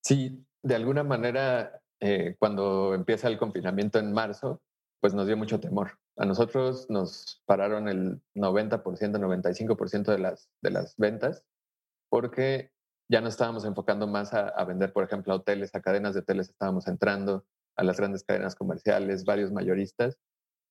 Sí, 0.03 0.47
de 0.63 0.75
alguna 0.75 1.05
manera, 1.05 1.83
eh, 2.01 2.37
cuando 2.39 2.95
empieza 2.95 3.29
el 3.29 3.39
confinamiento 3.39 3.99
en 3.99 4.13
marzo, 4.13 4.63
pues 5.01 5.13
nos 5.13 5.27
dio 5.27 5.37
mucho 5.37 5.61
temor. 5.61 5.99
A 6.21 6.27
nosotros 6.27 6.91
nos 6.91 7.43
pararon 7.47 7.89
el 7.89 8.21
90%, 8.35 8.83
95% 8.83 10.05
de 10.13 10.19
las, 10.19 10.51
de 10.61 10.71
las 10.71 10.95
ventas 10.99 11.47
porque 12.11 12.71
ya 13.11 13.23
no 13.23 13.29
estábamos 13.29 13.65
enfocando 13.65 14.07
más 14.07 14.35
a, 14.35 14.63
vender, 14.65 14.93
por 14.93 15.05
ejemplo, 15.05 15.33
a 15.33 15.37
hoteles, 15.37 15.75
a 15.75 15.81
cadenas 15.81 16.13
de 16.13 16.21
hoteles, 16.21 16.51
estábamos 16.51 16.87
entrando 16.89 17.47
a 17.77 17.85
las 17.85 17.97
grandes 17.97 18.23
cadenas 18.23 18.55
comerciales, 18.55 19.25
varios 19.25 19.51
mayoristas, 19.51 20.19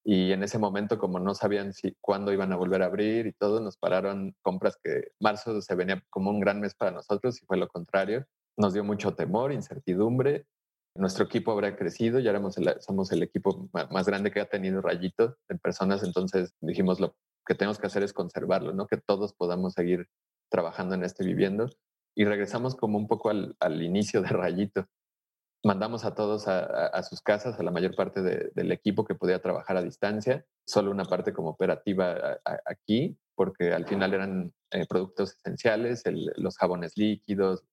y 0.05 0.31
en 0.31 0.43
ese 0.43 0.59
momento, 0.59 0.99
como 0.99 1.19
no 1.19 1.33
sabían 1.33 1.73
si 1.73 1.97
cuándo 1.99 2.31
iban 2.31 2.53
a 2.53 2.55
volver 2.55 2.83
a 2.83 2.85
abrir 2.85 3.25
y 3.25 3.33
todo, 3.33 3.59
nos 3.59 3.77
pararon 3.77 4.35
compras 4.41 4.77
que 4.81 5.11
marzo 5.19 5.61
se 5.61 5.75
venía 5.75 6.03
como 6.09 6.29
un 6.29 6.39
gran 6.39 6.59
mes 6.61 6.75
para 6.75 6.91
nosotros 6.91 7.41
y 7.41 7.45
fue 7.45 7.57
lo 7.57 7.67
contrario. 7.67 8.25
Nos 8.55 8.73
dio 8.73 8.83
mucho 8.83 9.15
temor, 9.15 9.51
incertidumbre. 9.51 10.45
Nuestro 10.95 11.25
equipo 11.25 11.51
habrá 11.51 11.75
crecido, 11.75 12.19
ya 12.19 12.31
éramos 12.31 12.55
somos 12.79 13.11
el 13.11 13.23
equipo 13.23 13.69
más 13.73 14.05
grande 14.05 14.31
que 14.31 14.41
ha 14.41 14.49
tenido 14.49 14.81
Rayito 14.81 15.37
en 15.47 15.59
personas, 15.59 16.03
entonces 16.03 16.55
dijimos 16.61 16.99
lo 16.99 17.15
que 17.45 17.55
tenemos 17.55 17.79
que 17.79 17.87
hacer 17.87 18.03
es 18.03 18.13
conservarlo, 18.13 18.73
¿no? 18.73 18.87
Que 18.87 18.97
todos 18.97 19.33
podamos 19.33 19.73
seguir 19.73 20.07
trabajando 20.49 20.95
en 20.95 21.03
este 21.03 21.23
viviendo. 21.25 21.69
Y 22.15 22.25
regresamos 22.25 22.75
como 22.75 22.97
un 22.97 23.07
poco 23.07 23.29
al, 23.29 23.81
inicio 23.81 24.21
de 24.21 24.29
Rayito 24.29 24.87
mandamos 25.63 26.05
a 26.05 26.15
todos 26.15 26.47
a, 26.47 27.03
sus 27.03 27.21
casas, 27.21 27.59
a 27.59 27.63
la 27.63 27.71
mayor 27.71 27.95
parte 27.95 28.21
del 28.21 28.71
equipo 28.71 29.05
que 29.05 29.15
podía 29.15 29.41
trabajar 29.41 29.77
a 29.77 29.81
distancia, 29.81 30.45
solo 30.65 30.91
una 30.91 31.05
parte 31.05 31.33
como 31.33 31.49
operativa 31.49 32.39
aquí, 32.65 33.17
porque 33.35 33.73
al 33.73 33.85
final 33.85 34.13
eran 34.13 34.53
eh, 34.71 34.85
productos 34.87 35.35
esenciales, 35.37 36.03
los 36.37 36.57
jabones 36.57 36.97
líquidos, 36.97 37.63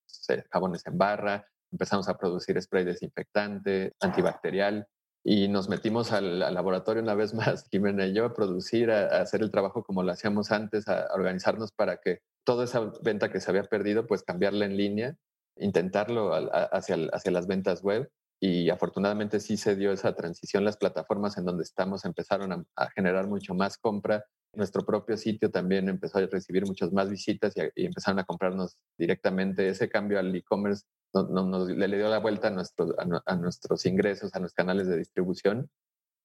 jabones 0.51 0.87
en 0.87 0.99
barra, 0.99 1.47
empezamos 1.77 2.09
a 2.09 2.17
producir 2.17 2.61
spray 2.61 2.85
desinfectante, 2.85 3.93
antibacterial, 4.01 4.87
y 5.23 5.49
nos 5.49 5.69
metimos 5.69 6.13
al, 6.13 6.39
laboratorio 6.39 7.03
una 7.03 7.15
vez 7.15 7.35
más, 7.35 7.69
Jimena 7.71 8.07
y 8.07 8.15
yo, 8.15 8.25
a 8.25 8.35
producir, 8.35 8.91
a, 8.91 9.21
hacer 9.21 9.43
el 9.43 9.51
trabajo 9.51 9.85
como 9.85 10.03
lo 10.03 10.13
hacíamos 10.13 10.53
antes, 10.53 10.89
a 10.89 11.09
organizarnos 11.15 11.73
para 11.73 11.99
que 11.99 12.21
toda 12.45 12.65
esa 12.65 12.93
venta 13.03 13.31
que 13.31 13.41
se 13.41 13.51
había 13.51 13.65
perdido, 13.65 14.07
pues 14.07 14.23
cambiarla 14.23 14.65
en 14.65 14.77
línea 14.77 15.17
intentarlo 15.59 16.33
hacia, 16.73 16.97
hacia 17.13 17.33
las 17.33 17.47
ventas 17.47 17.83
web 17.83 18.11
y 18.41 18.69
afortunadamente 18.69 19.41
sí 19.41 19.57
se 19.57 19.77
dio 19.77 19.93
esa 19.93 20.15
transición. 20.15 20.65
Las 20.65 20.77
plataformas 20.77 21.39
en 21.39 21.45
donde 21.45 21.63
estamos 21.63 22.05
empezaron 22.05 22.67
a, 22.77 22.91
generar 22.91 23.27
mucho 23.27 23.55
más 23.55 23.79
compra. 23.79 24.25
Nuestro 24.53 24.85
propio 24.85 25.17
sitio 25.17 25.51
también 25.51 25.89
empezó 25.89 26.19
a 26.19 26.27
recibir 26.27 26.67
muchas 26.67 26.93
más 26.93 27.09
visitas 27.11 27.55
y, 27.57 27.87
empezaron 27.87 28.19
a 28.19 28.25
comprarnos 28.25 28.77
directamente. 28.99 29.69
Ese 29.69 29.89
cambio 29.89 30.19
al 30.19 30.35
e-commerce 30.35 30.85
nos, 31.13 31.69
le, 31.69 31.97
dio 31.97 32.09
la 32.09 32.19
vuelta 32.19 32.49
a, 32.49 32.51
nuestro, 32.51 32.95
a, 32.99 33.37
nuestros 33.37 33.87
ingresos, 33.87 34.35
a 34.35 34.39
nuestros 34.39 34.55
canales 34.55 34.87
de 34.87 34.99
distribución 34.99 35.71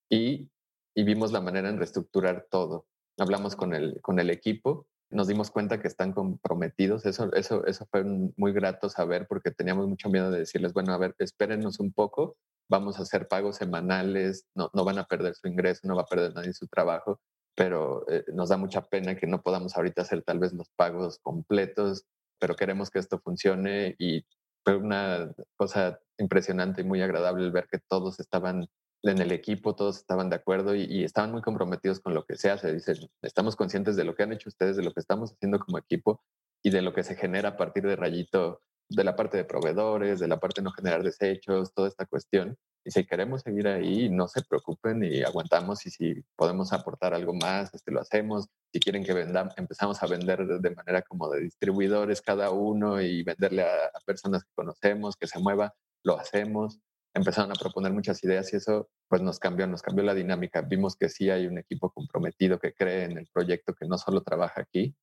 y, 0.10 0.50
y 0.94 1.04
vimos 1.04 1.32
la 1.32 1.40
manera 1.40 1.70
en 1.70 1.78
reestructurar 1.78 2.48
todo. 2.50 2.88
Hablamos 3.18 3.56
con 3.56 3.74
el, 3.74 4.02
con 4.02 4.20
el 4.20 4.30
equipo 4.30 4.88
nos 5.12 5.28
dimos 5.28 5.52
cuenta 5.52 5.80
que 5.80 5.88
están 5.88 6.14
comprometidos. 6.14 7.06
Eso, 7.06 7.32
eso, 7.34 7.66
eso 7.66 7.86
fue 7.92 8.04
muy 8.04 8.54
grato 8.54 8.90
saber 8.90 9.28
porque 9.28 9.52
teníamos 9.52 9.88
mucho 9.88 10.10
miedo 10.10 10.32
de 10.32 10.40
decirles, 10.40 10.74
bueno, 10.74 10.94
a 10.94 10.98
ver, 10.98 11.16
espérenos 11.20 11.80
un 11.80 11.94
poco, 11.94 12.38
vamos 12.70 12.98
a 12.98 13.04
hacer 13.04 13.28
pagos 13.28 13.58
semanales, 13.58 14.46
no, 14.56 14.70
no 14.74 14.86
van 14.86 14.98
a 15.00 15.06
perder 15.06 15.36
su 15.36 15.48
ingreso, 15.48 15.88
no 15.88 15.96
va 15.96 16.04
a 16.04 16.08
perder 16.08 16.34
nadie 16.34 16.54
su 16.54 16.68
trabajo, 16.68 17.20
pero 17.56 18.10
eh, 18.10 18.24
nos 18.34 18.50
da 18.50 18.58
mucha 18.58 18.82
pena 18.82 19.16
que 19.16 19.28
no 19.28 19.42
podamos 19.42 19.76
ahorita 19.76 20.02
hacer 20.02 20.24
tal 20.24 20.40
vez 20.40 20.54
los 20.54 20.70
pagos 20.76 21.20
completos, 21.22 22.06
pero 22.40 22.56
queremos 22.56 22.90
que 22.90 23.00
esto 23.00 23.20
funcione 23.20 23.96
y 24.00 24.26
fue 24.64 24.76
una 24.76 25.32
cosa 25.58 26.00
impresionante 26.18 26.82
y 26.82 26.86
muy 26.86 27.02
agradable 27.02 27.44
el 27.44 27.52
ver 27.52 27.68
que 27.70 27.80
todos 27.80 28.20
estaban 28.20 28.68
en 29.04 29.20
el 29.20 29.32
equipo 29.32 29.76
todos 29.76 29.98
estaban 29.98 30.30
de 30.30 30.36
acuerdo 30.36 30.76
y, 30.76 31.04
estaban 31.04 31.32
muy 31.32 31.42
comprometidos 31.42 32.00
con 32.00 32.14
lo 32.14 32.26
que 32.26 32.36
se 32.36 32.50
hace. 32.52 32.74
Dicen, 32.74 32.98
estamos 33.22 33.56
conscientes 33.56 33.96
de 33.96 34.04
lo 34.04 34.16
que 34.16 34.24
han 34.24 34.34
hecho 34.34 34.50
ustedes, 34.50 34.78
de 34.78 34.84
lo 34.84 34.94
que 34.94 35.00
estamos 35.00 35.34
haciendo 35.34 35.60
como 35.60 35.78
equipo 35.78 36.22
y 36.64 36.70
de 36.70 36.82
lo 36.82 36.94
que 36.94 37.04
se 37.04 37.16
genera 37.16 37.50
a 37.50 37.58
partir 37.58 37.84
de 37.84 37.96
Rayito, 37.96 38.62
de 38.90 39.04
la 39.04 39.16
parte 39.16 39.38
de 39.38 39.46
proveedores, 39.46 40.20
de 40.20 40.28
la 40.28 40.40
parte 40.40 40.62
de 40.62 40.66
no 40.66 40.72
generar 40.72 41.04
desechos, 41.04 41.74
toda 41.74 41.88
esta 41.88 42.06
cuestión. 42.06 42.58
Y 42.84 42.92
si 42.92 43.06
queremos 43.06 43.42
seguir 43.42 43.68
ahí, 43.68 44.10
no 44.10 44.28
se 44.28 44.42
preocupen 44.44 45.04
y 45.04 45.22
aguantamos 45.24 45.86
y 45.86 45.92
si 45.92 46.24
podemos 46.36 46.74
aportar 46.74 47.14
algo 47.14 47.34
más, 47.34 47.74
este, 47.74 47.92
lo 47.92 48.02
hacemos. 48.02 48.48
Si 48.74 48.80
quieren 48.80 49.04
que 49.04 49.14
vendamos, 49.14 49.54
empezamos 49.58 50.02
a 50.04 50.08
vender 50.08 50.46
de 50.46 50.76
manera 50.76 51.02
como 51.04 51.30
de 51.30 51.42
distribuidores 51.42 52.22
cada 52.22 52.52
uno 52.52 53.02
y 53.02 53.24
venderle 53.24 53.64
a 53.64 54.00
personas 54.06 54.44
que 54.44 54.52
conocemos, 54.56 55.16
que 55.16 55.28
se 55.28 55.40
mueva, 55.40 55.74
lo 56.04 56.20
hacemos 56.20 56.80
empezaron 57.14 57.52
a 57.52 57.56
proponer 57.56 57.92
muchas 57.94 58.24
ideas 58.24 58.52
y 58.54 58.58
eso 58.58 58.90
pues 59.08 59.22
nos 59.22 59.40
cambió, 59.40 59.68
nos 59.68 59.82
cambió 59.82 60.04
la 60.04 60.14
dinámica. 60.14 60.62
Vimos 60.62 60.96
que 60.96 61.10
sí 61.10 61.30
hay 61.30 61.48
un 61.48 61.58
equipo 61.58 61.92
comprometido 61.92 62.60
que 62.60 62.74
cree 62.74 63.06
en 63.06 63.18
el 63.18 63.28
proyecto, 63.34 63.74
que 63.74 63.86
no 63.86 63.98
solo 63.98 64.22
trabaja 64.22 64.62
aquí 64.62 64.96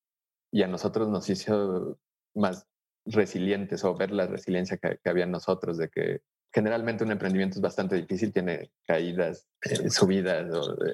y 0.51 0.63
a 0.63 0.67
nosotros 0.67 1.07
nos 1.09 1.29
hizo 1.29 1.99
más 2.35 2.67
resilientes 3.05 3.83
o 3.83 3.95
ver 3.95 4.11
la 4.11 4.27
resiliencia 4.27 4.77
que, 4.77 4.99
había 5.09 5.23
en 5.23 5.31
nosotros 5.31 5.77
de 5.77 5.89
que 5.89 6.21
generalmente 6.51 7.03
un 7.03 7.11
emprendimiento 7.11 7.55
es 7.55 7.61
bastante 7.61 7.95
difícil, 7.95 8.33
tiene 8.33 8.71
caídas, 8.85 9.47
eh, 9.61 9.89
subidas, 9.89 10.49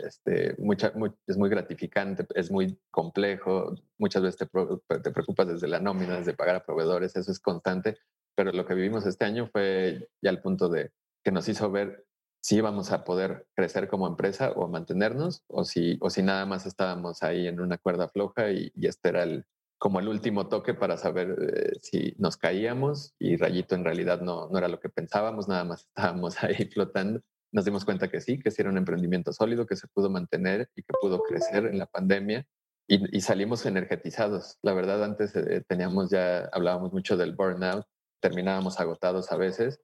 este, 0.06 0.56
mucha, 0.58 0.92
es 1.28 1.38
muy 1.38 1.50
gratificante, 1.50 2.26
es 2.36 2.52
muy 2.52 2.78
complejo, 2.92 3.74
muchas 3.98 4.22
veces 4.22 4.38
te, 4.38 5.00
te, 5.00 5.12
preocupas 5.12 5.48
desde 5.48 5.68
la 5.68 5.80
nómina, 5.80 6.18
desde 6.18 6.34
pagar 6.34 6.58
a 6.58 6.66
proveedores, 6.66 7.16
eso 7.16 7.32
es 7.32 7.40
constante, 7.40 7.98
pero 8.36 8.52
lo 8.52 8.66
que 8.66 8.74
vivimos 8.74 9.06
este 9.06 9.24
año 9.24 9.48
fue 9.48 10.10
ya 10.22 10.30
al 10.30 10.42
punto 10.42 10.68
de 10.68 10.92
que 11.26 11.32
nos 11.32 11.50
hizo 11.50 11.72
ver 11.72 12.06
si 12.40 12.58
íbamos 12.58 12.92
a 12.92 13.04
poder 13.04 13.48
crecer 13.56 13.88
como 13.88 14.06
empresa 14.06 14.52
o 14.52 14.68
mantenernos 14.68 15.44
o 15.48 15.66
si, 15.66 15.98
o 16.00 16.12
si 16.12 16.22
nada 16.22 16.46
más 16.46 16.68
estábamos 16.68 17.24
ahí 17.24 17.48
en 17.48 17.60
una 17.60 17.80
cuerda 17.80 18.08
floja 18.08 18.52
y, 18.52 18.72
este 18.84 19.10
era 19.10 19.24
el, 19.24 19.46
como 19.80 20.00
el 20.00 20.08
último 20.08 20.48
toque 20.48 20.76
para 20.76 20.98
saber 20.98 21.36
eh, 21.42 21.72
si 21.82 22.14
nos 22.20 22.38
caíamos 22.38 23.16
y 23.18 23.38
Rayito 23.38 23.74
en 23.74 23.84
realidad 23.84 24.22
no, 24.22 24.48
no 24.50 24.58
era 24.60 24.68
lo 24.68 24.80
que 24.80 24.90
pensábamos, 24.90 25.48
nada 25.48 25.64
más 25.64 25.82
estábamos 25.82 26.36
ahí 26.44 26.70
flotando. 26.72 27.22
Nos 27.52 27.66
dimos 27.66 27.86
cuenta 27.86 28.10
que 28.10 28.22
sí, 28.22 28.38
que 28.40 28.52
sí 28.52 28.62
era 28.62 28.70
un 28.70 28.78
emprendimiento 28.78 29.34
sólido, 29.34 29.66
que 29.66 29.76
se 29.76 29.88
pudo 29.88 30.12
mantener 30.12 30.70
y 30.76 30.84
que 30.84 30.94
pudo 31.02 31.24
crecer 31.24 31.66
en 31.66 31.80
la 31.80 31.88
pandemia 31.88 32.46
y, 32.88 33.22
salimos 33.22 33.66
energetizados. 33.66 34.60
La 34.62 34.74
verdad, 34.74 35.04
antes 35.04 35.36
eh, 35.36 35.64
teníamos 35.68 36.12
ya, 36.12 36.46
hablábamos 36.52 36.94
mucho 36.94 37.18
del 37.18 37.34
burnout, 37.34 37.88
terminábamos 38.22 38.80
agotados 38.80 39.32
a 39.32 39.38
veces 39.38 39.80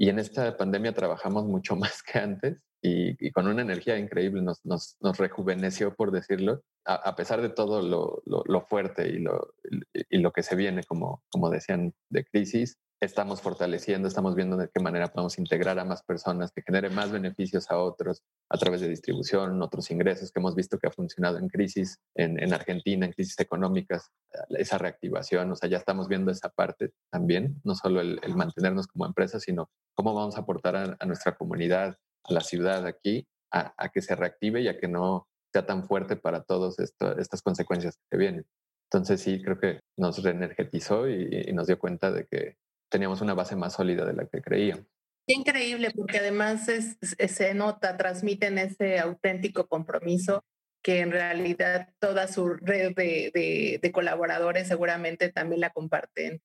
y 0.00 0.08
en 0.08 0.18
esta 0.18 0.56
pandemia 0.56 0.94
trabajamos 0.94 1.44
mucho 1.44 1.76
más 1.76 2.02
que 2.02 2.18
antes 2.18 2.58
y, 2.82 3.30
con 3.32 3.46
una 3.46 3.60
energía 3.60 3.98
increíble 3.98 4.40
nos, 4.40 4.64
nos, 4.64 4.96
nos 5.00 5.18
rejuveneció, 5.18 5.94
por 5.94 6.10
decirlo, 6.10 6.62
a, 6.86 7.14
pesar 7.14 7.42
de 7.42 7.50
todo 7.50 7.82
lo, 7.82 8.22
lo, 8.24 8.42
lo 8.46 8.62
fuerte 8.62 9.06
y 9.08 9.18
lo, 9.18 9.52
y 10.08 10.18
lo 10.18 10.32
que 10.32 10.42
se 10.42 10.56
viene, 10.56 10.82
como, 10.84 11.22
como 11.30 11.50
decían, 11.50 11.92
de 12.08 12.24
crisis 12.24 12.78
estamos 13.00 13.40
fortaleciendo, 13.40 14.06
estamos 14.06 14.34
viendo 14.34 14.58
de 14.58 14.68
qué 14.68 14.78
manera 14.80 15.08
podemos 15.08 15.38
integrar 15.38 15.78
a 15.78 15.84
más 15.84 16.02
personas, 16.02 16.52
que 16.52 16.62
genere 16.62 16.90
más 16.90 17.10
beneficios 17.10 17.70
a 17.70 17.78
otros 17.78 18.22
a 18.50 18.58
través 18.58 18.82
de 18.82 18.88
distribución, 18.88 19.62
otros 19.62 19.90
ingresos 19.90 20.30
que 20.30 20.38
hemos 20.38 20.54
visto 20.54 20.78
que 20.78 20.88
ha 20.88 20.92
funcionado 20.92 21.38
en 21.38 21.48
crisis 21.48 21.98
en, 22.14 22.52
Argentina, 22.52 23.06
en 23.06 23.12
crisis 23.12 23.38
económicas, 23.40 24.10
esa 24.50 24.76
reactivación, 24.76 25.50
o 25.50 25.56
sea, 25.56 25.70
ya 25.70 25.78
estamos 25.78 26.08
viendo 26.08 26.30
esa 26.30 26.50
parte 26.50 26.92
también, 27.10 27.60
no 27.64 27.74
solo 27.74 28.02
el, 28.02 28.20
mantenernos 28.34 28.86
como 28.86 29.06
empresa, 29.06 29.40
sino 29.40 29.70
cómo 29.94 30.14
vamos 30.14 30.36
a 30.36 30.40
aportar 30.40 30.96
a, 30.98 31.06
nuestra 31.06 31.36
comunidad, 31.36 31.96
a 32.24 32.32
la 32.32 32.42
ciudad 32.42 32.86
aquí, 32.86 33.26
a, 33.50 33.88
que 33.88 34.02
se 34.02 34.14
reactive 34.14 34.60
y 34.60 34.68
a 34.68 34.78
que 34.78 34.88
no 34.88 35.26
sea 35.52 35.64
tan 35.66 35.84
fuerte 35.84 36.16
para 36.16 36.42
todas 36.42 36.78
estas 36.78 37.42
consecuencias 37.42 37.96
que 38.10 38.18
vienen. 38.18 38.46
Entonces 38.92 39.20
sí, 39.20 39.40
creo 39.42 39.58
que 39.58 39.80
nos 39.96 40.22
reenergetizó 40.22 41.08
y 41.08 41.50
nos 41.52 41.66
dio 41.66 41.78
cuenta 41.78 42.12
de 42.12 42.26
que 42.26 42.56
teníamos 42.90 43.20
una 43.20 43.34
base 43.34 43.56
más 43.56 43.74
sólida 43.74 44.04
de 44.04 44.12
la 44.12 44.26
que 44.26 44.42
creíamos. 44.42 44.86
Increíble, 45.26 45.90
porque 45.94 46.18
además 46.18 46.66
se 46.66 47.54
nota, 47.54 47.96
transmiten 47.96 48.58
ese 48.58 48.98
auténtico 48.98 49.68
compromiso 49.68 50.44
que 50.82 51.00
en 51.00 51.12
realidad 51.12 51.94
toda 51.98 52.26
su 52.26 52.48
red 52.48 52.94
de, 52.94 53.78
de, 53.80 53.92
colaboradores 53.92 54.66
seguramente 54.66 55.30
también 55.30 55.60
la 55.60 55.70
comparten. 55.70 56.42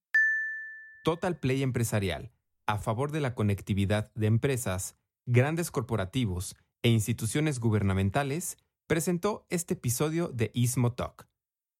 Total 1.04 1.38
Play 1.38 1.62
Empresarial, 1.62 2.32
a 2.66 2.78
favor 2.78 3.12
de 3.12 3.20
la 3.20 3.34
conectividad 3.34 4.10
de 4.14 4.26
empresas, 4.26 4.96
grandes 5.26 5.70
corporativos 5.70 6.56
e 6.86 6.88
instituciones 6.88 7.58
gubernamentales, 7.58 8.56
presentó 8.86 9.44
este 9.50 9.74
episodio 9.74 10.28
de 10.28 10.52
Ismo 10.54 10.92
Talk. 10.92 11.26